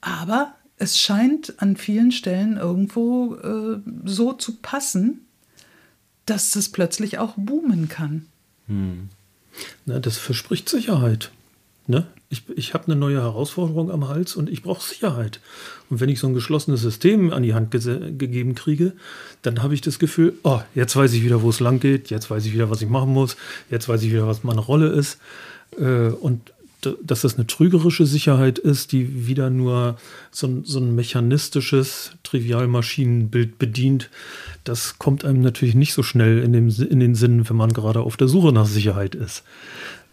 Aber 0.01 0.55
es 0.79 0.99
scheint 0.99 1.61
an 1.61 1.77
vielen 1.77 2.13
Stellen 2.13 2.57
irgendwo 2.57 3.35
äh, 3.35 3.81
so 4.05 4.33
zu 4.33 4.57
passen, 4.57 5.21
dass 6.27 6.51
das 6.51 6.69
plötzlich 6.69 7.19
auch 7.19 7.35
boomen 7.37 7.89
kann. 7.89 8.27
Hm. 8.67 9.09
Na, 9.87 9.99
das 9.99 10.19
verspricht 10.19 10.69
Sicherheit. 10.69 11.31
Ne? 11.87 12.07
Ich, 12.29 12.43
ich 12.57 12.75
habe 12.75 12.87
eine 12.87 12.97
neue 12.97 13.21
Herausforderung 13.23 13.91
am 13.91 14.09
Hals 14.09 14.35
und 14.35 14.51
ich 14.51 14.63
brauche 14.63 14.83
Sicherheit. 14.83 15.41
Und 15.91 16.01
wenn 16.01 16.09
ich 16.09 16.19
so 16.19 16.27
ein 16.27 16.35
geschlossenes 16.35 16.81
System 16.81 17.33
an 17.33 17.45
die 17.45 17.55
Hand 17.55 17.71
ge 17.71 18.13
gegeben 18.13 18.57
kriege, 18.57 18.93
dann 19.43 19.63
habe 19.63 19.75
ich 19.75 19.81
das 19.81 20.01
Gefühl, 20.01 20.35
oh, 20.43 20.61
jetzt 20.75 20.97
weiß 20.97 21.13
ich 21.13 21.23
wieder, 21.23 21.43
wo 21.43 21.51
es 21.51 21.61
lang 21.61 21.79
geht, 21.79 22.11
jetzt 22.11 22.29
weiß 22.29 22.45
ich 22.47 22.53
wieder, 22.53 22.69
was 22.69 22.83
ich 22.83 22.89
machen 22.89 23.13
muss, 23.13 23.37
jetzt 23.71 23.89
weiß 23.89 24.03
ich 24.03 24.11
wieder, 24.13 24.27
was 24.27 24.43
meine 24.43 24.61
Rolle 24.61 24.89
ist. 24.89 25.19
Äh, 25.79 26.09
und 26.09 26.53
dass 27.03 27.23
das 27.23 27.37
eine 27.37 27.47
trügerische 27.47 28.07
Sicherheit 28.07 28.59
ist, 28.59 28.93
die 28.93 29.27
wieder 29.27 29.51
nur 29.51 29.97
so, 30.31 30.63
so 30.65 30.79
ein 30.79 30.95
mechanistisches 30.95 32.13
Trivialmaschinenbild 32.23 33.59
bedient, 33.59 34.11
das 34.65 34.99
kommt 34.99 35.25
einem 35.25 35.41
natürlich 35.41 35.75
nicht 35.75 35.95
so 35.95 36.03
schnell 36.03 36.43
in, 36.43 36.53
dem, 36.53 36.69
in 36.69 37.01
den 37.01 37.15
Sinn, 37.15 37.49
wenn 37.49 37.57
man 37.57 37.73
gerade 37.73 38.01
auf 38.01 38.17
der 38.17 38.29
Suche 38.29 38.53
nach 38.53 38.67
Sicherheit 38.67 39.15
ist. 39.15 39.43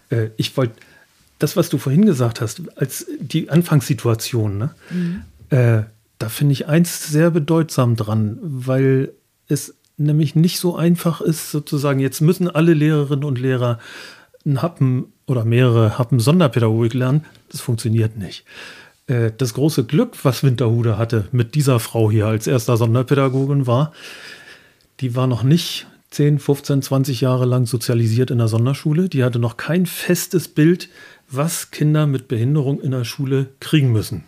Äh, 0.09 0.29
ich 0.37 0.55
wollte, 0.57 0.75
das, 1.43 1.57
was 1.57 1.67
du 1.67 1.77
vorhin 1.77 2.05
gesagt 2.05 2.39
hast, 2.39 2.61
als 2.77 3.05
die 3.19 3.49
Anfangssituation, 3.49 4.57
ne? 4.57 4.69
Mhm. 4.89 5.23
Äh, 5.49 5.83
da 6.17 6.29
finde 6.29 6.53
ich 6.53 6.67
eins 6.67 7.09
sehr 7.09 7.31
bedeutsam 7.31 7.97
dran, 7.97 8.39
weil 8.41 9.11
es 9.49 9.75
nämlich 9.97 10.35
nicht 10.35 10.57
so 10.57 10.77
einfach 10.77 11.19
ist, 11.19 11.51
sozusagen, 11.51 11.99
jetzt 11.99 12.21
müssen 12.21 12.49
alle 12.49 12.73
Lehrerinnen 12.73 13.25
und 13.25 13.37
Lehrer 13.37 13.77
einen 14.45 14.61
Happen 14.61 15.11
oder 15.27 15.43
mehrere 15.43 15.97
Happen 15.97 16.19
Sonderpädagogik 16.19 16.93
lernen. 16.93 17.25
Das 17.51 17.59
funktioniert 17.59 18.17
nicht. 18.17 18.45
Äh, 19.07 19.31
das 19.37 19.53
große 19.53 19.83
Glück, 19.83 20.23
was 20.23 20.43
Winterhude 20.43 20.97
hatte 20.97 21.27
mit 21.33 21.55
dieser 21.55 21.81
Frau 21.81 22.09
hier 22.09 22.27
als 22.27 22.47
erster 22.47 22.77
Sonderpädagogin 22.77 23.67
war, 23.67 23.91
die 25.01 25.13
war 25.13 25.27
noch 25.27 25.43
nicht 25.43 25.87
10, 26.11 26.39
15, 26.39 26.83
20 26.83 27.21
Jahre 27.21 27.45
lang 27.45 27.65
sozialisiert 27.65 28.31
in 28.31 28.37
der 28.37 28.47
Sonderschule. 28.47 29.09
Die 29.09 29.23
hatte 29.23 29.39
noch 29.39 29.57
kein 29.57 29.85
festes 29.85 30.47
Bild, 30.47 30.89
was 31.29 31.71
Kinder 31.71 32.07
mit 32.07 32.27
Behinderung 32.27 32.81
in 32.81 32.91
der 32.91 33.05
Schule 33.05 33.49
kriegen 33.59 33.91
müssen. 33.91 34.23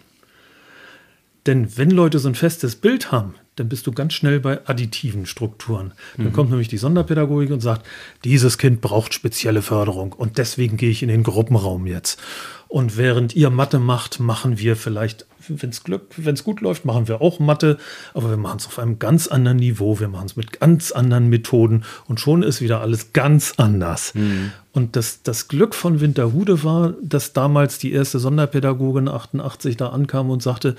Denn 1.45 1.77
wenn 1.77 1.91
Leute 1.91 2.19
so 2.19 2.27
ein 2.27 2.35
festes 2.35 2.75
Bild 2.75 3.11
haben, 3.11 3.35
dann 3.55 3.69
bist 3.69 3.87
du 3.87 3.91
ganz 3.91 4.13
schnell 4.13 4.39
bei 4.39 4.65
additiven 4.67 5.25
Strukturen. 5.25 5.93
Dann 6.17 6.27
mhm. 6.27 6.33
kommt 6.33 6.49
nämlich 6.49 6.67
die 6.67 6.77
Sonderpädagogik 6.77 7.51
und 7.51 7.61
sagt, 7.61 7.85
dieses 8.23 8.57
Kind 8.57 8.81
braucht 8.81 9.13
spezielle 9.13 9.61
Förderung 9.61 10.13
und 10.13 10.37
deswegen 10.37 10.77
gehe 10.77 10.89
ich 10.89 11.03
in 11.03 11.09
den 11.09 11.23
Gruppenraum 11.23 11.87
jetzt. 11.87 12.19
Und 12.67 12.97
während 12.97 13.35
ihr 13.35 13.51
Mathe 13.51 13.79
macht, 13.79 14.19
machen 14.19 14.57
wir 14.59 14.75
vielleicht, 14.75 15.25
wenn 15.47 15.69
es 15.69 15.83
Glück, 15.83 16.07
wenn 16.17 16.33
es 16.33 16.43
gut 16.43 16.61
läuft, 16.61 16.83
machen 16.83 17.07
wir 17.07 17.21
auch 17.21 17.39
Mathe, 17.39 17.77
aber 18.13 18.31
wir 18.31 18.37
machen 18.37 18.57
es 18.57 18.67
auf 18.67 18.79
einem 18.79 18.99
ganz 18.99 19.27
anderen 19.27 19.57
Niveau, 19.57 19.99
wir 19.99 20.07
machen 20.07 20.25
es 20.25 20.35
mit 20.35 20.59
ganz 20.59 20.91
anderen 20.91 21.29
Methoden 21.29 21.85
und 22.07 22.19
schon 22.19 22.43
ist 22.43 22.61
wieder 22.61 22.81
alles 22.81 23.13
ganz 23.13 23.53
anders. 23.57 24.13
Mhm. 24.15 24.51
Und 24.73 24.95
das, 24.97 25.21
das 25.21 25.47
Glück 25.47 25.75
von 25.75 26.01
Winterhude 26.01 26.63
war, 26.63 26.95
dass 27.01 27.31
damals 27.31 27.77
die 27.77 27.93
erste 27.93 28.19
Sonderpädagogin 28.19 29.07
88 29.07 29.77
da 29.77 29.89
ankam 29.89 30.29
und 30.29 30.43
sagte, 30.43 30.75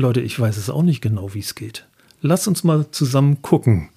Leute, 0.00 0.20
ich 0.20 0.38
weiß 0.38 0.56
es 0.56 0.70
auch 0.70 0.82
nicht 0.82 1.00
genau, 1.00 1.34
wie 1.34 1.40
es 1.40 1.54
geht. 1.54 1.86
Lass 2.22 2.46
uns 2.46 2.64
mal 2.64 2.86
zusammen 2.90 3.40
gucken. 3.42 3.88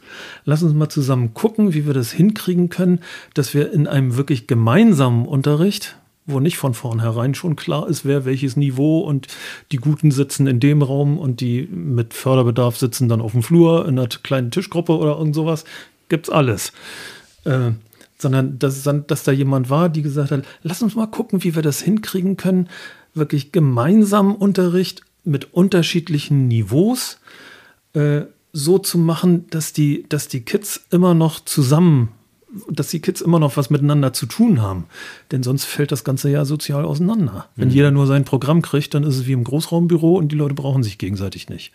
Lass 0.45 0.63
uns 0.63 0.73
mal 0.73 0.89
zusammen 0.89 1.33
gucken, 1.33 1.73
wie 1.73 1.85
wir 1.85 1.93
das 1.93 2.11
hinkriegen 2.11 2.69
können, 2.69 2.99
dass 3.33 3.53
wir 3.53 3.73
in 3.73 3.87
einem 3.87 4.15
wirklich 4.15 4.47
gemeinsamen 4.47 5.25
Unterricht, 5.25 5.97
wo 6.25 6.39
nicht 6.39 6.57
von 6.57 6.73
vornherein 6.73 7.35
schon 7.35 7.57
klar 7.57 7.87
ist, 7.89 8.05
wer 8.05 8.23
welches 8.23 8.55
Niveau 8.55 8.99
und 8.99 9.27
die 9.73 9.77
Guten 9.77 10.11
sitzen 10.11 10.47
in 10.47 10.61
dem 10.61 10.81
Raum 10.81 11.17
und 11.17 11.41
die 11.41 11.67
mit 11.69 12.13
Förderbedarf 12.13 12.77
sitzen 12.77 13.09
dann 13.09 13.19
auf 13.19 13.33
dem 13.33 13.43
Flur 13.43 13.85
in 13.87 13.99
einer 13.99 14.07
kleinen 14.07 14.51
Tischgruppe 14.51 14.97
oder 14.97 15.17
irgend 15.17 15.35
sowas, 15.35 15.65
gibt's 16.07 16.29
alles. 16.29 16.71
Äh, 17.43 17.71
sondern 18.17 18.57
dass, 18.57 18.83
dass 18.83 19.23
da 19.23 19.31
jemand 19.33 19.69
war, 19.69 19.89
die 19.89 20.01
gesagt 20.01 20.31
hat, 20.31 20.45
lass 20.61 20.81
uns 20.81 20.95
mal 20.95 21.07
gucken, 21.07 21.43
wie 21.43 21.55
wir 21.55 21.61
das 21.61 21.81
hinkriegen 21.81 22.37
können, 22.37 22.69
wirklich 23.13 23.51
gemeinsam 23.51 24.33
Unterricht 24.33 25.01
mit 25.23 25.53
unterschiedlichen 25.53 26.47
Niveaus 26.47 27.19
äh, 27.93 28.21
so 28.51 28.77
zu 28.77 28.97
machen, 28.99 29.47
dass 29.49 29.73
die, 29.73 30.05
dass 30.07 30.27
die 30.27 30.41
Kids 30.41 30.85
immer 30.91 31.15
noch 31.15 31.39
zusammen, 31.39 32.09
dass 32.69 32.89
die 32.89 32.99
Kids 32.99 33.21
immer 33.21 33.39
noch 33.39 33.57
was 33.57 33.71
miteinander 33.71 34.13
zu 34.13 34.27
tun 34.27 34.61
haben. 34.61 34.85
Denn 35.31 35.41
sonst 35.41 35.65
fällt 35.65 35.91
das 35.91 36.03
Ganze 36.03 36.29
ja 36.29 36.45
sozial 36.45 36.85
auseinander. 36.85 37.49
Wenn 37.55 37.69
mhm. 37.69 37.73
jeder 37.73 37.89
nur 37.89 38.05
sein 38.05 38.25
Programm 38.25 38.61
kriegt, 38.61 38.93
dann 38.93 39.01
ist 39.03 39.15
es 39.15 39.25
wie 39.25 39.31
im 39.31 39.43
Großraumbüro 39.43 40.17
und 40.17 40.31
die 40.31 40.35
Leute 40.35 40.53
brauchen 40.53 40.83
sich 40.83 40.99
gegenseitig 40.99 41.49
nicht. 41.49 41.71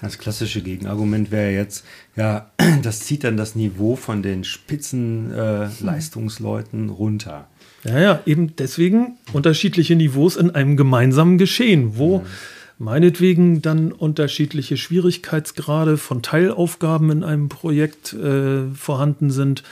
Das 0.00 0.18
klassische 0.18 0.62
Gegenargument 0.62 1.30
wäre 1.30 1.52
jetzt, 1.52 1.84
ja, 2.16 2.50
das 2.82 2.98
zieht 3.00 3.22
dann 3.22 3.36
das 3.36 3.54
Niveau 3.54 3.94
von 3.94 4.22
den 4.22 4.42
Spitzenleistungsleuten 4.42 6.88
äh, 6.88 6.92
runter. 6.92 7.46
Ja, 7.84 8.00
ja, 8.00 8.20
eben 8.26 8.56
deswegen 8.56 9.18
unterschiedliche 9.32 9.94
Niveaus 9.94 10.34
in 10.36 10.50
einem 10.50 10.76
gemeinsamen 10.76 11.38
Geschehen, 11.38 11.96
wo 11.96 12.18
mhm 12.18 12.26
meinetwegen 12.80 13.60
dann 13.60 13.92
unterschiedliche 13.92 14.78
Schwierigkeitsgrade 14.78 15.98
von 15.98 16.22
Teilaufgaben 16.22 17.10
in 17.10 17.22
einem 17.22 17.50
Projekt 17.50 18.14
äh, 18.14 18.70
vorhanden 18.74 19.30
sind. 19.30 19.62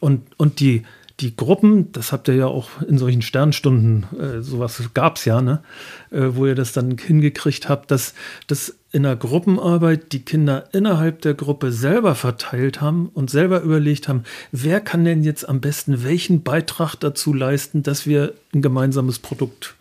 Und, 0.00 0.22
und 0.38 0.58
die, 0.58 0.82
die 1.20 1.36
Gruppen, 1.36 1.92
das 1.92 2.10
habt 2.10 2.26
ihr 2.26 2.34
ja 2.34 2.46
auch 2.48 2.82
in 2.82 2.98
solchen 2.98 3.22
Sternstunden, 3.22 4.06
äh, 4.18 4.40
sowas 4.42 4.82
gab 4.92 5.18
es 5.18 5.24
ja, 5.24 5.40
ne? 5.40 5.62
Äh, 6.10 6.30
wo 6.30 6.46
ihr 6.46 6.56
das 6.56 6.72
dann 6.72 6.98
hingekriegt 6.98 7.68
habt, 7.68 7.92
dass, 7.92 8.12
dass 8.48 8.76
in 8.90 9.04
der 9.04 9.14
Gruppenarbeit 9.14 10.12
die 10.12 10.24
Kinder 10.24 10.64
innerhalb 10.72 11.20
der 11.20 11.34
Gruppe 11.34 11.70
selber 11.70 12.16
verteilt 12.16 12.80
haben 12.80 13.08
und 13.14 13.30
selber 13.30 13.62
überlegt 13.62 14.08
haben, 14.08 14.24
wer 14.50 14.80
kann 14.80 15.04
denn 15.04 15.22
jetzt 15.22 15.48
am 15.48 15.60
besten 15.60 16.02
welchen 16.02 16.42
Beitrag 16.42 16.96
dazu 16.96 17.32
leisten, 17.32 17.84
dass 17.84 18.04
wir 18.04 18.34
ein 18.52 18.62
gemeinsames 18.62 19.20
Produkt 19.20 19.76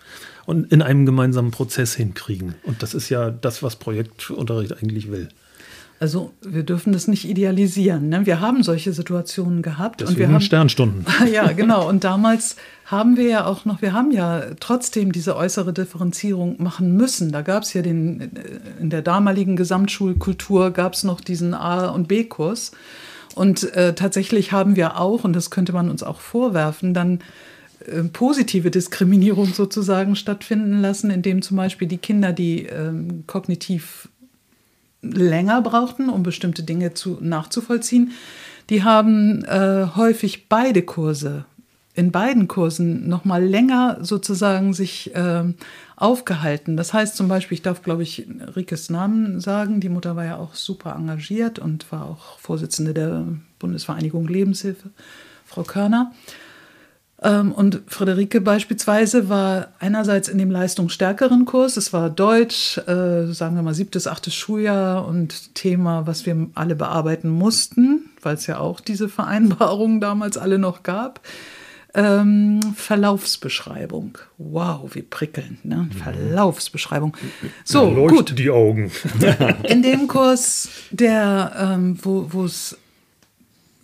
und 0.46 0.72
in 0.72 0.82
einem 0.82 1.06
gemeinsamen 1.06 1.52
Prozess 1.52 1.96
hinkriegen. 1.96 2.56
Und 2.64 2.84
das 2.84 2.94
ist 2.94 3.10
ja 3.10 3.30
das, 3.30 3.64
was 3.64 3.76
Projektunterricht 3.76 4.78
eigentlich 4.82 5.12
will. 5.12 5.30
Also 6.02 6.34
wir 6.42 6.64
dürfen 6.64 6.94
das 6.94 7.08
nicht 7.08 7.30
idealisieren. 7.30 8.10
Ne? 8.10 8.26
Wir 8.26 8.39
haben 8.39 8.64
solche 8.64 8.92
Situationen 8.92 9.62
gehabt. 9.62 10.02
Deswegen 10.02 10.16
und 10.16 10.20
wir 10.20 10.34
haben 10.34 10.42
Sternstunden. 10.42 11.06
ja, 11.32 11.52
genau. 11.52 11.88
Und 11.88 12.04
damals 12.04 12.56
haben 12.86 13.18
wir 13.18 13.28
ja 13.28 13.46
auch 13.46 13.66
noch, 13.66 13.84
wir 13.84 13.94
haben 13.94 14.10
ja 14.12 14.42
trotzdem 14.60 15.12
diese 15.12 15.36
äußere 15.36 15.74
Differenzierung 15.74 16.56
machen 16.60 16.98
müssen. 16.98 17.32
Da 17.32 17.44
gab 17.44 17.62
es 17.62 17.74
ja 17.76 17.84
den, 17.84 18.32
in 18.80 18.89
der 18.89 19.04
damaligen 19.04 19.56
Gesamtschulkultur 19.56 20.72
gab 20.72 20.96
es 20.96 21.04
noch 21.04 21.22
diesen 21.22 21.54
A- 21.54 21.89
und 21.89 22.08
B-Kurs. 22.08 22.72
Und 23.36 23.72
äh, 23.76 23.94
tatsächlich 23.94 24.52
haben 24.52 24.76
wir 24.76 25.00
auch, 25.00 25.24
und 25.24 25.34
das 25.34 25.52
könnte 25.52 25.72
man 25.72 25.92
uns 25.92 26.02
auch 26.02 26.20
vorwerfen, 26.20 26.96
dann 26.96 27.20
äh, 27.88 28.03
positive 28.03 28.71
Diskriminierung 28.71 29.53
sozusagen 29.53 30.15
stattfinden 30.15 30.82
lassen, 30.82 31.11
indem 31.11 31.41
zum 31.41 31.57
Beispiel 31.57 31.88
die 31.88 31.97
Kinder, 31.97 32.34
die 32.34 32.65
ähm, 32.65 33.25
kognitiv 33.27 34.09
länger 35.01 35.61
brauchten, 35.61 36.09
um 36.09 36.23
bestimmte 36.23 36.63
Dinge 36.63 36.93
zu, 36.93 37.17
nachzuvollziehen, 37.21 38.11
die 38.69 38.84
haben 38.84 39.43
äh, 39.45 39.88
häufig 39.95 40.47
beide 40.47 40.84
Kurse, 40.84 41.45
in 41.93 42.11
beiden 42.11 42.47
Kursen 42.47 43.09
noch 43.09 43.25
mal 43.25 43.43
länger 43.43 43.97
sozusagen 44.01 44.73
sich 44.73 45.13
äh, 45.13 45.43
aufgehalten. 45.97 46.77
Das 46.77 46.93
heißt 46.93 47.17
zum 47.17 47.27
Beispiel, 47.27 47.55
ich 47.55 47.61
darf, 47.61 47.82
glaube 47.82 48.03
ich, 48.03 48.25
Rikes 48.55 48.89
Namen 48.89 49.41
sagen. 49.41 49.82
Die 49.82 49.89
Mutter 49.89 50.15
war 50.15 50.23
ja 50.23 50.38
auch 50.38 50.55
super 50.55 50.95
engagiert 50.95 51.59
und 51.59 51.91
war 51.91 52.05
auch 52.05 52.39
Vorsitzende 52.39 52.93
der 52.93 53.25
Bundesvereinigung 53.59 54.27
Lebenshilfe, 54.27 54.89
Frau 55.45 55.63
Körner. 55.63 56.13
Ähm, 57.24 57.51
und 57.51 57.82
Friederike 57.88 58.41
beispielsweise 58.41 59.30
war 59.30 59.69
einerseits 59.80 60.28
in 60.28 60.39
dem 60.39 60.49
leistungsstärkeren 60.49 61.45
Kurs, 61.45 61.78
es 61.78 61.93
war 61.93 62.09
Deutsch, 62.09 62.80
äh, 62.80 63.32
sagen 63.32 63.55
wir 63.55 63.61
mal 63.61 63.76
siebtes, 63.76 64.07
achtes 64.07 64.34
Schuljahr 64.34 65.07
und 65.07 65.53
Thema, 65.53 66.07
was 66.07 66.26
wir 66.26 66.47
alle 66.55 66.76
bearbeiten 66.76 67.30
mussten, 67.30 68.09
weil 68.22 68.36
es 68.36 68.47
ja 68.47 68.57
auch 68.57 68.80
diese 68.80 69.07
Vereinbarungen 69.07 70.01
damals 70.01 70.38
alle 70.38 70.57
noch 70.57 70.82
gab. 70.82 71.22
Ähm, 71.93 72.61
Verlaufsbeschreibung. 72.76 74.17
Wow, 74.38 74.95
wie 74.95 75.01
prickelnd, 75.01 75.65
ne? 75.65 75.89
Mhm. 75.89 75.91
Verlaufsbeschreibung. 75.91 77.17
So, 77.65 77.91
Leucht 77.91 78.15
gut. 78.15 78.39
die 78.39 78.49
Augen. 78.49 78.89
In 79.63 79.84
dem 79.84 80.07
Kurs, 80.07 80.69
der, 80.91 81.51
ähm, 81.76 81.97
wo 82.01 82.45
es 82.45 82.78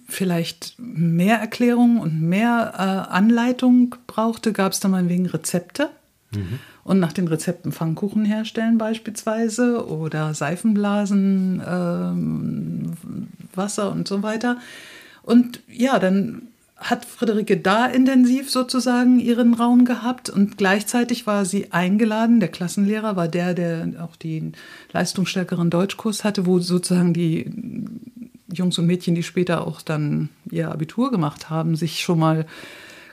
vielleicht 0.08 0.76
mehr 0.78 1.38
Erklärung 1.38 2.00
und 2.00 2.22
mehr 2.22 2.74
äh, 2.76 3.14
Anleitung 3.14 3.96
brauchte, 4.08 4.54
gab 4.54 4.72
es 4.72 4.80
dann 4.80 4.92
mal 4.92 5.10
wegen 5.10 5.26
Rezepte. 5.26 5.90
Mhm. 6.32 6.60
Und 6.84 7.00
nach 7.00 7.12
den 7.12 7.28
Rezepten 7.28 7.74
Pfannkuchen 7.74 8.24
herstellen 8.24 8.78
beispielsweise 8.78 9.88
oder 9.88 10.34
Seifenblasen, 10.34 11.62
ähm, 11.68 12.94
Wasser 13.54 13.92
und 13.92 14.08
so 14.08 14.24
weiter. 14.24 14.58
Und 15.24 15.62
ja, 15.68 16.00
dann 16.00 16.44
hat 16.78 17.06
Friederike 17.06 17.58
da 17.58 17.88
intensiv 17.88 18.52
sozusagen 18.52 19.20
ihren 19.20 19.56
Raum 19.56 19.84
gehabt 19.84 20.30
und 20.30 20.58
gleichzeitig 20.58 21.26
war 21.26 21.44
sie 21.44 21.72
eingeladen. 21.72 22.40
Der 22.40 22.50
Klassenlehrer 22.50 23.16
war 23.16 23.28
der, 23.28 23.54
der 23.54 23.94
auch 24.00 24.16
den 24.16 24.54
leistungsstärkeren 24.94 25.70
Deutschkurs 25.70 26.24
hatte, 26.24 26.46
wo 26.46 26.60
sozusagen 26.60 27.14
die 27.14 27.52
Jungs 28.52 28.78
und 28.78 28.86
Mädchen, 28.86 29.16
die 29.16 29.24
später 29.24 29.68
auch 29.68 29.82
dann 29.82 30.30
ihr 30.50 30.72
Abitur 30.72 31.12
gemacht 31.12 31.50
haben, 31.50 31.76
sich 31.76 32.02
schon 32.02 32.20
mal 32.20 32.46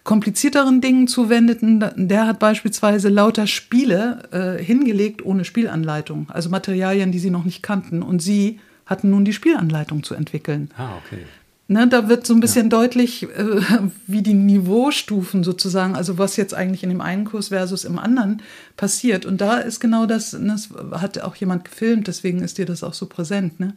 komplizierteren 0.05 0.81
Dingen 0.81 1.09
zuwendeten. 1.09 1.85
Der 1.97 2.27
hat 2.27 2.39
beispielsweise 2.39 3.09
lauter 3.09 3.47
Spiele 3.47 4.29
äh, 4.31 4.63
hingelegt 4.63 5.25
ohne 5.25 5.45
Spielanleitung, 5.45 6.29
also 6.31 6.51
Materialien, 6.51 7.11
die 7.11 7.19
sie 7.19 7.31
noch 7.31 7.45
nicht 7.45 7.63
kannten. 7.63 8.03
Und 8.03 8.21
sie 8.21 8.61
hatten 8.87 9.11
nun 9.11 9.25
die 9.25 9.33
Spielanleitung 9.33 10.03
zu 10.03 10.15
entwickeln. 10.15 10.71
Ah, 10.77 10.97
okay. 11.05 11.23
Ne, 11.67 11.89
da 11.89 12.11
wird 12.11 12.27
so 12.27 12.35
ein 12.35 12.41
bisschen 12.41 12.67
ja. 12.67 12.69
deutlich, 12.69 13.23
äh, 13.23 13.27
wie 14.07 14.21
die 14.21 14.35
Niveaustufen 14.35 15.43
sozusagen, 15.43 15.97
also 15.97 16.19
was 16.19 16.37
jetzt 16.37 16.53
eigentlich 16.53 16.83
in 16.83 16.91
dem 16.91 17.01
einen 17.01 17.25
Kurs 17.25 17.49
versus 17.49 17.85
im 17.85 17.99
anderen 17.99 18.43
passiert. 18.77 19.25
Und 19.25 19.41
da 19.41 19.57
ist 19.57 19.81
genau 19.81 20.05
das, 20.05 20.35
ne, 20.35 20.49
das 20.49 20.69
hat 21.01 21.19
auch 21.21 21.37
jemand 21.37 21.65
gefilmt, 21.65 22.07
deswegen 22.07 22.43
ist 22.43 22.59
dir 22.59 22.67
das 22.67 22.85
auch 22.85 22.93
so 22.93 23.07
präsent, 23.07 23.61
ne? 23.61 23.75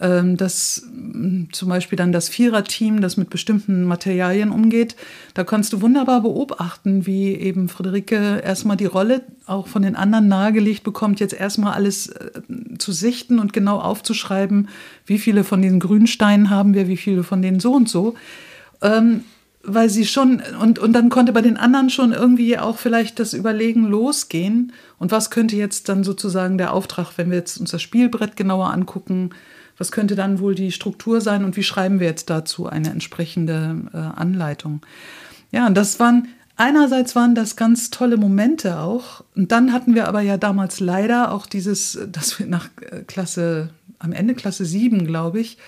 Ähm, 0.00 0.36
dass 0.36 0.86
mh, 0.92 1.48
zum 1.52 1.68
Beispiel 1.68 1.96
dann 1.96 2.12
das 2.12 2.28
Viererteam, 2.28 3.00
das 3.00 3.16
mit 3.16 3.30
bestimmten 3.30 3.84
Materialien 3.84 4.50
umgeht, 4.50 4.96
da 5.34 5.44
kannst 5.44 5.72
du 5.72 5.80
wunderbar 5.80 6.22
beobachten, 6.22 7.06
wie 7.06 7.34
eben 7.34 7.68
Friederike 7.68 8.40
erstmal 8.44 8.76
die 8.76 8.86
Rolle 8.86 9.22
auch 9.46 9.66
von 9.68 9.82
den 9.82 9.96
anderen 9.96 10.28
nahegelegt 10.28 10.84
bekommt, 10.84 11.20
jetzt 11.20 11.34
erstmal 11.34 11.74
alles 11.74 12.08
äh, 12.08 12.30
zu 12.78 12.92
sichten 12.92 13.38
und 13.38 13.52
genau 13.52 13.78
aufzuschreiben, 13.78 14.68
wie 15.06 15.18
viele 15.18 15.44
von 15.44 15.62
diesen 15.62 15.80
Grünsteinen 15.80 16.50
haben 16.50 16.74
wir, 16.74 16.88
wie 16.88 16.96
viele 16.96 17.22
von 17.22 17.42
denen 17.42 17.60
so 17.60 17.72
und 17.72 17.88
so. 17.88 18.14
Ähm, 18.82 19.22
weil 19.68 19.90
sie 19.90 20.06
schon, 20.06 20.42
und, 20.60 20.78
und 20.78 20.92
dann 20.92 21.08
konnte 21.08 21.32
bei 21.32 21.42
den 21.42 21.56
anderen 21.56 21.90
schon 21.90 22.12
irgendwie 22.12 22.56
auch 22.56 22.78
vielleicht 22.78 23.18
das 23.18 23.34
Überlegen 23.34 23.84
losgehen. 23.86 24.72
Und 24.98 25.10
was 25.10 25.30
könnte 25.30 25.56
jetzt 25.56 25.88
dann 25.88 26.04
sozusagen 26.04 26.56
der 26.56 26.72
Auftrag, 26.72 27.12
wenn 27.16 27.30
wir 27.30 27.38
jetzt 27.38 27.58
uns 27.58 27.72
das 27.72 27.82
Spielbrett 27.82 28.36
genauer 28.36 28.72
angucken, 28.72 29.30
was 29.78 29.92
könnte 29.92 30.14
dann 30.14 30.38
wohl 30.38 30.54
die 30.54 30.72
Struktur 30.72 31.20
sein 31.20 31.44
und 31.44 31.56
wie 31.56 31.62
schreiben 31.62 32.00
wir 32.00 32.06
jetzt 32.06 32.30
dazu 32.30 32.66
eine 32.66 32.90
entsprechende 32.90 33.76
äh, 33.92 33.96
Anleitung? 33.96 34.80
Ja, 35.52 35.66
und 35.66 35.74
das 35.74 36.00
waren, 36.00 36.28
einerseits 36.56 37.14
waren 37.14 37.34
das 37.34 37.56
ganz 37.56 37.90
tolle 37.90 38.16
Momente 38.16 38.78
auch. 38.78 39.24
Und 39.34 39.52
dann 39.52 39.72
hatten 39.72 39.94
wir 39.94 40.08
aber 40.08 40.20
ja 40.20 40.36
damals 40.36 40.80
leider 40.80 41.32
auch 41.32 41.46
dieses, 41.46 41.98
dass 42.10 42.38
wir 42.38 42.46
nach 42.46 42.68
äh, 42.90 43.02
Klasse, 43.02 43.70
am 43.98 44.12
Ende 44.12 44.34
Klasse 44.34 44.64
7, 44.64 45.06
glaube 45.06 45.40
ich, 45.40 45.58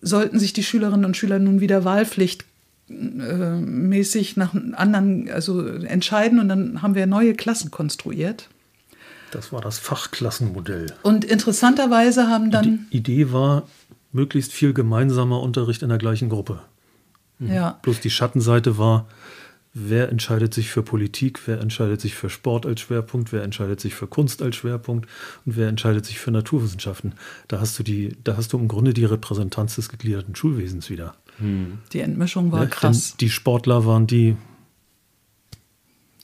sollten 0.00 0.38
sich 0.38 0.52
die 0.52 0.62
Schülerinnen 0.62 1.04
und 1.04 1.16
Schüler 1.16 1.38
nun 1.38 1.60
wieder 1.60 1.84
Wahlpflicht 1.84 2.44
äh, 2.88 2.92
mäßig 2.92 4.36
nach 4.36 4.54
anderen, 4.54 5.28
also 5.30 5.66
entscheiden 5.66 6.38
und 6.38 6.48
dann 6.48 6.82
haben 6.82 6.94
wir 6.94 7.06
neue 7.06 7.34
Klassen 7.34 7.70
konstruiert. 7.70 8.48
Das 9.30 9.52
war 9.52 9.60
das 9.60 9.78
Fachklassenmodell. 9.78 10.92
Und 11.02 11.24
interessanterweise 11.24 12.28
haben 12.28 12.50
dann. 12.50 12.86
Die 12.92 12.98
Idee 12.98 13.32
war, 13.32 13.64
möglichst 14.12 14.52
viel 14.52 14.72
gemeinsamer 14.72 15.40
Unterricht 15.40 15.82
in 15.82 15.88
der 15.88 15.98
gleichen 15.98 16.28
Gruppe. 16.28 16.60
Mhm. 17.38 17.52
Ja. 17.52 17.78
Bloß 17.82 18.00
die 18.00 18.10
Schattenseite 18.10 18.78
war, 18.78 19.06
wer 19.74 20.08
entscheidet 20.08 20.54
sich 20.54 20.70
für 20.70 20.82
Politik, 20.82 21.40
wer 21.46 21.60
entscheidet 21.60 22.00
sich 22.00 22.14
für 22.14 22.30
Sport 22.30 22.64
als 22.64 22.80
Schwerpunkt, 22.80 23.32
wer 23.32 23.42
entscheidet 23.42 23.78
sich 23.78 23.94
für 23.94 24.06
Kunst 24.06 24.40
als 24.40 24.56
Schwerpunkt 24.56 25.06
und 25.44 25.56
wer 25.56 25.68
entscheidet 25.68 26.06
sich 26.06 26.18
für 26.18 26.30
Naturwissenschaften. 26.30 27.12
Da 27.46 27.60
hast 27.60 27.78
du 27.78 27.82
die, 27.82 28.16
da 28.24 28.36
hast 28.38 28.54
du 28.54 28.58
im 28.58 28.68
Grunde 28.68 28.94
die 28.94 29.04
Repräsentanz 29.04 29.76
des 29.76 29.90
gegliederten 29.90 30.34
Schulwesens 30.34 30.88
wieder. 30.88 31.14
Hm. 31.38 31.78
Die 31.92 32.00
Entmischung 32.00 32.52
war 32.52 32.62
ja, 32.62 32.66
krass. 32.66 33.16
Die 33.20 33.28
Sportler 33.28 33.84
waren 33.84 34.06
die, 34.06 34.36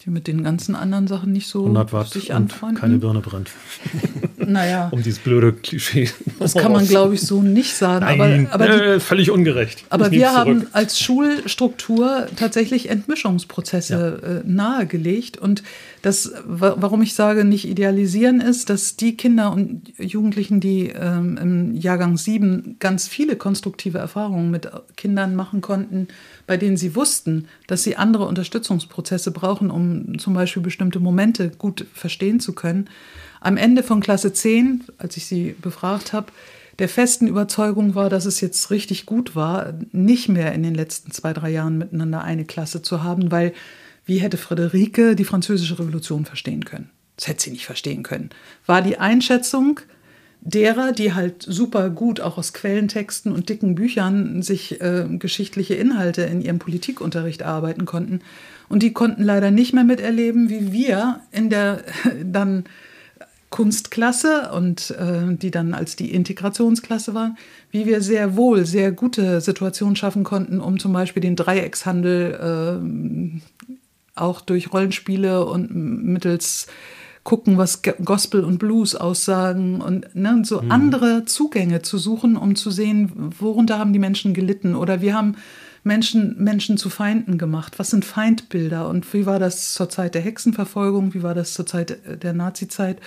die 0.05 0.11
mit 0.11 0.27
den 0.27 0.43
ganzen 0.43 0.75
anderen 0.75 1.07
Sachen 1.07 1.33
nicht 1.33 1.47
so 1.47 1.61
100 1.61 1.93
Watt 1.93 2.11
sich 2.11 2.35
anfreunden. 2.35 2.79
Keine 2.79 2.99
Birne 2.99 3.21
brennt. 3.21 3.51
naja. 4.37 4.89
um 4.93 5.03
dieses 5.03 5.21
blöde 5.21 5.53
Klischee. 5.53 6.11
Das 6.41 6.55
kann 6.55 6.73
man, 6.73 6.87
glaube 6.87 7.15
ich, 7.15 7.21
so 7.21 7.41
nicht 7.41 7.75
sagen. 7.75 8.05
Nein, 8.05 8.49
aber, 8.51 8.65
aber 8.65 8.83
äh, 8.83 9.01
völlig 9.01 9.31
ungerecht. 9.31 9.85
Aber 9.91 10.11
wir 10.11 10.33
haben 10.33 10.67
als 10.73 10.99
Schulstruktur 10.99 12.27
tatsächlich 12.35 12.91
Entmischungsprozesse 12.91 14.21
ja. 14.23 14.29
äh, 14.39 14.43
nahegelegt. 14.45 15.39
Und 15.39 15.63
das, 16.03 16.33
warum 16.45 17.03
ich 17.03 17.15
sage, 17.15 17.45
nicht 17.45 17.69
idealisieren 17.69 18.41
ist, 18.41 18.71
dass 18.71 18.97
die 18.97 19.17
Kinder 19.17 19.53
und 19.53 19.93
Jugendlichen, 19.99 20.59
die 20.59 20.89
ähm, 20.89 21.39
im 21.41 21.75
Jahrgang 21.77 22.17
7 22.17 22.77
ganz 22.81 23.07
viele 23.07 23.37
konstruktive 23.37 23.99
Erfahrungen 23.99 24.51
mit 24.51 24.69
Kindern 24.97 25.37
machen 25.37 25.61
konnten, 25.61 26.09
bei 26.53 26.59
denen 26.59 26.77
sie 26.77 26.95
wussten, 26.95 27.49
dass 27.67 27.83
sie 27.83 27.97
andere 27.97 28.27
Unterstützungsprozesse 28.27 29.31
brauchen, 29.31 29.71
um 29.71 30.19
zum 30.19 30.35
Beispiel 30.35 30.63
bestimmte 30.63 31.01
Momente 31.01 31.49
gut 31.49 31.87
verstehen 31.95 32.41
zu 32.41 32.53
können. 32.53 32.91
Am 33.41 33.57
Ende 33.57 33.83
von 33.83 34.03
Klasse 34.03 34.35
10, 34.35 34.85
als 34.99 35.17
ich 35.17 35.25
sie 35.25 35.57
befragt 35.63 36.13
habe, 36.13 36.27
der 36.79 36.91
festen 36.91 37.27
Überzeugung 37.27 37.95
war, 37.95 38.11
dass 38.11 38.27
es 38.27 38.43
jetzt 38.43 38.71
richtig 38.71 39.07
gut 39.07 39.35
war, 39.35 39.73
nicht 39.93 40.29
mehr 40.29 40.53
in 40.53 40.63
den 40.63 40.75
letzten 40.75 41.11
zwei, 41.11 41.33
drei 41.33 41.49
Jahren 41.49 41.79
miteinander 41.79 42.23
eine 42.23 42.45
Klasse 42.45 42.83
zu 42.83 43.03
haben, 43.03 43.31
weil 43.31 43.55
wie 44.05 44.19
hätte 44.19 44.37
Friederike 44.37 45.17
die 45.17 45.25
französische 45.25 45.79
Revolution 45.79 46.27
verstehen 46.27 46.67
können? 46.67 46.91
Das 47.17 47.29
hätte 47.29 47.45
sie 47.45 47.53
nicht 47.53 47.65
verstehen 47.65 48.03
können. 48.03 48.29
War 48.67 48.83
die 48.83 48.99
Einschätzung, 48.99 49.81
derer, 50.45 50.93
die 50.93 51.15
halt 51.15 51.43
super 51.43 51.89
gut 51.89 52.21
auch 52.21 52.37
aus 52.37 52.53
Quellentexten 52.53 53.33
und 53.33 53.49
dicken 53.49 53.75
Büchern 53.75 54.43
sich 54.43 54.81
äh, 54.81 55.07
geschichtliche 55.09 55.75
Inhalte 55.75 56.23
in 56.23 56.41
ihrem 56.41 56.59
Politikunterricht 56.59 57.43
arbeiten 57.43 57.85
konnten. 57.85 58.21
Und 58.69 58.83
die 58.83 58.93
konnten 58.93 59.23
leider 59.23 59.51
nicht 59.51 59.73
mehr 59.73 59.85
miterleben, 59.85 60.51
wie 60.51 60.73
wir 60.73 61.21
in 61.31 61.49
der 61.49 61.83
dann 62.25 62.65
Kunstklasse 63.51 64.51
und 64.53 64.91
äh, 64.93 65.37
die 65.37 65.51
dann 65.51 65.75
als 65.75 65.95
die 65.95 66.13
Integrationsklasse 66.13 67.15
war, 67.15 67.37
wie 67.71 67.87
wir 67.87 68.01
sehr 68.01 68.35
wohl 68.35 68.65
sehr 68.65 68.91
gute 68.91 69.41
Situationen 69.41 69.95
schaffen 69.95 70.25
konnten, 70.25 70.59
um 70.59 70.79
zum 70.79 70.93
Beispiel 70.93 71.21
den 71.21 71.37
Dreieckshandel 71.37 72.81
äh, 72.83 74.19
auch 74.19 74.41
durch 74.41 74.73
Rollenspiele 74.73 75.45
und 75.45 75.71
mittels 75.75 76.67
gucken, 77.25 77.57
was 77.57 77.83
Gospel 77.83 78.45
und 78.45 78.59
Blues 78.59 78.95
aussagen 78.95 79.81
und 79.81 80.15
ne, 80.15 80.43
so 80.45 80.61
mhm. 80.61 80.73
andere 80.73 81.25
Zugänge 81.25 81.83
zu 81.83 81.99
suchen, 81.99 82.37
um 82.37 82.57
zu 82.57 82.71
sehen, 82.71 83.13
worunter 83.39 83.79
haben 83.79 83.93
die 83.93 83.99
Menschen 83.99 84.35
gelitten 84.35 84.75
oder 84.75 85.01
wie 85.03 85.13
haben 85.13 85.37
Menschen 85.85 86.37
Menschen 86.39 86.77
zu 86.79 86.91
Feinden 86.91 87.39
gemacht. 87.39 87.79
Was 87.79 87.91
sind 87.91 88.05
Feindbilder 88.05 88.89
und 88.89 89.13
wie 89.15 89.27
war 89.27 89.39
das 89.39 89.75
zur 89.75 89.89
Zeit 89.89 90.15
der 90.15 90.23
Hexenverfolgung? 90.23 91.15
Wie 91.15 91.23
war 91.23 91.35
das 91.35 91.55
zur 91.55 91.67
Zeit 91.67 91.99
der 92.23 92.33
Nazizeit? 92.33 93.01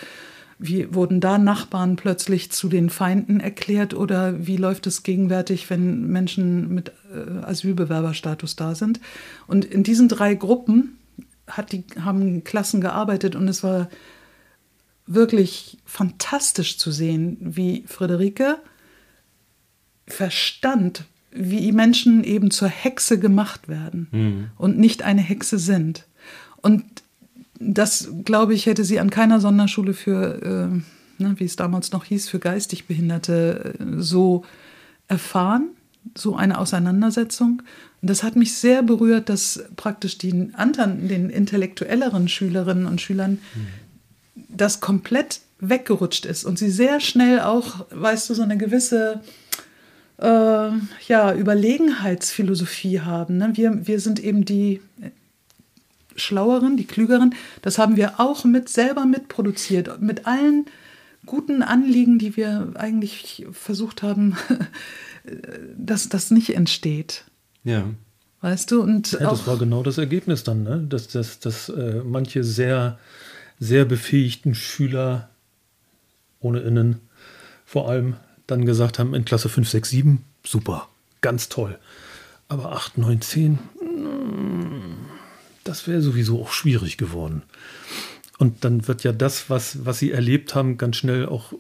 Wie 0.57 0.93
wurden 0.93 1.19
da 1.19 1.37
Nachbarn 1.37 1.97
plötzlich 1.97 2.51
zu 2.51 2.69
den 2.69 2.89
Feinden 2.89 3.41
erklärt 3.41 3.93
oder 3.93 4.47
wie 4.47 4.55
läuft 4.55 4.87
es 4.87 5.03
gegenwärtig, 5.03 5.69
wenn 5.69 6.07
Menschen 6.07 6.73
mit 6.73 6.93
äh, 7.13 7.43
Asylbewerberstatus 7.45 8.55
da 8.55 8.73
sind? 8.73 9.01
Und 9.47 9.65
in 9.65 9.83
diesen 9.83 10.07
drei 10.07 10.33
Gruppen 10.33 10.97
hat 11.47 11.71
die, 11.71 11.83
haben 11.99 12.43
Klassen 12.43 12.81
gearbeitet 12.81 13.35
und 13.35 13.47
es 13.47 13.63
war 13.63 13.89
wirklich 15.07 15.77
fantastisch 15.85 16.77
zu 16.77 16.91
sehen, 16.91 17.37
wie 17.39 17.83
Friederike 17.87 18.57
verstand, 20.07 21.05
wie 21.31 21.71
Menschen 21.71 22.23
eben 22.23 22.49
zur 22.51 22.69
Hexe 22.69 23.19
gemacht 23.19 23.67
werden 23.67 24.07
mhm. 24.11 24.49
und 24.57 24.77
nicht 24.77 25.03
eine 25.03 25.21
Hexe 25.21 25.59
sind. 25.59 26.05
Und 26.61 26.83
das, 27.59 28.09
glaube 28.23 28.53
ich, 28.53 28.65
hätte 28.65 28.83
sie 28.83 28.99
an 28.99 29.09
keiner 29.09 29.39
Sonderschule 29.39 29.93
für, 29.93 30.41
äh, 30.41 31.23
ne, 31.23 31.35
wie 31.37 31.45
es 31.45 31.55
damals 31.55 31.91
noch 31.91 32.05
hieß, 32.05 32.29
für 32.29 32.39
geistig 32.39 32.85
Behinderte 32.85 33.75
äh, 33.79 33.83
so 33.97 34.43
erfahren, 35.07 35.69
so 36.15 36.35
eine 36.35 36.57
Auseinandersetzung. 36.57 37.61
Das 38.07 38.23
hat 38.23 38.35
mich 38.35 38.55
sehr 38.55 38.83
berührt, 38.83 39.29
dass 39.29 39.63
praktisch 39.75 40.17
die 40.17 40.49
anderen, 40.53 41.07
den 41.07 41.29
intellektuelleren 41.29 42.27
Schülerinnen 42.27 42.85
und 42.85 43.01
Schülern 43.01 43.39
mhm. 43.55 43.67
das 44.49 44.79
komplett 44.79 45.41
weggerutscht 45.59 46.25
ist 46.25 46.43
und 46.45 46.59
sie 46.59 46.69
sehr 46.69 46.99
schnell 46.99 47.39
auch, 47.39 47.85
weißt 47.91 48.29
du, 48.29 48.33
so 48.33 48.43
eine 48.43 48.57
gewisse 48.57 49.21
äh, 50.17 50.69
ja, 51.07 51.33
Überlegenheitsphilosophie 51.33 53.01
haben. 53.01 53.37
Ne? 53.37 53.51
Wir, 53.53 53.87
wir 53.87 53.99
sind 53.99 54.19
eben 54.19 54.45
die 54.45 54.81
Schlaueren, 56.15 56.77
die 56.77 56.85
Klügeren. 56.85 57.35
Das 57.61 57.77
haben 57.77 57.95
wir 57.95 58.19
auch 58.19 58.45
mit 58.45 58.69
selber 58.69 59.05
mitproduziert, 59.05 60.01
mit 60.01 60.27
allen 60.27 60.65
guten 61.25 61.63
Anliegen, 61.63 62.19
die 62.19 62.37
wir 62.37 62.73
eigentlich 62.75 63.45
versucht 63.51 64.03
haben 64.03 64.37
dass 65.77 66.09
das 66.09 66.31
nicht 66.31 66.55
entsteht. 66.55 67.25
Ja. 67.65 67.83
Weißt 68.41 68.71
du? 68.71 68.81
Und 68.81 69.11
ja, 69.11 69.19
das 69.19 69.47
war 69.47 69.57
genau 69.57 69.83
das 69.83 69.97
Ergebnis 69.97 70.43
dann, 70.43 70.63
ne? 70.63 70.85
dass, 70.87 71.07
dass, 71.07 71.39
dass 71.39 71.67
äh, 71.69 72.01
manche 72.05 72.43
sehr, 72.43 72.97
sehr 73.59 73.85
befähigten 73.85 74.55
Schüler 74.55 75.29
ohne 76.39 76.59
Innen 76.59 77.01
vor 77.65 77.89
allem 77.89 78.15
dann 78.47 78.65
gesagt 78.65 78.99
haben, 78.99 79.15
in 79.15 79.25
Klasse 79.25 79.49
5, 79.49 79.67
6, 79.67 79.89
7, 79.89 80.23
super, 80.45 80.87
ganz 81.21 81.49
toll. 81.49 81.79
Aber 82.47 82.73
8, 82.73 82.99
9, 82.99 83.21
10, 83.21 83.59
das 85.63 85.87
wäre 85.87 86.01
sowieso 86.01 86.43
auch 86.43 86.51
schwierig 86.51 86.97
geworden. 86.97 87.41
Und 88.37 88.63
dann 88.63 88.87
wird 88.87 89.03
ja 89.03 89.11
das, 89.11 89.49
was, 89.49 89.85
was 89.85 89.97
sie 89.97 90.11
erlebt 90.11 90.53
haben, 90.53 90.77
ganz 90.77 90.97
schnell 90.97 91.25
auch 91.25 91.53
äh, 91.53 91.55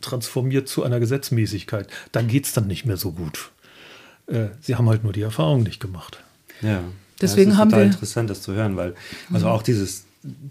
transformiert 0.00 0.68
zu 0.68 0.82
einer 0.82 1.00
Gesetzmäßigkeit. 1.00 1.88
Da 2.12 2.20
geht 2.20 2.44
es 2.46 2.52
dann 2.52 2.66
nicht 2.66 2.84
mehr 2.84 2.96
so 2.96 3.12
gut. 3.12 3.52
Äh, 4.26 4.48
sie 4.60 4.76
haben 4.76 4.88
halt 4.88 5.04
nur 5.04 5.12
die 5.12 5.22
Erfahrung 5.22 5.62
nicht 5.62 5.80
gemacht. 5.80 6.22
Ja. 6.62 6.82
Deswegen 7.20 7.52
ja, 7.52 7.56
haben 7.58 7.70
total 7.70 7.86
wir 7.86 7.92
interessant, 7.92 8.30
das 8.30 8.42
zu 8.42 8.52
hören, 8.52 8.76
weil 8.76 8.94
also 9.32 9.48
auch 9.48 9.62
dieses, 9.62 10.04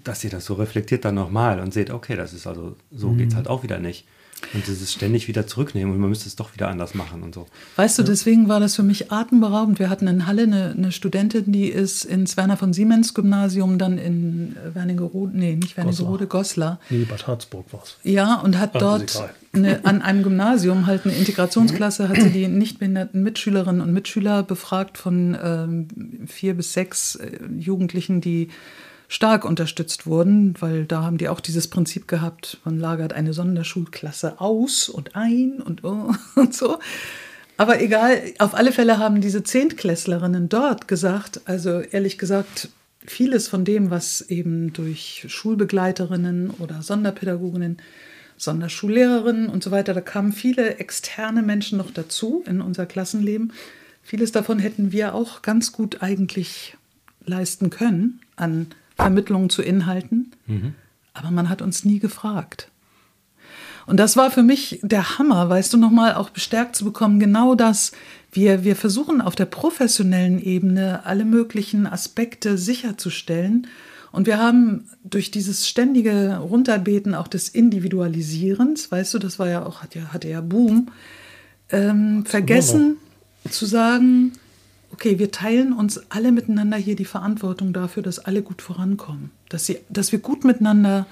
dass 0.03 0.23
ihr 0.23 0.29
das 0.29 0.45
so 0.45 0.53
reflektiert 0.55 1.05
dann 1.05 1.15
nochmal 1.15 1.59
und 1.59 1.73
seht, 1.73 1.91
okay, 1.91 2.15
das 2.15 2.33
ist 2.33 2.47
also 2.47 2.75
so 2.91 3.11
geht 3.11 3.29
es 3.29 3.35
halt 3.35 3.47
auch 3.47 3.63
wieder 3.63 3.79
nicht. 3.79 4.05
Und 4.53 4.67
dieses 4.67 4.91
ständig 4.93 5.27
wieder 5.27 5.47
zurücknehmen 5.47 5.93
und 5.93 5.99
man 5.99 6.09
müsste 6.09 6.27
es 6.27 6.35
doch 6.35 6.53
wieder 6.53 6.69
anders 6.69 6.93
machen 6.93 7.23
und 7.23 7.33
so. 7.33 7.47
Weißt 7.75 7.97
du, 7.99 8.03
deswegen 8.03 8.47
war 8.49 8.59
das 8.59 8.75
für 8.75 8.83
mich 8.83 9.11
atemberaubend. 9.11 9.79
Wir 9.79 9.89
hatten 9.89 10.07
in 10.07 10.27
Halle 10.27 10.43
eine, 10.43 10.71
eine 10.77 10.91
Studentin, 10.91 11.51
die 11.51 11.67
ist 11.69 12.05
ins 12.05 12.37
Werner 12.37 12.57
von 12.57 12.73
Siemens 12.73 13.13
Gymnasium, 13.13 13.77
dann 13.77 13.97
in 13.97 14.55
Wernigerode, 14.73 15.37
nee, 15.37 15.55
nicht 15.55 15.77
Wernigerode, 15.77 16.27
Goslar. 16.27 16.79
Nee, 16.89 17.05
Bad 17.05 17.27
Harzburg 17.27 17.65
war 17.71 17.83
es. 17.83 17.97
Ja, 18.03 18.35
und 18.35 18.59
hat 18.59 18.75
Ah, 18.75 18.79
dort 18.79 19.29
eine, 19.53 19.85
an 19.85 20.01
einem 20.01 20.23
Gymnasium 20.23 20.87
halt 20.87 21.05
eine 21.05 21.13
Integrationsklasse, 21.15 22.09
hat 22.09 22.19
sie 22.19 22.31
die 22.31 22.47
nicht 22.47 22.79
behinderten 22.79 23.21
Mitschülerinnen 23.23 23.81
und 23.81 23.93
Mitschüler 23.93 24.43
befragt 24.43 24.97
von 24.97 25.37
ähm, 25.41 25.87
vier 26.27 26.55
bis 26.55 26.73
sechs 26.73 27.15
äh, 27.15 27.39
Jugendlichen, 27.57 28.19
die 28.21 28.49
stark 29.07 29.45
unterstützt 29.45 30.07
wurden, 30.07 30.55
weil 30.59 30.85
da 30.85 31.03
haben 31.03 31.17
die 31.17 31.29
auch 31.29 31.39
dieses 31.39 31.67
Prinzip 31.67 32.07
gehabt, 32.07 32.59
man 32.65 32.79
lagert 32.79 33.13
eine 33.13 33.33
Sonderschulklasse 33.33 34.39
aus 34.41 34.89
und 34.89 35.15
ein 35.15 35.61
und, 35.61 35.83
oh, 35.83 36.11
und 36.35 36.53
so. 36.53 36.79
Aber 37.57 37.81
egal, 37.81 38.21
auf 38.39 38.55
alle 38.55 38.71
Fälle 38.71 38.97
haben 38.97 39.21
diese 39.21 39.43
Zehntklässlerinnen 39.43 40.49
dort 40.49 40.87
gesagt, 40.87 41.41
also 41.45 41.81
ehrlich 41.81 42.17
gesagt, 42.17 42.69
vieles 43.05 43.47
von 43.47 43.65
dem, 43.65 43.89
was 43.89 44.21
eben 44.21 44.73
durch 44.73 45.25
Schulbegleiterinnen 45.27 46.49
oder 46.51 46.81
Sonderpädagoginnen, 46.81 47.77
Sonderschullehrerinnen 48.37 49.49
und 49.49 49.63
so 49.63 49.71
weiter, 49.71 49.93
da 49.93 50.01
kamen 50.01 50.33
viele 50.33 50.77
externe 50.77 51.43
Menschen 51.43 51.77
noch 51.77 51.91
dazu 51.91 52.43
in 52.47 52.61
unser 52.61 52.85
Klassenleben. 52.85 53.53
Vieles 54.01 54.31
davon 54.31 54.59
hätten 54.59 54.91
wir 54.91 55.13
auch 55.13 55.41
ganz 55.41 55.71
gut 55.71 56.01
eigentlich 56.01 56.75
leisten 57.25 57.69
können 57.69 58.19
an 58.35 58.67
Vermittlung 58.95 59.49
zu 59.49 59.61
Inhalten, 59.61 60.31
aber 61.13 61.31
man 61.31 61.49
hat 61.49 61.61
uns 61.61 61.85
nie 61.85 61.99
gefragt. 61.99 62.69
Und 63.85 63.97
das 63.97 64.15
war 64.15 64.31
für 64.31 64.43
mich 64.43 64.79
der 64.81 65.17
Hammer, 65.17 65.49
weißt 65.49 65.73
du, 65.73 65.77
nochmal 65.77 66.13
auch 66.13 66.29
bestärkt 66.29 66.75
zu 66.75 66.85
bekommen, 66.85 67.19
genau 67.19 67.55
das. 67.55 67.91
Wir, 68.31 68.63
wir 68.63 68.75
versuchen 68.75 69.21
auf 69.21 69.35
der 69.35 69.45
professionellen 69.45 70.41
Ebene 70.41 71.05
alle 71.05 71.25
möglichen 71.25 71.85
Aspekte 71.85 72.57
sicherzustellen. 72.57 73.67
Und 74.11 74.27
wir 74.27 74.37
haben 74.37 74.87
durch 75.03 75.31
dieses 75.31 75.67
ständige 75.67 76.37
Runterbeten 76.37 77.15
auch 77.15 77.27
des 77.27 77.49
Individualisierens, 77.49 78.91
weißt 78.91 79.13
du, 79.15 79.19
das 79.19 79.39
war 79.39 79.49
ja 79.49 79.65
auch, 79.65 79.81
hat 79.81 79.95
ja, 79.95 80.13
hatte 80.13 80.29
ja 80.29 80.41
Boom, 80.41 80.89
ähm, 81.71 82.25
vergessen 82.25 82.97
zu 83.49 83.65
sagen, 83.65 84.33
okay, 85.03 85.19
wir 85.19 85.31
teilen 85.31 85.73
uns 85.73 85.99
alle 86.09 86.31
miteinander 86.31 86.77
hier 86.77 86.95
die 86.95 87.03
Verantwortung 87.03 87.73
dafür, 87.73 88.01
dass 88.01 88.19
alle 88.19 88.41
gut 88.41 88.61
vorankommen. 88.61 89.31
Dass, 89.49 89.65
sie, 89.65 89.79
dass 89.89 90.13
wir 90.13 90.19
gut 90.19 90.45
miteinander 90.45 91.07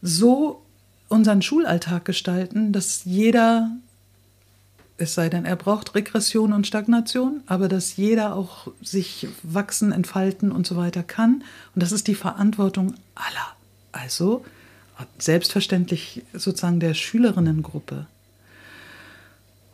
so 0.00 0.62
unseren 1.08 1.42
Schulalltag 1.42 2.04
gestalten, 2.04 2.72
dass 2.72 3.04
jeder, 3.04 3.72
es 4.96 5.14
sei 5.14 5.28
denn, 5.28 5.44
er 5.44 5.56
braucht 5.56 5.96
Regression 5.96 6.52
und 6.52 6.68
Stagnation, 6.68 7.42
aber 7.46 7.66
dass 7.66 7.96
jeder 7.96 8.36
auch 8.36 8.68
sich 8.80 9.26
wachsen, 9.42 9.90
entfalten 9.90 10.52
und 10.52 10.64
so 10.64 10.76
weiter 10.76 11.02
kann. 11.02 11.42
Und 11.74 11.82
das 11.82 11.90
ist 11.90 12.06
die 12.06 12.14
Verantwortung 12.14 12.94
aller. 13.16 13.56
Also 13.90 14.44
selbstverständlich 15.18 16.22
sozusagen 16.32 16.78
der 16.78 16.94
Schülerinnengruppe. 16.94 18.06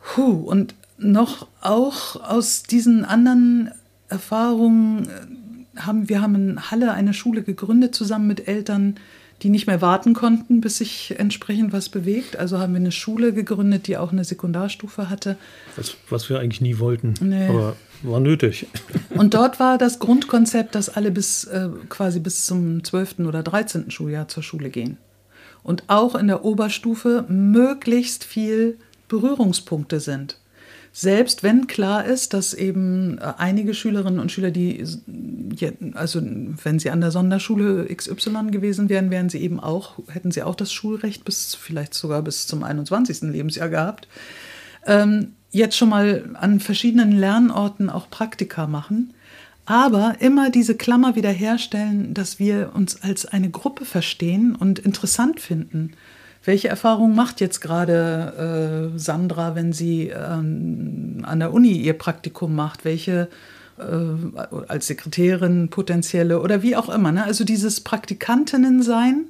Puh, 0.01 0.41
und 0.41 0.73
noch 0.97 1.47
auch 1.61 2.21
aus 2.21 2.63
diesen 2.63 3.05
anderen 3.05 3.71
Erfahrungen 4.09 5.07
äh, 5.07 5.79
haben 5.81 6.07
wir 6.07 6.21
haben 6.21 6.35
in 6.35 6.71
Halle 6.71 6.91
eine 6.91 7.13
Schule 7.13 7.41
gegründet 7.41 7.95
zusammen 7.95 8.27
mit 8.27 8.47
Eltern, 8.47 8.95
die 9.41 9.49
nicht 9.49 9.67
mehr 9.67 9.81
warten 9.81 10.13
konnten, 10.13 10.61
bis 10.61 10.77
sich 10.77 11.15
entsprechend 11.17 11.73
was 11.73 11.89
bewegt. 11.89 12.37
Also 12.37 12.59
haben 12.59 12.73
wir 12.73 12.79
eine 12.79 12.91
Schule 12.91 13.33
gegründet, 13.33 13.87
die 13.87 13.97
auch 13.97 14.11
eine 14.11 14.23
Sekundarstufe 14.23 15.09
hatte. 15.09 15.35
Was, 15.75 15.95
was 16.09 16.29
wir 16.29 16.39
eigentlich 16.39 16.61
nie 16.61 16.79
wollten. 16.79 17.15
Nee. 17.19 17.47
Aber 17.47 17.75
war 18.03 18.19
nötig. 18.19 18.67
Und 19.09 19.33
dort 19.33 19.59
war 19.59 19.77
das 19.77 19.99
Grundkonzept, 19.99 20.75
dass 20.75 20.89
alle 20.89 21.11
bis 21.11 21.45
äh, 21.45 21.69
quasi 21.89 22.19
bis 22.19 22.45
zum 22.45 22.83
12. 22.83 23.19
oder 23.19 23.43
13. 23.43 23.91
Schuljahr 23.91 24.27
zur 24.27 24.43
Schule 24.43 24.69
gehen. 24.69 24.97
Und 25.63 25.85
auch 25.87 26.15
in 26.15 26.27
der 26.27 26.43
Oberstufe 26.43 27.25
möglichst 27.29 28.25
viel 28.25 28.77
Berührungspunkte 29.07 29.99
sind. 29.99 30.37
Selbst 30.95 31.41
wenn 31.41 31.65
klar 31.65 32.05
ist, 32.05 32.33
dass 32.33 32.53
eben 32.53 33.17
äh, 33.17 33.33
einige 33.37 33.73
Schülerinnen 33.73 34.19
und 34.19 34.31
Schüler, 34.31 34.51
die, 34.51 34.85
also 35.95 36.21
wenn 36.21 36.79
sie 36.79 36.91
an 36.91 37.01
der 37.01 37.11
Sonderschule 37.11 37.87
XY 37.93 38.51
gewesen 38.51 38.89
wären, 38.89 39.09
wären 39.09 39.29
sie 39.29 39.39
eben 39.39 39.59
auch, 39.59 39.97
hätten 40.07 40.31
sie 40.31 40.43
auch 40.43 40.55
das 40.55 40.71
Schulrecht 40.71 41.25
bis 41.25 41.55
vielleicht 41.55 41.95
sogar 41.95 42.21
bis 42.21 42.47
zum 42.47 42.63
21. 42.63 43.21
Lebensjahr 43.23 43.69
gehabt 43.69 44.07
ähm, 44.85 45.33
jetzt 45.51 45.77
schon 45.77 45.89
mal 45.89 46.29
an 46.33 46.59
verschiedenen 46.59 47.11
Lernorten 47.11 47.89
auch 47.89 48.09
Praktika 48.09 48.67
machen, 48.67 49.13
aber 49.65 50.17
immer 50.19 50.49
diese 50.49 50.75
Klammer 50.75 51.15
wiederherstellen, 51.15 52.13
dass 52.13 52.39
wir 52.39 52.71
uns 52.73 53.01
als 53.01 53.25
eine 53.25 53.49
Gruppe 53.49 53.85
verstehen 53.85 54.55
und 54.55 54.79
interessant 54.79 55.39
finden. 55.39 55.93
Welche 56.45 56.67
Erfahrung 56.67 57.15
macht 57.15 57.39
jetzt 57.39 57.61
gerade 57.61 58.91
äh, 58.93 58.99
Sandra, 58.99 59.55
wenn 59.55 59.71
sie 59.71 60.09
ähm, 60.09 61.23
an 61.23 61.39
der 61.39 61.53
Uni 61.53 61.71
ihr 61.71 61.93
Praktikum 61.93 62.53
macht? 62.53 62.83
Welche 62.83 63.29
äh, 63.77 63.83
als 64.67 64.87
Sekretärin 64.87 65.69
potenzielle 65.69 66.41
oder 66.41 66.61
wie 66.61 66.75
auch 66.75 66.89
immer. 66.89 67.11
Ne? 67.11 67.23
Also 67.23 67.43
dieses 67.45 67.81
Praktikantinnen 67.81 68.83
sein, 68.83 69.25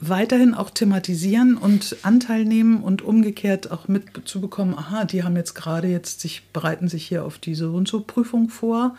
weiterhin 0.00 0.52
auch 0.54 0.70
thematisieren 0.70 1.56
und 1.56 1.96
Anteil 2.02 2.44
nehmen 2.44 2.82
und 2.82 3.02
umgekehrt 3.02 3.70
auch 3.70 3.88
mitzubekommen, 3.88 4.76
aha, 4.76 5.04
die 5.04 5.24
haben 5.24 5.36
jetzt 5.36 5.54
gerade 5.54 5.88
jetzt 5.88 6.20
sich, 6.20 6.42
bereiten 6.52 6.88
sich 6.88 7.06
hier 7.06 7.24
auf 7.24 7.38
diese 7.38 7.70
und 7.70 7.88
so 7.88 8.00
Prüfung 8.00 8.48
vor. 8.48 8.96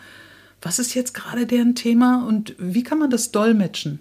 Was 0.62 0.80
ist 0.80 0.94
jetzt 0.96 1.14
gerade 1.14 1.46
deren 1.46 1.76
Thema 1.76 2.26
und 2.28 2.56
wie 2.58 2.84
kann 2.84 3.00
man 3.00 3.10
das 3.10 3.32
dolmetschen 3.32 4.00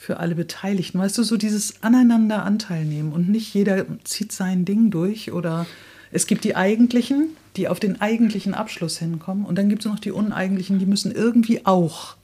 für 0.00 0.16
alle 0.18 0.34
Beteiligten? 0.34 0.98
Weißt 0.98 1.18
du, 1.18 1.22
so 1.22 1.36
dieses 1.36 1.82
aneinander 1.82 2.42
Anteil 2.46 2.86
nehmen 2.86 3.12
und 3.12 3.28
nicht 3.28 3.52
jeder 3.52 3.84
zieht 4.02 4.32
sein 4.32 4.64
Ding 4.64 4.90
durch 4.90 5.30
oder 5.30 5.66
es 6.10 6.26
gibt 6.26 6.42
die 6.44 6.56
eigentlichen, 6.56 7.36
die 7.56 7.68
auf 7.68 7.80
den 7.80 8.00
eigentlichen 8.00 8.54
Abschluss 8.54 8.96
hinkommen 8.96 9.44
und 9.44 9.58
dann 9.58 9.68
gibt 9.68 9.84
es 9.84 9.92
noch 9.92 10.00
die 10.00 10.10
uneigentlichen, 10.10 10.78
die 10.78 10.86
müssen 10.86 11.12
irgendwie 11.12 11.66
auch 11.66 12.16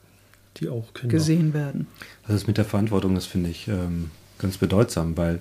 Die 0.59 0.71
auch 0.71 0.95
Kinder. 0.95 1.15
gesehen 1.15 1.53
werden. 1.53 1.87
Also 2.23 2.33
das 2.33 2.47
mit 2.47 2.57
der 2.57 2.65
Verantwortung, 2.65 3.15
das 3.15 3.27
finde 3.27 3.51
ich 3.51 3.69
ähm, 3.69 4.11
ganz 4.39 4.57
bedeutsam, 4.57 5.19
weil 5.19 5.41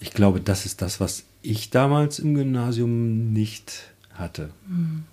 ich 0.00 0.10
glaube, 0.12 0.40
das 0.40 0.66
ist 0.66 0.82
das, 0.82 0.98
was 0.98 1.22
ich 1.40 1.70
damals 1.70 2.18
im 2.18 2.34
Gymnasium 2.34 3.32
nicht 3.32 3.92
hatte. 4.14 4.50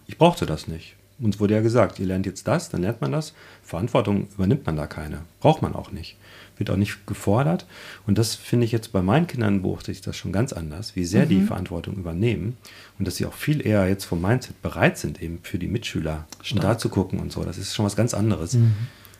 Ich 0.07 0.17
brauchte 0.17 0.47
das 0.47 0.67
nicht. 0.67 0.95
Uns 1.19 1.39
wurde 1.39 1.55
ja 1.55 1.61
gesagt, 1.61 1.99
ihr 1.99 2.05
lernt 2.05 2.25
jetzt 2.27 2.47
das, 2.47 2.69
dann 2.69 2.81
lernt 2.81 3.01
man 3.01 3.11
das. 3.11 3.33
Verantwortung 3.63 4.27
übernimmt 4.35 4.65
man 4.65 4.75
da 4.75 4.85
keine. 4.85 5.21
Braucht 5.39 5.63
man 5.63 5.73
auch 5.73 5.91
nicht. 5.91 6.15
Wird 6.57 6.69
auch 6.69 6.75
nicht 6.75 7.07
gefordert. 7.07 7.65
Und 8.05 8.17
das 8.17 8.35
finde 8.35 8.65
ich 8.65 8.71
jetzt 8.71 8.91
bei 8.91 9.01
meinen 9.01 9.25
Kindern 9.25 9.63
beobachte 9.63 9.91
ich 9.91 10.01
das 10.01 10.15
schon 10.15 10.31
ganz 10.31 10.53
anders, 10.53 10.95
wie 10.95 11.05
sehr 11.05 11.25
die 11.25 11.41
Verantwortung 11.41 11.95
übernehmen 11.95 12.57
und 12.99 13.07
dass 13.07 13.15
sie 13.15 13.25
auch 13.25 13.33
viel 13.33 13.65
eher 13.65 13.87
jetzt 13.87 14.05
vom 14.05 14.21
Mindset 14.21 14.61
bereit 14.61 14.97
sind, 14.97 15.21
eben 15.21 15.39
für 15.43 15.57
die 15.57 15.67
Mitschüler 15.67 16.27
und 16.51 16.63
da 16.63 16.77
zu 16.77 16.89
gucken 16.89 17.19
und 17.19 17.31
so. 17.31 17.43
Das 17.43 17.57
ist 17.57 17.75
schon 17.75 17.85
was 17.85 17.95
ganz 17.95 18.13
anderes. 18.13 18.57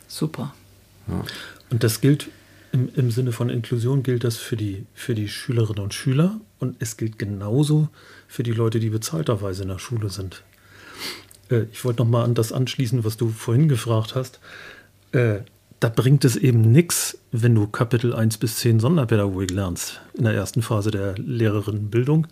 Super. 0.08 0.54
Ja. 1.08 1.24
Und 1.70 1.84
das 1.84 2.02
gilt 2.02 2.30
im, 2.72 2.90
im 2.96 3.12
Sinne 3.12 3.32
von 3.32 3.50
Inklusion 3.50 4.04
gilt 4.04 4.24
das 4.24 4.38
für 4.38 4.58
die, 4.58 4.86
für 4.94 5.16
die 5.16 5.30
Schülerinnen 5.30 5.84
und 5.84 5.94
Schüler 5.94 6.40
und 6.60 6.76
es 6.80 6.98
gilt 6.98 7.18
genauso 7.18 7.90
für 8.28 8.44
die 8.44 8.52
Leute, 8.52 8.80
die 8.80 8.90
bezahlterweise 8.90 9.64
in 9.64 9.70
der 9.70 9.80
Schule 9.80 10.10
sind. 10.10 10.44
Äh, 11.50 11.64
ich 11.72 11.84
wollte 11.86 12.04
noch 12.04 12.10
mal 12.10 12.24
an 12.24 12.36
das 12.36 12.52
anschließen, 12.52 13.04
was 13.04 13.18
du 13.18 13.30
vorhin 13.30 13.68
gefragt 13.68 14.16
hast. 14.16 14.40
Äh, 15.12 15.40
da 15.80 15.90
bringt 15.90 16.26
es 16.26 16.36
eben 16.36 16.72
nichts, 16.72 17.20
wenn 17.32 17.54
du 17.54 17.68
Kapitel 17.68 18.14
1 18.14 18.38
bis 18.38 18.58
10 18.58 18.80
Sonderpädagogik 18.80 19.52
lernst 19.52 20.02
in 20.16 20.24
der 20.24 20.34
ersten 20.34 20.64
Phase 20.64 20.92
der 20.92 21.16
Lehrerinnenbildung. 21.18 22.28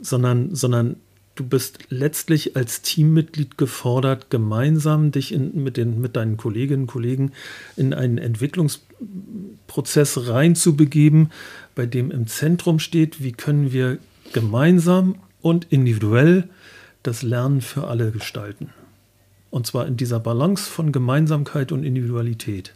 sondern, 0.00 0.54
sondern 0.54 0.96
du 1.36 1.44
bist 1.44 1.78
letztlich 1.90 2.56
als 2.56 2.82
Teammitglied 2.82 3.58
gefordert, 3.58 4.30
gemeinsam 4.30 5.12
dich 5.12 5.32
in, 5.32 5.62
mit, 5.62 5.76
den, 5.76 6.00
mit 6.00 6.16
deinen 6.16 6.36
Kolleginnen 6.36 6.82
und 6.82 6.88
Kollegen 6.88 7.32
in 7.76 7.94
einen 7.94 8.18
Entwicklungsprozess 8.18 10.28
reinzubegeben, 10.28 11.30
bei 11.74 11.86
dem 11.86 12.10
im 12.10 12.26
Zentrum 12.26 12.78
steht, 12.78 13.22
wie 13.22 13.32
können 13.32 13.72
wir 13.72 13.98
gemeinsam 14.32 15.16
und 15.42 15.66
individuell 15.70 16.48
das 17.06 17.22
Lernen 17.22 17.60
für 17.60 17.86
alle 17.86 18.10
gestalten. 18.10 18.70
Und 19.50 19.66
zwar 19.66 19.86
in 19.86 19.96
dieser 19.96 20.20
Balance 20.20 20.70
von 20.70 20.92
Gemeinsamkeit 20.92 21.72
und 21.72 21.84
Individualität. 21.84 22.74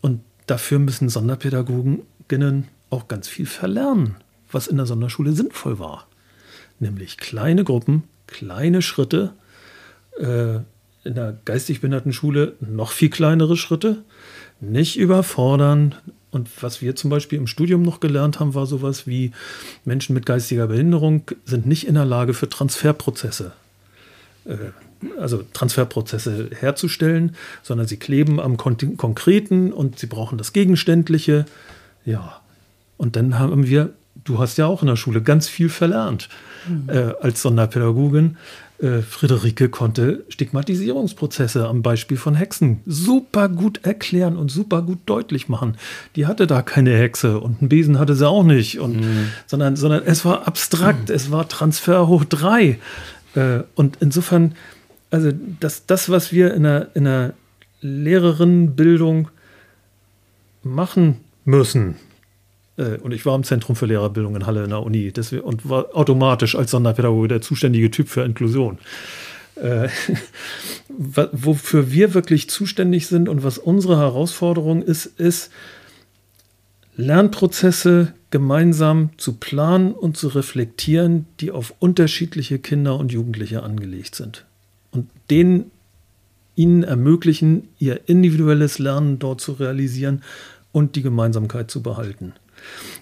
Und 0.00 0.20
dafür 0.46 0.78
müssen 0.78 1.08
Sonderpädagoginnen 1.08 2.68
auch 2.90 3.08
ganz 3.08 3.28
viel 3.28 3.46
verlernen, 3.46 4.16
was 4.50 4.66
in 4.66 4.76
der 4.76 4.86
Sonderschule 4.86 5.32
sinnvoll 5.32 5.78
war. 5.78 6.06
Nämlich 6.80 7.16
kleine 7.16 7.64
Gruppen, 7.64 8.04
kleine 8.26 8.82
Schritte, 8.82 9.34
äh, 10.18 10.56
in 11.04 11.14
der 11.14 11.38
geistig 11.44 11.80
behinderten 11.80 12.12
Schule 12.12 12.54
noch 12.60 12.92
viel 12.92 13.10
kleinere 13.10 13.56
Schritte, 13.56 14.04
nicht 14.60 14.96
überfordern. 14.96 15.94
Und 16.32 16.48
was 16.62 16.80
wir 16.80 16.96
zum 16.96 17.10
Beispiel 17.10 17.38
im 17.38 17.46
Studium 17.46 17.82
noch 17.82 18.00
gelernt 18.00 18.40
haben, 18.40 18.54
war 18.54 18.66
sowas 18.66 19.06
wie 19.06 19.32
Menschen 19.84 20.14
mit 20.14 20.26
geistiger 20.26 20.66
Behinderung 20.66 21.22
sind 21.44 21.66
nicht 21.66 21.86
in 21.86 21.94
der 21.94 22.06
Lage 22.06 22.32
für 22.34 22.48
Transferprozesse. 22.48 23.52
Äh, 24.46 24.56
also 25.18 25.42
Transferprozesse 25.52 26.50
herzustellen, 26.58 27.36
sondern 27.62 27.86
sie 27.86 27.96
kleben 27.96 28.40
am 28.40 28.56
Kon 28.56 28.76
Konkreten 28.96 29.72
und 29.72 29.98
sie 29.98 30.06
brauchen 30.06 30.38
das 30.38 30.52
Gegenständliche. 30.52 31.44
Ja, 32.04 32.40
und 32.96 33.16
dann 33.16 33.38
haben 33.38 33.66
wir, 33.66 33.90
du 34.24 34.38
hast 34.38 34.58
ja 34.58 34.66
auch 34.66 34.80
in 34.82 34.88
der 34.88 34.96
Schule 34.96 35.20
ganz 35.20 35.48
viel 35.48 35.68
verlernt 35.68 36.28
mhm. 36.68 36.88
äh, 36.88 37.14
als 37.20 37.42
Sonderpädagogin. 37.42 38.36
Äh, 38.82 39.00
Friederike 39.02 39.68
konnte 39.68 40.24
Stigmatisierungsprozesse 40.28 41.66
am 41.66 41.82
Beispiel 41.82 42.16
von 42.16 42.34
Hexen 42.34 42.80
super 42.84 43.48
gut 43.48 43.80
erklären 43.84 44.36
und 44.36 44.50
super 44.50 44.82
gut 44.82 44.98
deutlich 45.06 45.48
machen. 45.48 45.76
Die 46.16 46.26
hatte 46.26 46.46
da 46.46 46.62
keine 46.62 46.96
Hexe 46.96 47.40
und 47.40 47.60
einen 47.60 47.68
Besen 47.68 47.98
hatte 47.98 48.14
sie 48.14 48.28
auch 48.28 48.44
nicht, 48.44 48.80
und, 48.80 49.00
mhm. 49.00 49.28
sondern, 49.46 49.76
sondern 49.76 50.02
es 50.04 50.24
war 50.24 50.46
abstrakt, 50.46 51.08
mhm. 51.08 51.14
es 51.14 51.30
war 51.30 51.48
Transfer 51.48 52.08
hoch 52.08 52.24
drei. 52.24 52.78
Äh, 53.34 53.60
und 53.74 53.96
insofern 54.00 54.54
also 55.12 55.30
das, 55.60 55.86
das 55.86 56.08
was 56.08 56.32
wir 56.32 56.54
in 56.54 56.64
der, 56.64 56.88
in 56.94 57.04
der 57.04 57.34
Lehrerinnenbildung 57.82 59.28
machen 60.62 61.20
müssen, 61.44 61.96
und 62.76 63.12
ich 63.12 63.26
war 63.26 63.34
im 63.36 63.44
Zentrum 63.44 63.76
für 63.76 63.86
Lehrerbildung 63.86 64.36
in 64.36 64.46
Halle 64.46 64.64
in 64.64 64.70
der 64.70 64.82
Uni 64.82 65.12
wir, 65.14 65.44
und 65.44 65.68
war 65.68 65.94
automatisch 65.94 66.54
als 66.54 66.70
Sonderpädagoge 66.70 67.28
der 67.28 67.40
zuständige 67.40 67.90
Typ 67.90 68.08
für 68.08 68.22
Inklusion. 68.22 68.78
Äh, 69.56 69.88
wofür 70.88 71.90
wir 71.90 72.14
wirklich 72.14 72.48
zuständig 72.48 73.06
sind 73.06 73.28
und 73.28 73.44
was 73.44 73.58
unsere 73.58 73.98
Herausforderung 73.98 74.82
ist, 74.82 75.06
ist, 75.06 75.50
Lernprozesse 76.96 78.14
gemeinsam 78.30 79.10
zu 79.16 79.34
planen 79.34 79.92
und 79.92 80.16
zu 80.16 80.28
reflektieren, 80.28 81.26
die 81.40 81.50
auf 81.50 81.74
unterschiedliche 81.78 82.58
Kinder 82.58 82.98
und 82.98 83.12
Jugendliche 83.12 83.62
angelegt 83.62 84.14
sind 84.14 84.44
und 84.90 85.08
denen 85.30 85.70
ihnen 86.54 86.82
ermöglichen, 86.82 87.68
ihr 87.78 88.08
individuelles 88.08 88.78
Lernen 88.78 89.18
dort 89.18 89.40
zu 89.40 89.52
realisieren 89.52 90.22
und 90.70 90.96
die 90.96 91.02
Gemeinsamkeit 91.02 91.70
zu 91.70 91.82
behalten. 91.82 92.34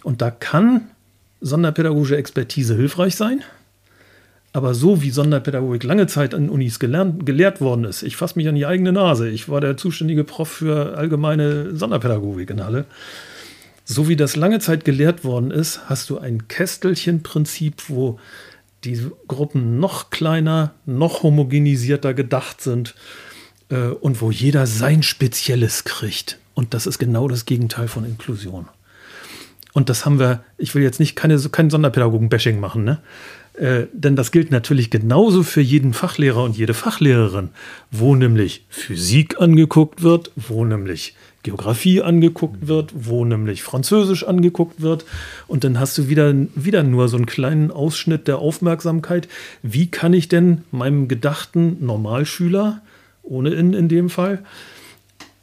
Und 0.03 0.23
da 0.23 0.31
kann 0.31 0.91
sonderpädagogische 1.41 2.17
Expertise 2.17 2.77
hilfreich 2.77 3.17
sein. 3.17 3.43
Aber 4.53 4.75
so 4.75 5.01
wie 5.01 5.11
Sonderpädagogik 5.11 5.85
lange 5.85 6.09
Zeit 6.09 6.35
an 6.35 6.49
Unis 6.49 6.81
gelernt, 6.81 7.25
gelehrt 7.25 7.61
worden 7.61 7.85
ist, 7.85 8.03
ich 8.03 8.17
fasse 8.17 8.37
mich 8.37 8.49
an 8.49 8.57
die 8.57 8.67
eigene 8.67 8.93
Nase, 8.93 9.29
ich 9.29 9.49
war 9.49 9.61
der 9.61 9.77
zuständige 9.77 10.25
Prof 10.25 10.49
für 10.49 10.99
allgemeine 10.99 11.77
Sonderpädagogik 11.77 12.51
in 12.51 12.65
Halle, 12.65 12.85
so 13.85 14.09
wie 14.09 14.17
das 14.17 14.35
lange 14.35 14.59
Zeit 14.59 14.85
gelehrt 14.85 15.25
worden 15.25 15.53
ist, 15.53 15.89
hast 15.89 16.11
du 16.11 16.19
ein 16.19 16.49
Kästelchenprinzip, 16.49 17.89
wo 17.89 18.19
die 18.83 19.07
Gruppen 19.29 19.79
noch 19.79 20.11
kleiner, 20.11 20.75
noch 20.85 21.23
homogenisierter 21.23 22.15
gedacht 22.15 22.61
sind 22.61 22.95
äh, 23.69 23.89
und 23.89 24.21
wo 24.21 24.31
jeder 24.31 24.67
sein 24.67 25.03
Spezielles 25.03 25.85
kriegt. 25.85 26.39
Und 26.55 26.75
das 26.75 26.87
ist 26.87 26.99
genau 26.99 27.29
das 27.29 27.45
Gegenteil 27.45 27.89
von 27.89 28.05
Inklusion. 28.05 28.69
Und 29.73 29.89
das 29.89 30.05
haben 30.05 30.19
wir, 30.19 30.43
ich 30.59 30.75
will 30.75 30.83
jetzt 30.83 31.01
nicht 31.01 31.17
keine, 31.17 31.39
kein 31.39 31.71
Sonderpädagogen-Bashing 31.71 32.61
machen, 32.61 32.85
ne? 32.85 33.01
Äh, 33.55 33.89
denn 33.93 34.17
das 34.17 34.31
gilt 34.31 34.51
natürlich 34.51 34.91
genauso 34.91 35.43
für 35.43 35.61
jeden 35.61 35.93
Fachlehrer 35.93 36.45
und 36.45 36.57
jede 36.57 36.73
Fachlehrerin, 36.73 37.51
wo 37.91 38.15
nämlich 38.15 38.65
Physik 38.69 39.41
angeguckt 39.41 40.03
wird, 40.03 40.31
wo 40.37 40.65
nämlich 40.65 41.15
Geografie 41.43 42.03
angeguckt 42.03 42.69
wird, 42.69 42.93
wo 42.95 43.25
nämlich 43.25 43.63
Französisch 43.63 44.25
angeguckt 44.25 44.81
wird. 44.81 45.05
Und 45.47 45.65
dann 45.65 45.81
hast 45.81 45.99
du 45.99 46.09
wieder, 46.09 46.35
wieder 46.55 46.83
nur 46.83 47.09
so 47.09 47.17
einen 47.17 47.27
kleinen 47.27 47.71
Ausschnitt 47.71 48.29
der 48.29 48.39
Aufmerksamkeit. 48.39 49.29
Wie 49.63 49.91
kann 49.91 50.13
ich 50.13 50.29
denn 50.29 50.65
meinem 50.71 51.09
gedachten 51.09 51.85
Normalschüler, 51.85 52.83
ohne 53.23 53.51
in 53.51 53.73
in 53.73 53.89
dem 53.89 54.11
Fall, 54.11 54.43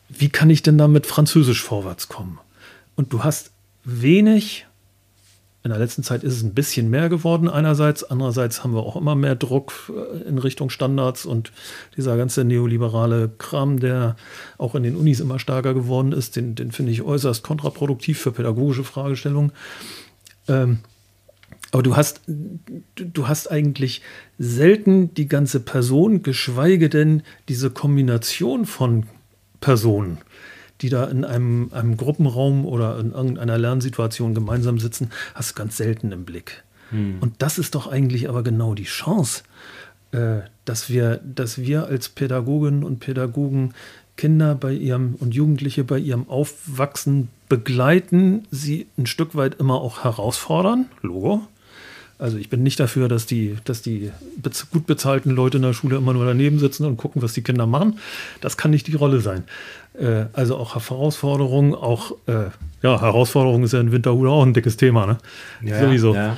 wie 0.09 0.29
kann 0.29 0.49
ich 0.49 0.63
denn 0.63 0.77
da 0.77 0.87
mit 0.87 1.05
Französisch 1.05 1.61
vorwärts 1.61 2.07
kommen? 2.07 2.39
Und 2.95 3.11
du 3.11 3.23
hast 3.23 3.51
wenig 3.87 4.67
in 5.63 5.71
der 5.71 5.79
letzten 5.79 6.03
Zeit 6.03 6.23
ist 6.23 6.33
es 6.33 6.43
ein 6.43 6.53
bisschen 6.53 6.89
mehr 6.89 7.09
geworden 7.09 7.49
einerseits. 7.49 8.03
Andererseits 8.05 8.63
haben 8.63 8.73
wir 8.73 8.83
auch 8.83 8.95
immer 8.95 9.15
mehr 9.15 9.35
Druck 9.35 9.73
äh, 9.89 10.27
in 10.27 10.37
Richtung 10.37 10.69
Standards 10.69 11.25
und 11.25 11.51
dieser 11.97 12.15
ganze 12.15 12.45
neoliberale 12.45 13.29
Kram, 13.37 13.79
der 13.79 14.15
auch 14.57 14.75
in 14.75 14.83
den 14.83 14.95
Unis 14.95 15.19
immer 15.19 15.39
stärker 15.39 15.73
geworden 15.73 16.13
ist, 16.13 16.37
den, 16.37 16.55
den 16.55 16.71
finde 16.71 16.93
ich 16.93 17.01
äußerst 17.01 17.43
kontraproduktiv 17.43 18.17
für 18.17 18.31
pädagogische 18.31 18.85
Fragestellungen. 18.85 19.51
Ähm, 20.47 20.79
aber 21.71 21.83
du 21.83 21.97
hast, 21.97 22.21
du 22.95 23.27
hast 23.27 23.51
eigentlich 23.51 24.01
selten 24.39 25.13
die 25.15 25.27
ganze 25.27 25.59
Person, 25.59 26.23
geschweige 26.23 26.87
denn 26.87 27.23
diese 27.49 27.71
Kombination 27.71 28.65
von 28.65 29.05
Personen 29.59 30.19
die 30.81 30.89
da 30.89 31.05
in 31.05 31.25
einem, 31.25 31.69
einem 31.73 31.97
Gruppenraum 31.97 32.65
oder 32.65 32.99
in 32.99 33.11
irgendeiner 33.11 33.57
Lernsituation 33.57 34.33
gemeinsam 34.33 34.79
sitzen, 34.79 35.11
hast 35.33 35.51
du 35.51 35.55
ganz 35.55 35.77
selten 35.77 36.11
im 36.11 36.25
Blick. 36.25 36.63
Hm. 36.91 37.17
Und 37.19 37.35
das 37.39 37.57
ist 37.57 37.75
doch 37.75 37.87
eigentlich 37.87 38.29
aber 38.29 38.43
genau 38.43 38.73
die 38.73 38.83
Chance, 38.83 39.43
äh, 40.11 40.39
dass, 40.65 40.89
wir, 40.89 41.19
dass 41.23 41.57
wir 41.57 41.87
als 41.87 42.09
Pädagoginnen 42.09 42.83
und 42.83 42.99
Pädagogen 42.99 43.73
Kinder 44.15 44.55
bei 44.55 44.73
ihrem 44.73 45.15
und 45.15 45.33
Jugendliche 45.35 45.83
bei 45.83 45.99
ihrem 45.99 46.27
Aufwachsen 46.27 47.29
begleiten, 47.49 48.45
sie 48.51 48.87
ein 48.97 49.05
Stück 49.05 49.35
weit 49.35 49.55
immer 49.59 49.75
auch 49.75 50.03
herausfordern, 50.03 50.87
Logo. 51.01 51.47
Also 52.19 52.37
ich 52.37 52.49
bin 52.49 52.63
nicht 52.63 52.79
dafür, 52.79 53.07
dass 53.07 53.27
die, 53.27 53.57
dass 53.63 53.83
die 53.83 54.11
gut 54.71 54.87
bezahlten 54.87 55.29
Leute 55.29 55.57
in 55.57 55.63
der 55.63 55.73
Schule 55.73 55.97
immer 55.97 56.13
nur 56.13 56.25
daneben 56.25 56.57
sitzen 56.57 56.85
und 56.85 56.97
gucken, 56.97 57.21
was 57.21 57.33
die 57.33 57.43
Kinder 57.43 57.67
machen. 57.67 57.99
Das 58.41 58.57
kann 58.57 58.71
nicht 58.71 58.87
die 58.87 58.95
Rolle 58.95 59.21
sein. 59.21 59.43
Äh, 59.99 60.25
also 60.33 60.57
auch 60.57 60.75
Herausforderungen, 60.75 61.73
auch 61.73 62.11
äh, 62.27 62.49
ja, 62.83 63.01
Herausforderungen 63.01 63.63
ist 63.63 63.73
ja 63.73 63.79
in 63.79 63.91
Winterhude 63.91 64.29
auch 64.29 64.43
ein 64.43 64.53
dickes 64.53 64.77
Thema, 64.77 65.07
ne? 65.07 65.17
Ja, 65.63 65.79
Sowieso. 65.79 66.13
Ja. 66.13 66.37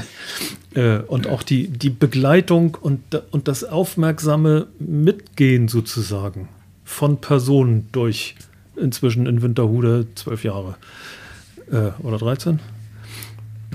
äh, 0.74 0.98
und 0.98 1.28
auch 1.28 1.44
die, 1.44 1.68
die 1.68 1.90
Begleitung 1.90 2.76
und, 2.80 3.00
und 3.30 3.46
das 3.46 3.62
aufmerksame 3.62 4.66
Mitgehen 4.80 5.68
sozusagen 5.68 6.48
von 6.84 7.20
Personen 7.20 7.88
durch 7.92 8.34
inzwischen 8.74 9.26
in 9.26 9.42
Winterhude 9.42 10.06
zwölf 10.16 10.42
Jahre. 10.42 10.74
Äh, 11.70 11.90
oder 12.02 12.18
13? 12.18 12.58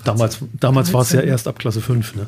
Damals, 0.04 0.40
damals 0.60 0.94
war 0.94 1.02
es 1.02 1.14
ja 1.14 1.22
erst 1.22 1.48
ab 1.48 1.58
Klasse 1.58 1.80
5, 1.80 2.16
ne? 2.16 2.28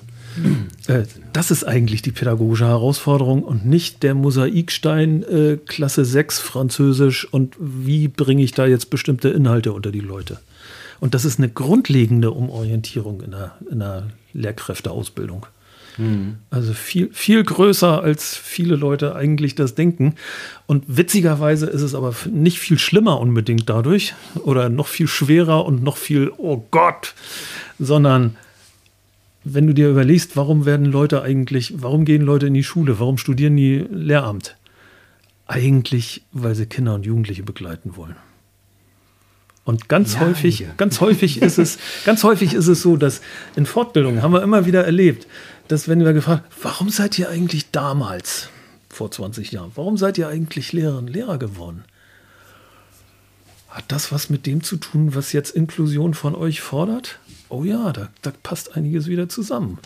Äh, 0.87 1.03
das 1.33 1.51
ist 1.51 1.63
eigentlich 1.63 2.01
die 2.01 2.11
pädagogische 2.11 2.67
Herausforderung 2.67 3.43
und 3.43 3.65
nicht 3.65 4.03
der 4.03 4.15
Mosaikstein 4.15 5.23
äh, 5.23 5.57
Klasse 5.65 6.05
6 6.05 6.39
Französisch 6.39 7.31
und 7.31 7.55
wie 7.59 8.07
bringe 8.07 8.43
ich 8.43 8.51
da 8.51 8.65
jetzt 8.65 8.89
bestimmte 8.89 9.29
Inhalte 9.29 9.73
unter 9.73 9.91
die 9.91 9.99
Leute. 9.99 10.39
Und 10.99 11.13
das 11.13 11.25
ist 11.25 11.39
eine 11.39 11.49
grundlegende 11.49 12.31
Umorientierung 12.31 13.21
in 13.21 13.31
der, 13.31 13.55
in 13.69 13.79
der 13.79 14.07
Lehrkräfteausbildung. 14.33 15.45
Mhm. 15.97 16.37
Also 16.49 16.73
viel, 16.73 17.09
viel 17.11 17.43
größer, 17.43 18.01
als 18.01 18.35
viele 18.35 18.75
Leute 18.75 19.15
eigentlich 19.15 19.55
das 19.55 19.75
denken. 19.75 20.15
Und 20.65 20.83
witzigerweise 20.87 21.67
ist 21.67 21.81
es 21.81 21.95
aber 21.95 22.13
nicht 22.31 22.59
viel 22.59 22.79
schlimmer 22.79 23.19
unbedingt 23.19 23.69
dadurch 23.69 24.13
oder 24.43 24.69
noch 24.69 24.87
viel 24.87 25.07
schwerer 25.07 25.65
und 25.65 25.83
noch 25.83 25.97
viel, 25.97 26.31
oh 26.37 26.63
Gott, 26.71 27.13
sondern 27.79 28.35
wenn 29.53 29.67
du 29.67 29.73
dir 29.73 29.89
überlegst, 29.89 30.35
warum 30.35 30.65
werden 30.65 30.85
Leute 30.85 31.21
eigentlich, 31.21 31.81
warum 31.81 32.05
gehen 32.05 32.21
Leute 32.21 32.47
in 32.47 32.53
die 32.53 32.63
Schule, 32.63 32.99
warum 32.99 33.17
studieren 33.17 33.55
die 33.55 33.85
Lehramt? 33.89 34.57
Eigentlich, 35.47 36.23
weil 36.31 36.55
sie 36.55 36.65
Kinder 36.65 36.95
und 36.95 37.05
Jugendliche 37.05 37.43
begleiten 37.43 37.95
wollen. 37.95 38.15
Und 39.63 39.89
ganz 39.89 40.13
Ja, 40.13 40.21
häufig, 40.21 40.57
hier. 40.59 40.73
ganz 40.77 41.01
häufig 41.01 41.41
ist 41.41 41.57
es, 41.57 41.77
ganz 42.05 42.23
häufig 42.23 42.53
ist 42.53 42.67
es 42.67 42.81
so, 42.81 42.95
dass 42.95 43.21
in 43.55 43.65
Fortbildungen 43.65 44.21
haben 44.21 44.31
wir 44.31 44.41
immer 44.41 44.65
wieder 44.65 44.85
erlebt, 44.85 45.27
dass 45.67 45.89
wenn 45.89 46.03
wir 46.05 46.13
gefragt, 46.13 46.45
warum 46.61 46.89
seid 46.89 47.19
ihr 47.19 47.29
eigentlich 47.29 47.71
damals, 47.71 48.49
vor 48.89 49.11
20 49.11 49.51
Jahren, 49.51 49.71
warum 49.75 49.97
seid 49.97 50.17
ihr 50.17 50.29
eigentlich 50.29 50.71
Lehrerinnen 50.71 51.07
und 51.07 51.13
Lehrer 51.13 51.37
geworden? 51.37 51.83
Hat 53.69 53.85
das 53.89 54.11
was 54.11 54.29
mit 54.29 54.45
dem 54.45 54.63
zu 54.63 54.77
tun, 54.77 55.13
was 55.13 55.33
jetzt 55.33 55.51
Inklusion 55.51 56.13
von 56.13 56.33
euch 56.33 56.61
fordert? 56.61 57.19
Oh 57.49 57.63
ja, 57.63 57.91
da, 57.93 58.09
da 58.21 58.31
passt 58.43 58.75
einiges 58.75 59.07
wieder 59.07 59.29
zusammen. 59.29 59.79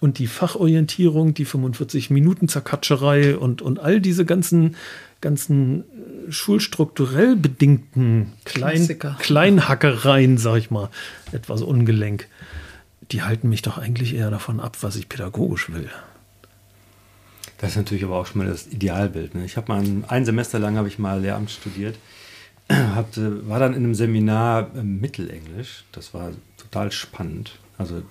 Und 0.00 0.18
die 0.18 0.26
Fachorientierung, 0.26 1.32
die 1.32 1.44
45 1.44 2.10
Minuten 2.10 2.48
Zerkatscherei 2.48 3.36
und, 3.36 3.62
und 3.62 3.78
all 3.78 4.00
diese 4.00 4.24
ganzen, 4.24 4.74
ganzen 5.20 5.82
äh, 5.82 6.32
schulstrukturell 6.32 7.36
bedingten 7.36 8.32
Klein. 8.44 8.88
Kleinhackereien, 9.20 10.38
sag 10.38 10.56
ich 10.56 10.70
mal, 10.72 10.90
etwas 11.30 11.62
ungelenk, 11.62 12.26
die 13.12 13.22
halten 13.22 13.48
mich 13.48 13.62
doch 13.62 13.78
eigentlich 13.78 14.14
eher 14.14 14.30
davon 14.30 14.58
ab, 14.58 14.78
was 14.80 14.96
ich 14.96 15.08
pädagogisch 15.08 15.70
will. 15.70 15.88
Das 17.58 17.70
ist 17.70 17.76
natürlich 17.76 18.02
aber 18.02 18.16
auch 18.16 18.26
schon 18.26 18.38
mal 18.38 18.48
das 18.48 18.66
Idealbild. 18.66 19.36
Ne? 19.36 19.44
Ich 19.44 19.56
habe 19.56 19.70
mal 19.72 19.80
ein, 19.80 20.04
ein 20.08 20.24
Semester 20.24 20.58
lang 20.58 20.76
habe 20.76 20.88
ich 20.88 20.98
mal 20.98 21.20
Lehramt 21.20 21.48
studiert, 21.48 21.96
hatte, 22.68 23.48
war 23.48 23.60
dann 23.60 23.74
in 23.74 23.84
einem 23.84 23.94
Seminar 23.94 24.74
äh, 24.74 24.82
Mittelenglisch. 24.82 25.84
Das 25.92 26.12
war 26.12 26.32
total 26.72 26.90
spannend. 26.90 27.58
Also 27.78 28.02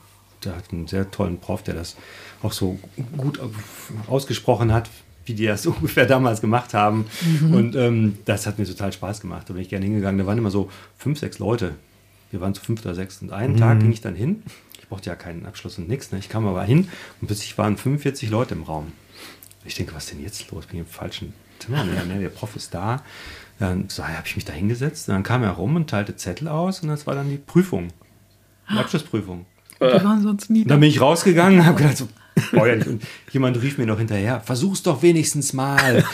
der 0.46 0.56
hat 0.56 0.72
einen 0.72 0.88
sehr 0.88 1.10
tollen 1.12 1.40
Prof, 1.40 1.64
der 1.64 1.74
das 1.74 1.98
auch 2.42 2.54
so 2.54 2.80
gut 3.18 3.40
ausgesprochen 4.08 4.72
hat, 4.72 4.90
wie 5.26 5.34
die 5.34 5.46
das 5.46 5.66
ungefähr 5.66 6.06
damals 6.06 6.42
gemacht 6.42 6.74
haben. 6.74 7.06
Und 7.52 7.76
ähm, 7.76 8.20
das 8.26 8.48
hat 8.48 8.60
mir 8.60 8.66
total 8.66 8.94
Spaß 8.94 9.22
gemacht. 9.22 9.50
Da 9.50 9.54
bin 9.54 9.62
ich 9.62 9.70
gerne 9.70 9.86
hingegangen. 9.86 10.20
Da 10.20 10.26
waren 10.26 10.38
immer 10.38 10.52
so 10.52 10.70
fünf, 10.98 11.20
sechs 11.20 11.40
Leute. 11.40 11.76
Wir 12.32 12.40
waren 12.40 12.54
zu 12.54 12.64
fünf 12.64 12.84
oder 12.86 12.96
sechs. 12.96 13.22
Und 13.22 13.32
einen 13.32 13.58
Tag 13.58 13.80
ging 13.80 13.92
ich 13.92 14.02
dann 14.02 14.16
hin. 14.16 14.44
Ich 14.80 14.88
brauchte 14.88 15.10
ja 15.10 15.16
keinen 15.16 15.46
Abschluss 15.46 15.78
und 15.78 15.88
nichts. 15.88 16.12
Ne? 16.12 16.20
Ich 16.20 16.30
kam 16.30 16.48
aber 16.48 16.64
hin 16.64 16.88
und 17.20 17.28
plötzlich 17.28 17.58
waren 17.58 17.78
45 17.78 18.30
Leute 18.30 18.56
im 18.56 18.64
Raum. 18.64 18.92
Ich 19.64 19.76
denke, 19.76 19.94
was 19.94 20.06
ist 20.06 20.14
denn 20.14 20.24
jetzt 20.24 20.50
los? 20.52 20.66
Bin 20.66 20.78
ich 20.78 20.82
im 20.82 20.92
falschen 20.92 21.34
Zimmer? 21.60 21.84
Nee, 21.84 21.92
nee, 22.08 22.20
der 22.20 22.30
Prof 22.30 22.56
ist 22.56 22.74
da. 22.74 23.04
Dann 23.60 23.90
so, 23.90 24.04
habe 24.04 24.26
ich 24.26 24.36
mich 24.36 24.46
da 24.46 24.54
hingesetzt. 24.54 25.08
Und 25.08 25.14
dann 25.14 25.24
kam 25.24 25.44
er 25.44 25.52
rum 25.52 25.76
und 25.76 25.90
teilte 25.90 26.16
Zettel 26.16 26.48
aus. 26.48 26.82
Und 26.82 26.90
das 26.90 27.06
war 27.06 27.14
dann 27.14 27.30
die 27.30 27.38
Prüfung. 27.38 27.90
Die 28.74 28.78
Abschlussprüfung. 28.80 29.46
Die 29.80 30.04
waren 30.04 30.22
sonst 30.22 30.50
nie 30.50 30.64
da. 30.64 30.70
dann 30.70 30.80
bin 30.80 30.90
ich 30.90 31.02
rausgegangen 31.02 31.60
und 31.60 31.66
habe 31.66 31.78
gedacht, 31.78 31.98
so, 31.98 32.08
boah, 32.52 32.68
ja 32.68 32.76
nicht. 32.76 32.88
Und 32.88 33.02
jemand 33.32 33.60
rief 33.62 33.80
mir 33.80 33.88
noch 33.88 33.98
hinterher, 33.98 34.40
versuch's 34.40 34.84
doch 34.84 35.02
wenigstens 35.02 35.54
mal. 35.54 36.04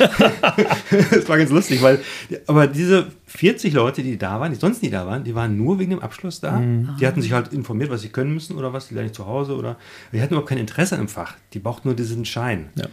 das 1.12 1.28
war 1.28 1.38
ganz 1.38 1.50
lustig, 1.52 1.82
weil, 1.82 2.00
aber 2.48 2.68
diese 2.68 3.08
40 3.26 3.74
Leute, 3.74 4.04
die 4.04 4.18
da 4.18 4.40
waren, 4.40 4.54
die 4.54 4.58
sonst 4.58 4.84
nie 4.84 4.90
da 4.90 5.06
waren, 5.06 5.26
die 5.26 5.36
waren 5.36 5.58
nur 5.58 5.80
wegen 5.80 5.92
dem 5.92 6.00
Abschluss 6.00 6.40
da. 6.40 6.62
Die 7.00 7.06
hatten 7.06 7.22
sich 7.22 7.34
halt 7.34 7.52
informiert, 7.52 7.90
was 7.90 8.02
sie 8.02 8.10
können 8.10 8.34
müssen 8.34 8.56
oder 8.56 8.72
was, 8.72 8.88
die 8.88 8.94
lernen 8.94 9.08
nicht 9.08 9.16
zu 9.16 9.26
Hause 9.26 9.56
oder, 9.56 9.76
die 10.14 10.22
hatten 10.22 10.34
überhaupt 10.34 10.50
kein 10.50 10.60
Interesse 10.60 10.96
im 10.96 11.10
Fach. 11.10 11.36
Die 11.54 11.60
brauchten 11.60 11.90
nur 11.90 11.96
diesen 11.96 12.24
Schein. 12.24 12.70
Ja. 12.76 12.86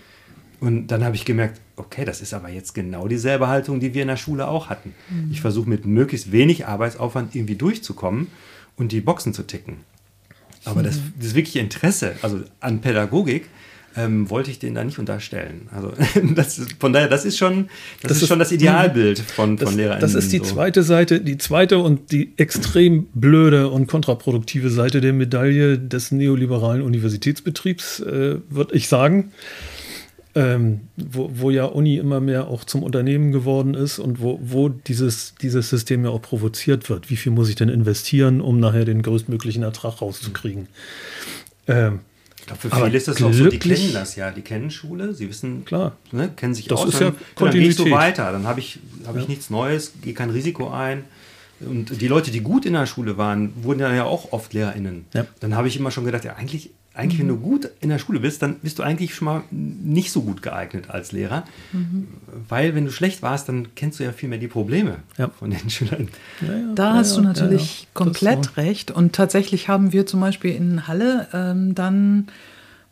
Und 0.61 0.89
dann 0.89 1.05
habe 1.05 1.15
ich 1.15 1.25
gemerkt, 1.25 1.61
okay, 1.77 2.05
das 2.05 2.21
ist 2.21 2.33
aber 2.33 2.49
jetzt 2.49 2.75
genau 2.75 3.07
dieselbe 3.07 3.49
Haltung, 3.49 3.81
die 3.81 3.93
wir 3.95 4.03
in 4.03 4.09
der 4.09 4.17
Schule 4.17 4.49
auch 4.49 4.71
hatten. 4.71 4.95
Ich 5.31 5.41
versuche 5.41 5.69
mit 5.69 5.85
möglichst 5.85 6.33
wenig 6.33 6.67
Arbeitsaufwand 6.67 7.35
irgendwie 7.35 7.57
durchzukommen 7.57 8.29
und 8.77 8.93
die 8.93 9.01
Boxen 9.01 9.33
zu 9.35 9.43
ticken. 9.45 9.79
Aber 10.64 10.83
das, 10.83 10.99
das 11.20 11.35
wirkliche 11.35 11.61
Interesse, 11.61 12.14
also 12.22 12.41
an 12.61 12.81
Pädagogik, 12.81 13.47
ähm, 13.97 14.29
wollte 14.29 14.51
ich 14.51 14.59
denen 14.59 14.75
da 14.75 14.83
nicht 14.83 14.99
unterstellen. 14.99 15.68
Also 15.72 15.93
das 16.35 16.59
ist, 16.59 16.72
von 16.81 16.93
daher, 16.93 17.07
das 17.09 17.25
ist 17.25 17.37
schon 17.39 17.68
das, 18.03 18.09
Das 18.09 18.16
ist, 18.16 18.22
ist- 18.25 18.29
schon 18.29 18.39
das 18.41 18.51
Idealbild 18.51 19.20
von, 19.20 19.57
Das, 19.57 19.68
von 19.68 19.77
LehrerInnen. 19.79 20.01
das 20.01 20.14
ist 20.14 20.33
die 20.33 20.39
so. 20.39 20.45
zweite 20.45 20.83
Seite, 20.83 21.20
die 21.20 21.39
zweite 21.39 21.79
und 21.79 22.11
die 22.11 22.33
extrem 22.39 23.07
blöde 23.14 23.68
und 23.68 23.87
kontraproduktive 23.87 24.68
Seite 24.70 25.01
der 25.01 25.12
Medaille 25.12 25.79
des 25.79 26.11
neoliberalen 26.11 26.83
Universitätsbetriebs, 26.83 28.01
äh, 28.01 28.39
würde 28.49 28.75
ich 28.75 28.89
sagen. 28.89 29.31
Ähm, 30.37 30.80
wo, 30.97 31.30
wo 31.32 31.51
ja 31.51 31.64
Uni 31.66 31.97
immer 31.97 32.18
mehr 32.18 32.49
auch 32.49 32.64
zum 32.64 32.82
Unternehmen 32.82 33.30
geworden 33.30 33.74
ist 33.74 34.01
und 34.01 34.20
wo, 34.20 34.41
wo 34.43 34.68
dieses, 34.68 35.35
dieses 35.41 35.70
System 35.70 36.05
ja 36.05 36.11
auch 36.11 36.22
provoziert 36.22 36.89
wird. 36.91 37.09
Wie 37.09 37.14
viel 37.16 37.30
muss 37.30 37.49
ich 37.49 37.55
denn 37.55 37.68
investieren, 37.68 38.41
um 38.41 38.59
nachher 38.59 38.85
den 38.85 39.03
größtmöglichen 39.03 39.62
Ertrag 39.62 40.01
rauszukriegen? 40.03 40.66
Ähm, 41.68 42.01
Ich 42.41 42.47
glaube, 42.47 42.61
für 42.61 42.72
Aber 42.72 42.87
viele 42.87 42.97
ist 42.99 43.07
das 43.09 43.22
auch 43.22 43.32
so, 43.32 43.49
die 43.49 43.59
kennen 43.61 43.93
das 43.93 44.16
ja. 44.16 44.32
Die 44.32 44.43
kennen 44.43 44.70
Schule, 44.72 45.14
sie 45.14 45.28
wissen, 45.28 45.64
Klar. 45.64 45.97
ne, 46.11 46.30
kennen 46.35 46.55
sich 46.55 46.66
Das 46.66 46.80
aus. 46.80 46.89
ist 46.89 47.01
dann, 47.01 47.12
ja 47.12 47.14
dann 47.37 47.51
gehe 47.53 47.68
ich 47.68 47.76
so 47.76 47.89
weiter. 47.91 48.32
Dann 48.32 48.45
habe 48.47 48.59
ich, 48.59 48.80
hab 49.07 49.16
ich 49.16 49.28
nichts 49.28 49.51
Neues, 49.51 49.93
gehe 50.03 50.14
kein 50.14 50.30
Risiko 50.30 50.68
ein. 50.70 51.05
Und 51.61 52.01
die 52.01 52.09
Leute, 52.09 52.32
die 52.32 52.41
gut 52.41 52.66
in 52.66 52.72
der 52.72 52.87
Schule 52.87 53.16
waren, 53.16 53.53
wurden 53.62 53.78
ja 53.80 54.03
auch 54.05 54.32
oft 54.32 54.53
LehrerInnen. 54.53 55.05
Ja. 55.14 55.26
Dann 55.39 55.55
habe 55.55 55.68
ich 55.68 55.76
immer 55.76 55.93
schon 55.93 56.05
gedacht, 56.05 56.24
ja, 56.24 56.35
eigentlich, 56.35 56.70
eigentlich, 56.95 57.19
wenn 57.21 57.29
du 57.29 57.37
gut 57.37 57.69
in 57.81 57.89
der 57.89 57.99
Schule 57.99 58.21
bist, 58.21 58.41
dann 58.43 58.57
bist 58.61 58.79
du 58.79 58.83
eigentlich 58.85 59.15
schon 59.15 59.27
mal 59.27 59.43
nicht 59.51 60.13
so 60.13 60.23
gut 60.23 60.43
geeignet 60.43 60.91
als 60.91 61.11
Lehrer. 61.13 61.45
Weil, 62.49 62.75
wenn 62.75 62.85
du 62.85 62.93
schlecht 62.93 63.21
warst, 63.23 63.49
dann 63.49 63.75
kennst 63.75 63.99
du 63.99 64.05
ja 64.05 64.13
viel 64.13 64.29
mehr 64.29 64.39
die 64.39 64.47
Probleme 64.49 64.99
Ja. 65.19 65.29
von 65.29 65.51
den 65.51 65.69
Schülern. 65.71 66.09
Da 66.75 66.91
Ja, 66.91 66.95
hast 66.95 67.11
ja, 67.17 67.17
du 67.17 67.23
ja, 67.23 67.29
natürlich 67.33 67.83
ja. 67.83 67.87
komplett 67.95 68.57
recht. 68.57 68.91
Und 68.91 69.13
tatsächlich 69.13 69.69
haben 69.69 69.93
wir 69.93 70.07
zum 70.07 70.21
Beispiel 70.21 70.53
in 70.55 70.87
Halle 70.87 71.27
ähm, 71.33 71.75
dann 71.75 72.27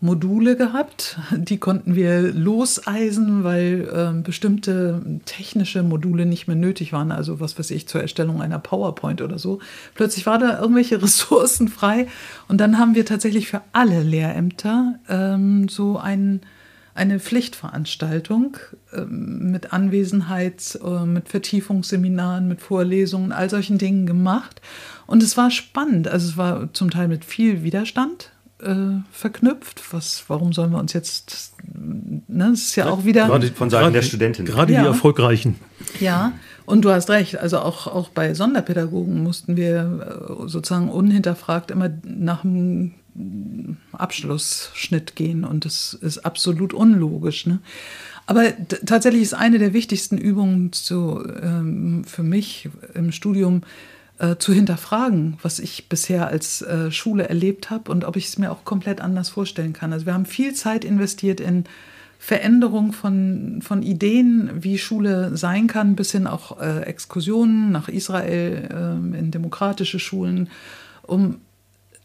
Module 0.02 0.56
gehabt, 0.56 1.16
die 1.30 1.58
konnten 1.58 1.94
wir 1.94 2.32
loseisen, 2.32 3.44
weil 3.44 3.88
ähm, 3.94 4.24
bestimmte 4.24 5.00
technische 5.26 5.84
Module 5.84 6.26
nicht 6.26 6.48
mehr 6.48 6.56
nötig 6.56 6.92
waren. 6.92 7.12
Also 7.12 7.38
was 7.38 7.56
weiß 7.56 7.70
ich, 7.70 7.86
zur 7.86 8.02
Erstellung 8.02 8.42
einer 8.42 8.58
PowerPoint 8.58 9.22
oder 9.22 9.38
so. 9.38 9.60
Plötzlich 9.94 10.26
war 10.26 10.40
da 10.40 10.60
irgendwelche 10.60 11.00
Ressourcen 11.02 11.68
frei. 11.68 12.08
Und 12.48 12.60
dann 12.60 12.78
haben 12.78 12.96
wir 12.96 13.06
tatsächlich 13.06 13.46
für 13.46 13.62
alle 13.72 14.02
Lehrämter 14.02 14.98
ähm, 15.08 15.68
so 15.68 15.98
ein 15.98 16.40
eine 16.94 17.20
Pflichtveranstaltung 17.20 18.58
ähm, 18.92 19.50
mit 19.50 19.72
Anwesenheit, 19.72 20.78
äh, 20.84 21.06
mit 21.06 21.28
Vertiefungsseminaren, 21.28 22.48
mit 22.48 22.60
Vorlesungen, 22.60 23.32
all 23.32 23.48
solchen 23.48 23.78
Dingen 23.78 24.04
gemacht. 24.04 24.60
Und 25.06 25.22
es 25.22 25.36
war 25.36 25.50
spannend. 25.50 26.08
Also 26.08 26.28
es 26.28 26.36
war 26.36 26.72
zum 26.74 26.90
Teil 26.90 27.08
mit 27.08 27.24
viel 27.24 27.62
Widerstand 27.62 28.31
äh, 28.62 29.02
verknüpft. 29.12 29.82
Was, 29.92 30.24
warum 30.28 30.52
sollen 30.52 30.70
wir 30.72 30.78
uns 30.78 30.92
jetzt, 30.92 31.52
ne, 32.28 32.50
es 32.52 32.62
ist 32.68 32.76
ja 32.76 32.88
auch 32.90 33.04
wieder. 33.04 33.26
Gerade- 33.26 33.48
Von 33.48 33.70
Seiten 33.70 33.92
der 33.92 34.02
Studentin. 34.02 34.44
Gerade 34.46 34.72
Ja. 34.72 34.80
die 34.82 34.86
Erfolgreichen. 34.86 35.56
Ja, 36.00 36.32
und 36.66 36.84
du 36.84 36.90
hast 36.90 37.10
recht. 37.10 37.38
Also 37.38 37.58
auch, 37.58 37.86
auch 37.86 38.08
bei 38.08 38.34
Sonderpädagogen 38.34 39.22
mussten 39.22 39.56
wir 39.56 40.38
äh, 40.44 40.48
sozusagen 40.48 40.88
unhinterfragt 40.90 41.70
immer 41.70 41.90
nach 42.04 42.42
dem 42.42 42.94
Abschlussschnitt 43.92 45.16
gehen. 45.16 45.44
Und 45.44 45.64
das 45.64 45.94
ist 45.94 46.18
absolut 46.24 46.74
unlogisch. 46.74 47.46
Ne? 47.46 47.58
Aber 48.26 48.44
tatsächlich 48.86 49.22
ist 49.22 49.34
eine 49.34 49.58
der 49.58 49.72
wichtigsten 49.72 50.18
Übungen 50.18 50.72
zu, 50.72 51.22
ähm, 51.42 52.04
für 52.06 52.22
mich 52.22 52.68
im 52.94 53.12
Studium 53.12 53.62
äh, 54.22 54.38
zu 54.38 54.52
hinterfragen, 54.52 55.36
was 55.42 55.58
ich 55.58 55.88
bisher 55.88 56.28
als 56.28 56.62
äh, 56.62 56.92
Schule 56.92 57.28
erlebt 57.28 57.70
habe 57.70 57.90
und 57.90 58.04
ob 58.04 58.14
ich 58.14 58.28
es 58.28 58.38
mir 58.38 58.52
auch 58.52 58.64
komplett 58.64 59.00
anders 59.00 59.30
vorstellen 59.30 59.72
kann. 59.72 59.92
Also 59.92 60.06
wir 60.06 60.14
haben 60.14 60.26
viel 60.26 60.54
Zeit 60.54 60.84
investiert 60.84 61.40
in 61.40 61.64
Veränderung 62.20 62.92
von, 62.92 63.62
von 63.62 63.82
Ideen, 63.82 64.48
wie 64.54 64.78
Schule 64.78 65.36
sein 65.36 65.66
kann, 65.66 65.96
bis 65.96 66.12
hin 66.12 66.28
auch 66.28 66.60
äh, 66.60 66.82
Exkursionen 66.82 67.72
nach 67.72 67.88
Israel 67.88 68.68
ähm, 68.72 69.12
in 69.12 69.32
demokratische 69.32 69.98
Schulen, 69.98 70.48
um 71.02 71.40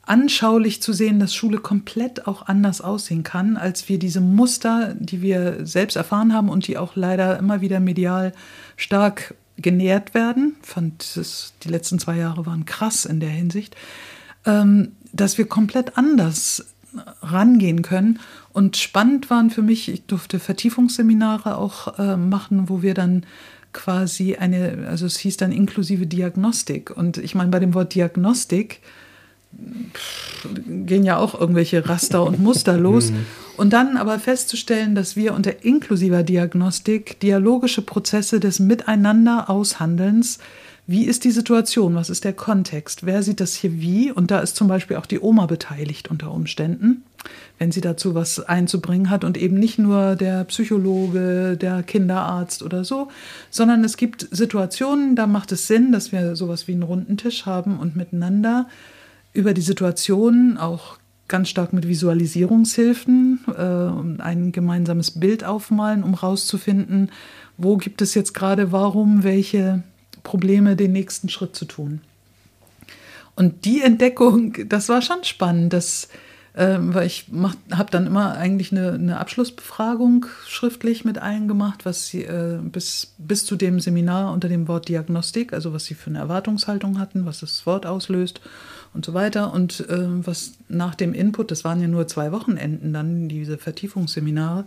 anschaulich 0.02 0.82
zu 0.82 0.94
sehen, 0.94 1.20
dass 1.20 1.36
Schule 1.36 1.60
komplett 1.60 2.26
auch 2.26 2.48
anders 2.48 2.82
aussehen 2.82 3.22
kann, 3.22 3.58
als 3.58 3.90
wir 3.90 4.00
diese 4.00 4.22
Muster, 4.22 4.96
die 4.98 5.22
wir 5.22 5.68
selbst 5.68 5.96
erfahren 5.96 6.34
haben 6.34 6.50
und 6.50 6.66
die 6.66 6.80
auch 6.80 6.96
leider 6.96 7.38
immer 7.38 7.62
wieder 7.62 7.80
medial 7.80 8.34
stark 8.76 9.36
genährt 9.58 10.14
werden. 10.14 10.56
Fand 10.62 11.18
das, 11.18 11.54
die 11.64 11.70
letzten 11.70 12.00
zwei 12.00 12.18
Jahre 12.18 12.46
waren 12.46 12.66
krass 12.66 13.06
in 13.06 13.20
der 13.20 13.30
Hinsicht, 13.30 13.76
ähm, 14.46 14.94
dass 15.14 15.38
wir 15.38 15.46
komplett 15.48 15.98
anders 15.98 16.66
rangehen 17.22 17.82
können. 17.82 18.20
Und 18.54 18.78
spannend 18.78 19.30
waren 19.30 19.50
für 19.50 19.62
mich, 19.62 19.90
ich 19.90 20.04
durfte 20.04 20.40
Vertiefungsseminare 20.40 21.58
auch 21.58 22.00
äh, 22.00 22.18
machen, 22.18 22.70
wo 22.70 22.82
wir 22.82 22.94
dann 22.94 23.26
quasi 23.74 24.36
eine, 24.36 24.88
also 24.90 25.06
es 25.06 25.18
hieß 25.18 25.38
dann 25.38 25.52
inklusive 25.52 26.08
Diagnostik. 26.08 26.96
Und 26.96 27.18
ich 27.18 27.36
meine, 27.36 27.52
bei 27.52 27.60
dem 27.60 27.74
Wort 27.74 27.94
Diagnostik 27.94 28.82
gehen 30.68 31.04
ja 31.04 31.18
auch 31.18 31.40
irgendwelche 31.40 31.88
Raster 31.88 32.24
und 32.24 32.40
Muster 32.40 32.78
los. 32.78 33.12
Und 33.58 33.74
dann 33.74 33.98
aber 33.98 34.20
festzustellen, 34.20 34.96
dass 34.96 35.16
wir 35.16 35.34
unter 35.34 35.66
inklusiver 35.66 36.24
Diagnostik 36.24 37.20
dialogische 37.20 37.82
Prozesse 37.82 38.40
des 38.40 38.60
Miteinander 38.60 39.50
aushandelns 39.50 40.40
wie 40.90 41.04
ist 41.04 41.26
die 41.26 41.32
Situation, 41.32 41.96
was 41.96 42.10
ist 42.10 42.24
der 42.24 42.32
Kontext, 42.32 43.06
wer 43.06 43.22
sieht 43.22 43.42
das 43.42 43.56
hier 43.56 43.82
wie? 43.82 44.10
Und 44.10 44.32
da 44.32 44.40
ist 44.40 44.56
zum 44.56 44.70
Beispiel 44.70 44.96
auch 44.96 45.06
die 45.06 45.20
Oma 45.20 45.46
beteiligt 45.46 46.10
unter 46.10 46.32
Umständen, 46.32 47.04
wenn 47.60 47.74
sie 47.74 47.82
dazu 47.82 48.16
was 48.16 48.40
einzubringen 48.40 49.10
hat 49.10 49.26
und 49.26 49.38
eben 49.38 49.60
nicht 49.60 49.80
nur 49.80 50.16
der 50.16 50.46
Psychologe, 50.46 51.58
der 51.60 51.84
Kinderarzt 51.84 52.64
oder 52.64 52.86
so, 52.86 53.10
sondern 53.50 53.84
es 53.84 53.98
gibt 53.98 54.30
Situationen, 54.32 55.18
da 55.18 55.28
macht 55.28 55.52
es 55.52 55.68
Sinn, 55.68 55.92
dass 55.92 56.14
wir 56.14 56.38
sowas 56.38 56.70
wie 56.70 56.72
einen 56.72 56.84
runden 56.84 57.18
Tisch 57.18 57.46
haben 57.46 57.80
und 57.80 57.98
miteinander 57.98 58.70
über 59.34 59.54
die 59.54 59.62
Situation 59.62 60.58
auch 60.58 60.98
ganz 61.28 61.50
stark 61.50 61.74
mit 61.74 61.88
Visualisierungshilfen 61.88 63.40
äh, 63.48 64.22
ein 64.22 64.52
gemeinsames 64.52 65.12
Bild 65.12 65.44
aufmalen, 65.44 66.04
um 66.04 66.20
herauszufinden, 66.20 67.12
wo 67.58 67.78
gibt 67.78 68.02
es 68.02 68.14
jetzt 68.14 68.34
gerade 68.34 68.72
warum, 68.72 69.24
welche 69.24 69.84
Probleme, 70.24 70.76
den 70.76 70.92
nächsten 70.92 71.30
Schritt 71.30 71.56
zu 71.56 71.66
tun. 71.66 72.02
Und 73.36 73.66
die 73.66 73.82
Entdeckung, 73.82 74.68
das 74.68 74.90
war 74.90 75.02
schon 75.02 75.24
spannend, 75.24 75.72
das, 75.74 76.10
äh, 76.54 76.78
weil 76.80 77.06
ich 77.06 77.28
habe 77.72 77.92
dann 77.92 78.08
immer 78.08 78.36
eigentlich 78.36 78.72
eine, 78.72 78.94
eine, 78.94 79.20
Abschlussbefragung 79.20 80.26
schriftlich 80.48 81.06
mit 81.06 81.18
allen 81.20 81.48
gemacht, 81.48 81.86
was 81.86 82.08
sie 82.08 82.24
äh, 82.24 82.60
bis, 82.62 83.14
bis 83.18 83.46
zu 83.46 83.56
dem 83.56 83.80
Seminar 83.80 84.34
unter 84.34 84.50
dem 84.50 84.68
Wort 84.68 84.90
Diagnostik, 84.90 85.54
also 85.54 85.72
was 85.72 85.86
sie 85.86 85.94
für 85.94 86.10
eine 86.10 86.20
Erwartungshaltung 86.20 87.00
hatten, 87.00 87.26
was 87.26 87.42
das 87.42 87.66
Wort 87.66 87.86
auslöst 87.86 88.42
und 88.94 89.06
so 89.06 89.14
weiter. 89.14 89.54
Und 89.54 89.82
äh, 89.90 90.26
was 90.26 90.54
nach 90.70 90.96
dem 90.96 91.14
Input, 91.14 91.52
das 91.52 91.64
waren 91.64 91.82
ja 91.82 91.88
nur 91.88 92.08
zwei 92.08 92.32
Wochenenden 92.32 92.94
dann, 92.94 93.30
diese 93.30 93.58
Vertiefungsseminare, 93.58 94.66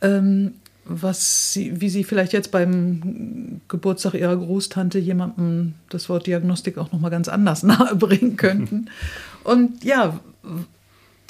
ähm, 0.00 0.54
was 0.86 1.52
sie, 1.52 1.80
wie 1.80 1.88
Sie 1.88 2.04
vielleicht 2.04 2.32
jetzt 2.34 2.50
beim 2.50 3.60
Geburtstag 3.68 4.14
Ihrer 4.14 4.36
Großtante 4.36 4.98
jemandem 4.98 5.74
das 5.88 6.08
Wort 6.08 6.26
Diagnostik 6.26 6.76
auch 6.76 6.92
nochmal 6.92 7.10
ganz 7.10 7.28
anders 7.28 7.62
nahebringen 7.64 8.36
könnten. 8.36 8.90
Und 9.44 9.82
ja, 9.82 10.20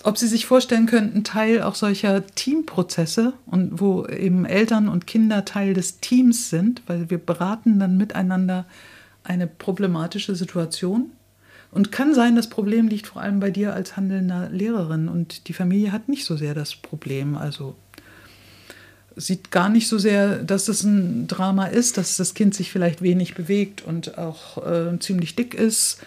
ob 0.03 0.19
Sie 0.19 0.27
sich 0.27 0.47
vorstellen 0.47 0.87
könnten, 0.87 1.25
Teil 1.25 1.63
auch 1.63 1.77
solcher 1.77 2.27
Teamprozesse 2.27 3.33
und 3.47 3.81
wo 3.81 4.07
eben 4.07 4.45
Eltern 4.45 4.89
und 4.89 5.07
Kinder 5.07 5.45
Teil 5.45 5.73
des 5.73 6.01
Teams 6.01 6.51
sind, 6.51 6.83
weil 6.87 7.09
wir 7.09 7.19
beraten 7.19 7.79
dann 7.79 7.97
miteinander 7.97 8.67
eine 9.23 9.47
problematische 9.47 10.35
Situation. 10.37 11.11
Und 11.75 11.91
kann 11.91 12.15
sein, 12.15 12.37
das 12.37 12.49
Problem 12.49 12.87
liegt 12.87 13.09
vor 13.09 13.21
allem 13.21 13.41
bei 13.41 13.51
dir 13.51 13.75
als 13.75 13.97
handelnder 13.97 14.49
Lehrerin 14.51 15.09
und 15.09 15.49
die 15.49 15.53
Familie 15.53 15.91
hat 15.91 16.09
nicht 16.09 16.25
so 16.25 16.37
sehr 16.37 16.55
das 16.55 16.77
Problem. 16.77 17.37
Also 17.37 17.75
sieht 19.17 19.51
gar 19.51 19.69
nicht 19.69 19.89
so 19.89 19.99
sehr, 19.99 20.39
dass 20.39 20.69
es 20.69 20.85
ein 20.85 21.27
Drama 21.27 21.67
ist, 21.67 21.99
dass 21.99 22.17
das 22.17 22.35
Kind 22.35 22.55
sich 22.55 22.71
vielleicht 22.71 23.03
wenig 23.03 23.35
bewegt 23.35 23.83
und 23.85 24.19
auch 24.19 24.65
äh, 24.65 24.99
ziemlich 25.01 25.35
dick 25.35 25.53
ist, 25.53 26.01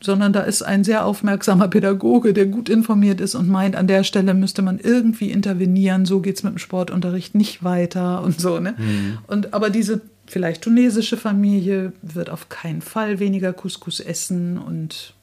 sondern 0.00 0.34
da 0.34 0.42
ist 0.42 0.60
ein 0.60 0.84
sehr 0.84 1.06
aufmerksamer 1.06 1.68
Pädagoge, 1.68 2.34
der 2.34 2.44
gut 2.44 2.68
informiert 2.68 3.22
ist 3.22 3.34
und 3.34 3.48
meint, 3.48 3.76
an 3.76 3.86
der 3.86 4.04
Stelle 4.04 4.34
müsste 4.34 4.60
man 4.60 4.78
irgendwie 4.78 5.30
intervenieren, 5.30 6.04
so 6.04 6.20
geht 6.20 6.36
es 6.36 6.42
mit 6.42 6.52
dem 6.52 6.58
Sportunterricht 6.58 7.34
nicht 7.34 7.64
weiter 7.64 8.22
und 8.22 8.38
so. 8.38 8.60
Ne? 8.60 8.74
Mhm. 8.76 9.18
Und, 9.26 9.54
aber 9.54 9.70
diese 9.70 10.02
vielleicht 10.28 10.62
tunesische 10.62 11.16
Familie 11.16 11.92
wird 12.02 12.30
auf 12.30 12.48
keinen 12.48 12.82
Fall 12.82 13.18
weniger 13.18 13.52
Couscous 13.52 14.00
essen 14.00 14.58
und 14.58 15.14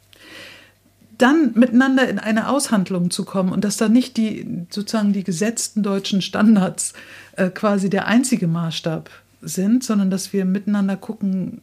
dann 1.18 1.54
miteinander 1.56 2.08
in 2.10 2.20
eine 2.20 2.50
Aushandlung 2.50 3.10
zu 3.10 3.24
kommen 3.24 3.52
und 3.52 3.64
dass 3.64 3.78
da 3.78 3.88
nicht 3.88 4.18
die 4.18 4.66
sozusagen 4.70 5.14
die 5.14 5.24
gesetzten 5.24 5.82
deutschen 5.82 6.22
Standards 6.22 6.94
äh, 7.38 7.50
quasi 7.50 7.90
der 7.90 8.08
einzige 8.08 8.48
Maßstab 8.48 9.10
sind, 9.42 9.84
sondern 9.84 10.10
dass 10.10 10.34
wir 10.34 10.44
miteinander 10.46 10.98
gucken, 10.98 11.62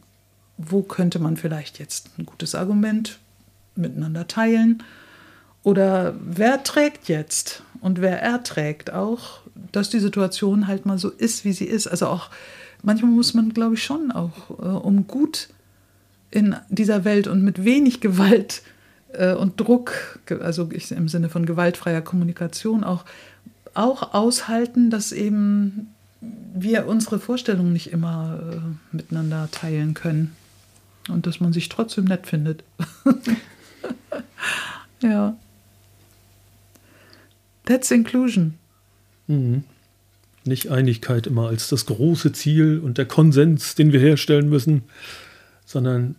wo 0.57 0.81
könnte 0.81 1.19
man 1.19 1.37
vielleicht 1.37 1.79
jetzt 1.79 2.17
ein 2.17 2.25
gutes 2.25 2.55
Argument 2.55 3.19
miteinander 3.75 4.27
teilen 4.27 4.83
oder 5.63 6.15
wer 6.19 6.63
trägt 6.63 7.07
jetzt 7.07 7.63
und 7.79 8.01
wer 8.01 8.21
erträgt 8.21 8.91
auch, 8.91 9.41
dass 9.71 9.89
die 9.89 9.99
Situation 9.99 10.67
halt 10.67 10.85
mal 10.85 10.97
so 10.97 11.09
ist, 11.09 11.45
wie 11.45 11.53
sie 11.53 11.65
ist. 11.65 11.87
Also 11.87 12.07
auch 12.07 12.29
manchmal 12.83 13.11
muss 13.11 13.33
man, 13.33 13.53
glaube 13.53 13.75
ich, 13.75 13.83
schon 13.83 14.11
auch, 14.11 14.51
äh, 14.51 14.63
um 14.63 15.07
gut 15.07 15.49
in 16.29 16.55
dieser 16.69 17.05
Welt 17.05 17.27
und 17.27 17.43
mit 17.43 17.63
wenig 17.63 18.01
Gewalt 18.01 18.61
äh, 19.13 19.33
und 19.33 19.59
Druck, 19.59 20.19
also 20.41 20.69
ich, 20.71 20.91
im 20.91 21.07
Sinne 21.07 21.29
von 21.29 21.45
gewaltfreier 21.45 22.01
Kommunikation 22.01 22.83
auch, 22.83 23.05
auch 23.73 24.13
aushalten, 24.13 24.89
dass 24.89 25.11
eben 25.11 25.93
wir 26.53 26.87
unsere 26.87 27.19
Vorstellungen 27.19 27.73
nicht 27.73 27.91
immer 27.91 28.39
äh, 28.51 28.95
miteinander 28.95 29.49
teilen 29.51 29.93
können 29.93 30.35
und 31.09 31.27
dass 31.27 31.39
man 31.39 31.53
sich 31.53 31.69
trotzdem 31.69 32.05
nett 32.05 32.27
findet. 32.27 32.63
ja. 35.01 35.35
That's 37.65 37.91
inclusion. 37.91 38.55
Mhm. 39.27 39.63
Nicht 40.45 40.69
Einigkeit 40.69 41.27
immer 41.27 41.47
als 41.47 41.69
das 41.69 41.85
große 41.85 42.33
Ziel 42.33 42.79
und 42.79 42.97
der 42.97 43.05
Konsens, 43.05 43.75
den 43.75 43.93
wir 43.93 43.99
herstellen 43.99 44.49
müssen, 44.49 44.83
sondern 45.65 46.15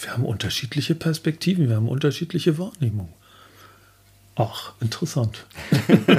wir 0.00 0.12
haben 0.12 0.24
unterschiedliche 0.24 0.94
Perspektiven, 0.94 1.68
wir 1.68 1.76
haben 1.76 1.88
unterschiedliche 1.88 2.58
Wahrnehmungen. 2.58 3.12
Ach, 4.36 4.74
interessant. 4.80 5.46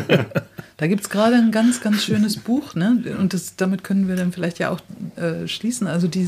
da 0.78 0.88
gibt 0.88 1.04
es 1.04 1.10
gerade 1.10 1.36
ein 1.36 1.52
ganz, 1.52 1.82
ganz 1.82 2.04
schönes 2.04 2.38
Buch, 2.38 2.74
ne? 2.74 3.16
Und 3.20 3.34
das, 3.34 3.56
damit 3.56 3.84
können 3.84 4.08
wir 4.08 4.16
dann 4.16 4.32
vielleicht 4.32 4.58
ja 4.58 4.72
auch 4.72 4.80
äh, 5.16 5.48
schließen. 5.48 5.86
Also 5.86 6.08
die, 6.08 6.28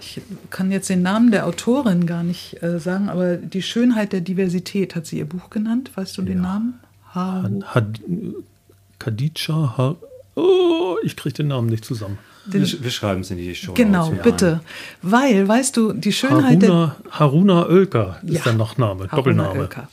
ich 0.00 0.20
kann 0.50 0.70
jetzt 0.70 0.90
den 0.90 1.00
Namen 1.00 1.30
der 1.30 1.46
Autorin 1.46 2.04
gar 2.04 2.22
nicht 2.22 2.62
äh, 2.62 2.78
sagen, 2.78 3.08
aber 3.08 3.36
die 3.36 3.62
Schönheit 3.62 4.12
der 4.12 4.20
Diversität 4.20 4.94
hat 4.94 5.06
sie 5.06 5.18
ihr 5.18 5.24
Buch 5.26 5.48
genannt. 5.48 5.90
Weißt 5.94 6.18
du 6.18 6.22
den 6.22 6.38
ja. 6.38 6.42
Namen? 6.42 6.80
Ha 7.14 7.48
Had 7.74 8.00
Khadija, 8.98 9.76
ha 9.78 9.96
oh, 10.34 10.96
ich 11.02 11.16
kriege 11.16 11.34
den 11.34 11.48
Namen 11.48 11.68
nicht 11.68 11.84
zusammen. 11.84 12.18
Den, 12.46 12.62
wir, 12.62 12.84
wir 12.84 12.90
schreiben 12.90 13.22
es 13.22 13.30
in 13.30 13.38
die 13.38 13.54
Show. 13.54 13.72
Genau, 13.72 14.10
bitte. 14.10 14.60
Weil, 15.00 15.48
weißt 15.48 15.76
du, 15.76 15.92
die 15.92 16.12
Schönheit 16.12 16.62
Haruna, 16.62 16.96
der. 17.02 17.18
Haruna 17.18 17.66
Oelker 17.66 18.20
ist 18.22 18.36
ja, 18.36 18.42
der 18.44 18.52
Nachname, 18.54 19.04
Haruna 19.04 19.16
Doppelname. 19.16 19.60
Oelker. 19.60 19.88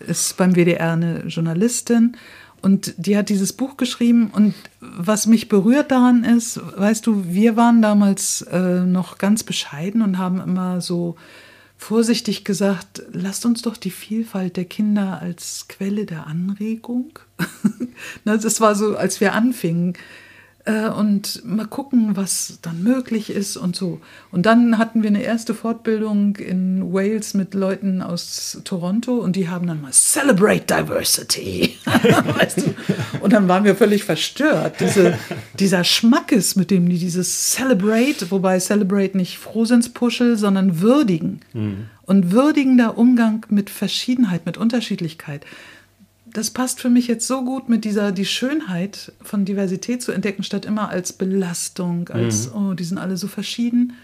Ist 0.00 0.36
beim 0.36 0.54
WDR 0.54 0.94
eine 0.94 1.26
Journalistin 1.26 2.16
und 2.62 2.94
die 2.96 3.16
hat 3.16 3.28
dieses 3.28 3.52
Buch 3.52 3.76
geschrieben. 3.76 4.30
Und 4.32 4.54
was 4.80 5.26
mich 5.26 5.48
berührt 5.48 5.90
daran 5.90 6.24
ist, 6.24 6.60
weißt 6.76 7.06
du, 7.06 7.24
wir 7.26 7.56
waren 7.56 7.82
damals 7.82 8.42
äh, 8.42 8.80
noch 8.84 9.18
ganz 9.18 9.44
bescheiden 9.44 10.02
und 10.02 10.18
haben 10.18 10.40
immer 10.40 10.80
so 10.80 11.16
vorsichtig 11.76 12.44
gesagt, 12.44 13.02
lasst 13.12 13.46
uns 13.46 13.62
doch 13.62 13.76
die 13.76 13.90
Vielfalt 13.90 14.56
der 14.56 14.66
Kinder 14.66 15.20
als 15.20 15.66
Quelle 15.68 16.04
der 16.04 16.26
Anregung. 16.26 17.18
das 18.24 18.60
war 18.60 18.74
so, 18.74 18.96
als 18.96 19.20
wir 19.20 19.34
anfingen 19.34 19.94
äh, 20.64 20.88
und 20.88 21.42
mal 21.44 21.66
gucken, 21.66 22.16
was 22.16 22.58
dann 22.62 22.82
möglich 22.82 23.30
ist 23.30 23.56
und 23.56 23.74
so. 23.74 24.00
Und 24.30 24.46
dann 24.46 24.78
hatten 24.78 25.02
wir 25.02 25.08
eine 25.08 25.22
erste 25.22 25.54
Fortbildung 25.54 26.36
in 26.36 26.92
Wales 26.92 27.34
mit 27.34 27.54
Leuten 27.54 28.02
aus 28.02 28.60
Toronto 28.64 29.16
und 29.16 29.36
die 29.36 29.48
haben 29.48 29.66
dann 29.66 29.80
mal 29.80 29.92
Celebrate 29.92 30.64
Diversity. 30.66 31.78
weißt 31.84 32.58
du? 32.58 32.74
Und 33.20 33.32
dann 33.32 33.48
waren 33.48 33.64
wir 33.64 33.74
völlig 33.74 34.04
verstört. 34.04 34.76
Diese, 34.80 35.18
dieser 35.58 35.84
Schmackes, 35.84 36.56
mit 36.56 36.70
dem 36.70 36.88
die 36.88 36.98
dieses 36.98 37.52
Celebrate, 37.52 38.30
wobei 38.30 38.58
Celebrate 38.58 39.16
nicht 39.16 39.38
Frohsinnspuschel, 39.38 40.36
sondern 40.36 40.80
würdigen. 40.80 41.40
Mhm. 41.52 41.86
Und 42.02 42.32
würdigender 42.32 42.98
Umgang 42.98 43.46
mit 43.50 43.70
Verschiedenheit, 43.70 44.44
mit 44.44 44.58
Unterschiedlichkeit 44.58 45.46
das 46.32 46.50
passt 46.50 46.80
für 46.80 46.90
mich 46.90 47.06
jetzt 47.06 47.26
so 47.26 47.44
gut 47.44 47.68
mit 47.68 47.84
dieser, 47.84 48.12
die 48.12 48.24
Schönheit 48.24 49.12
von 49.22 49.44
Diversität 49.44 50.02
zu 50.02 50.12
entdecken, 50.12 50.42
statt 50.42 50.64
immer 50.64 50.88
als 50.88 51.12
Belastung, 51.12 52.08
als, 52.08 52.48
mhm. 52.48 52.56
oh, 52.56 52.74
die 52.74 52.84
sind 52.84 52.98
alle 52.98 53.16
so 53.16 53.28
verschieden. 53.28 53.94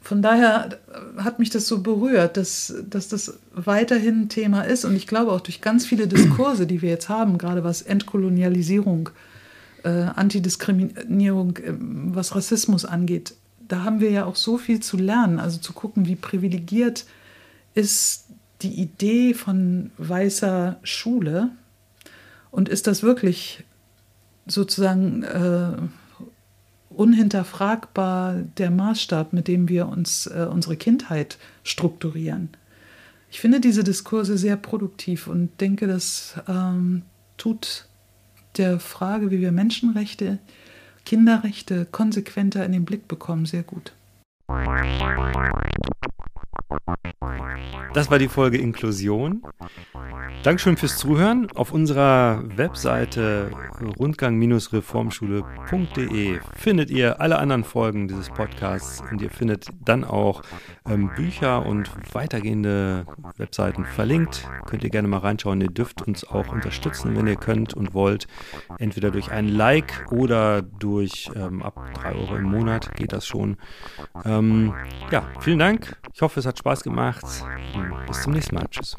Von 0.00 0.22
daher 0.22 0.78
hat 1.18 1.38
mich 1.38 1.50
das 1.50 1.66
so 1.66 1.82
berührt, 1.82 2.36
dass, 2.36 2.74
dass 2.88 3.08
das 3.08 3.38
weiterhin 3.52 4.28
Thema 4.28 4.62
ist. 4.62 4.84
Und 4.84 4.96
ich 4.96 5.06
glaube 5.06 5.32
auch 5.32 5.40
durch 5.40 5.60
ganz 5.60 5.84
viele 5.84 6.06
Diskurse, 6.06 6.66
die 6.66 6.82
wir 6.82 6.88
jetzt 6.88 7.08
haben, 7.08 7.36
gerade 7.36 7.64
was 7.64 7.82
Entkolonialisierung, 7.82 9.10
äh, 9.84 9.88
Antidiskriminierung, 9.88 11.56
äh, 11.58 11.74
was 11.78 12.34
Rassismus 12.34 12.84
angeht, 12.84 13.34
da 13.66 13.84
haben 13.84 14.00
wir 14.00 14.10
ja 14.10 14.24
auch 14.24 14.36
so 14.36 14.56
viel 14.56 14.80
zu 14.80 14.96
lernen. 14.96 15.38
Also 15.38 15.58
zu 15.58 15.72
gucken, 15.72 16.06
wie 16.06 16.16
privilegiert 16.16 17.04
ist 17.74 18.24
die 18.62 18.80
Idee 18.80 19.34
von 19.34 19.90
weißer 19.98 20.78
Schule 20.82 21.50
und 22.50 22.68
ist 22.68 22.86
das 22.86 23.02
wirklich 23.02 23.64
sozusagen 24.46 25.22
äh, 25.22 25.76
unhinterfragbar 26.90 28.36
der 28.56 28.70
Maßstab, 28.70 29.32
mit 29.32 29.46
dem 29.46 29.68
wir 29.68 29.86
uns 29.88 30.26
äh, 30.26 30.46
unsere 30.50 30.76
Kindheit 30.76 31.38
strukturieren. 31.62 32.50
Ich 33.30 33.40
finde 33.40 33.60
diese 33.60 33.84
Diskurse 33.84 34.38
sehr 34.38 34.56
produktiv 34.56 35.26
und 35.26 35.60
denke, 35.60 35.86
das 35.86 36.34
ähm, 36.48 37.02
tut 37.36 37.86
der 38.56 38.80
Frage, 38.80 39.30
wie 39.30 39.40
wir 39.40 39.52
Menschenrechte, 39.52 40.38
Kinderrechte 41.04 41.86
konsequenter 41.86 42.64
in 42.64 42.72
den 42.72 42.84
Blick 42.84 43.06
bekommen, 43.06 43.46
sehr 43.46 43.62
gut. 43.62 43.92
Das 47.94 48.10
war 48.10 48.18
die 48.18 48.28
Folge 48.28 48.58
Inklusion. 48.58 49.42
Dankeschön 50.44 50.76
fürs 50.76 50.98
Zuhören. 50.98 51.48
Auf 51.54 51.72
unserer 51.72 52.44
Webseite 52.56 53.50
rundgang-reformschule.de 53.98 56.38
findet 56.56 56.90
ihr 56.90 57.20
alle 57.20 57.38
anderen 57.38 57.64
Folgen 57.64 58.06
dieses 58.06 58.30
Podcasts 58.30 59.02
und 59.10 59.20
ihr 59.20 59.30
findet 59.30 59.66
dann 59.84 60.04
auch 60.04 60.42
ähm, 60.88 61.10
Bücher 61.16 61.66
und 61.66 61.90
weitergehende 62.14 63.04
Webseiten 63.36 63.84
verlinkt. 63.84 64.48
Könnt 64.66 64.84
ihr 64.84 64.90
gerne 64.90 65.08
mal 65.08 65.18
reinschauen. 65.18 65.60
Ihr 65.60 65.70
dürft 65.70 66.06
uns 66.06 66.22
auch 66.24 66.52
unterstützen, 66.52 67.16
wenn 67.16 67.26
ihr 67.26 67.36
könnt 67.36 67.74
und 67.74 67.94
wollt. 67.94 68.28
Entweder 68.78 69.10
durch 69.10 69.32
ein 69.32 69.48
Like 69.48 70.06
oder 70.12 70.62
durch 70.62 71.32
ähm, 71.34 71.62
ab 71.62 71.74
3 71.94 72.14
Euro 72.14 72.36
im 72.36 72.44
Monat 72.44 72.94
geht 72.94 73.12
das 73.12 73.26
schon. 73.26 73.56
Ähm, 74.24 74.72
ja, 75.10 75.26
vielen 75.40 75.58
Dank. 75.58 75.96
Ich 76.14 76.22
hoffe, 76.22 76.38
es 76.38 76.46
hat 76.46 76.57
Spaß 76.58 76.82
gemacht. 76.82 77.24
Bis 78.06 78.22
zum 78.22 78.32
nächsten 78.32 78.56
Mal. 78.56 78.66
Tschüss. 78.68 78.96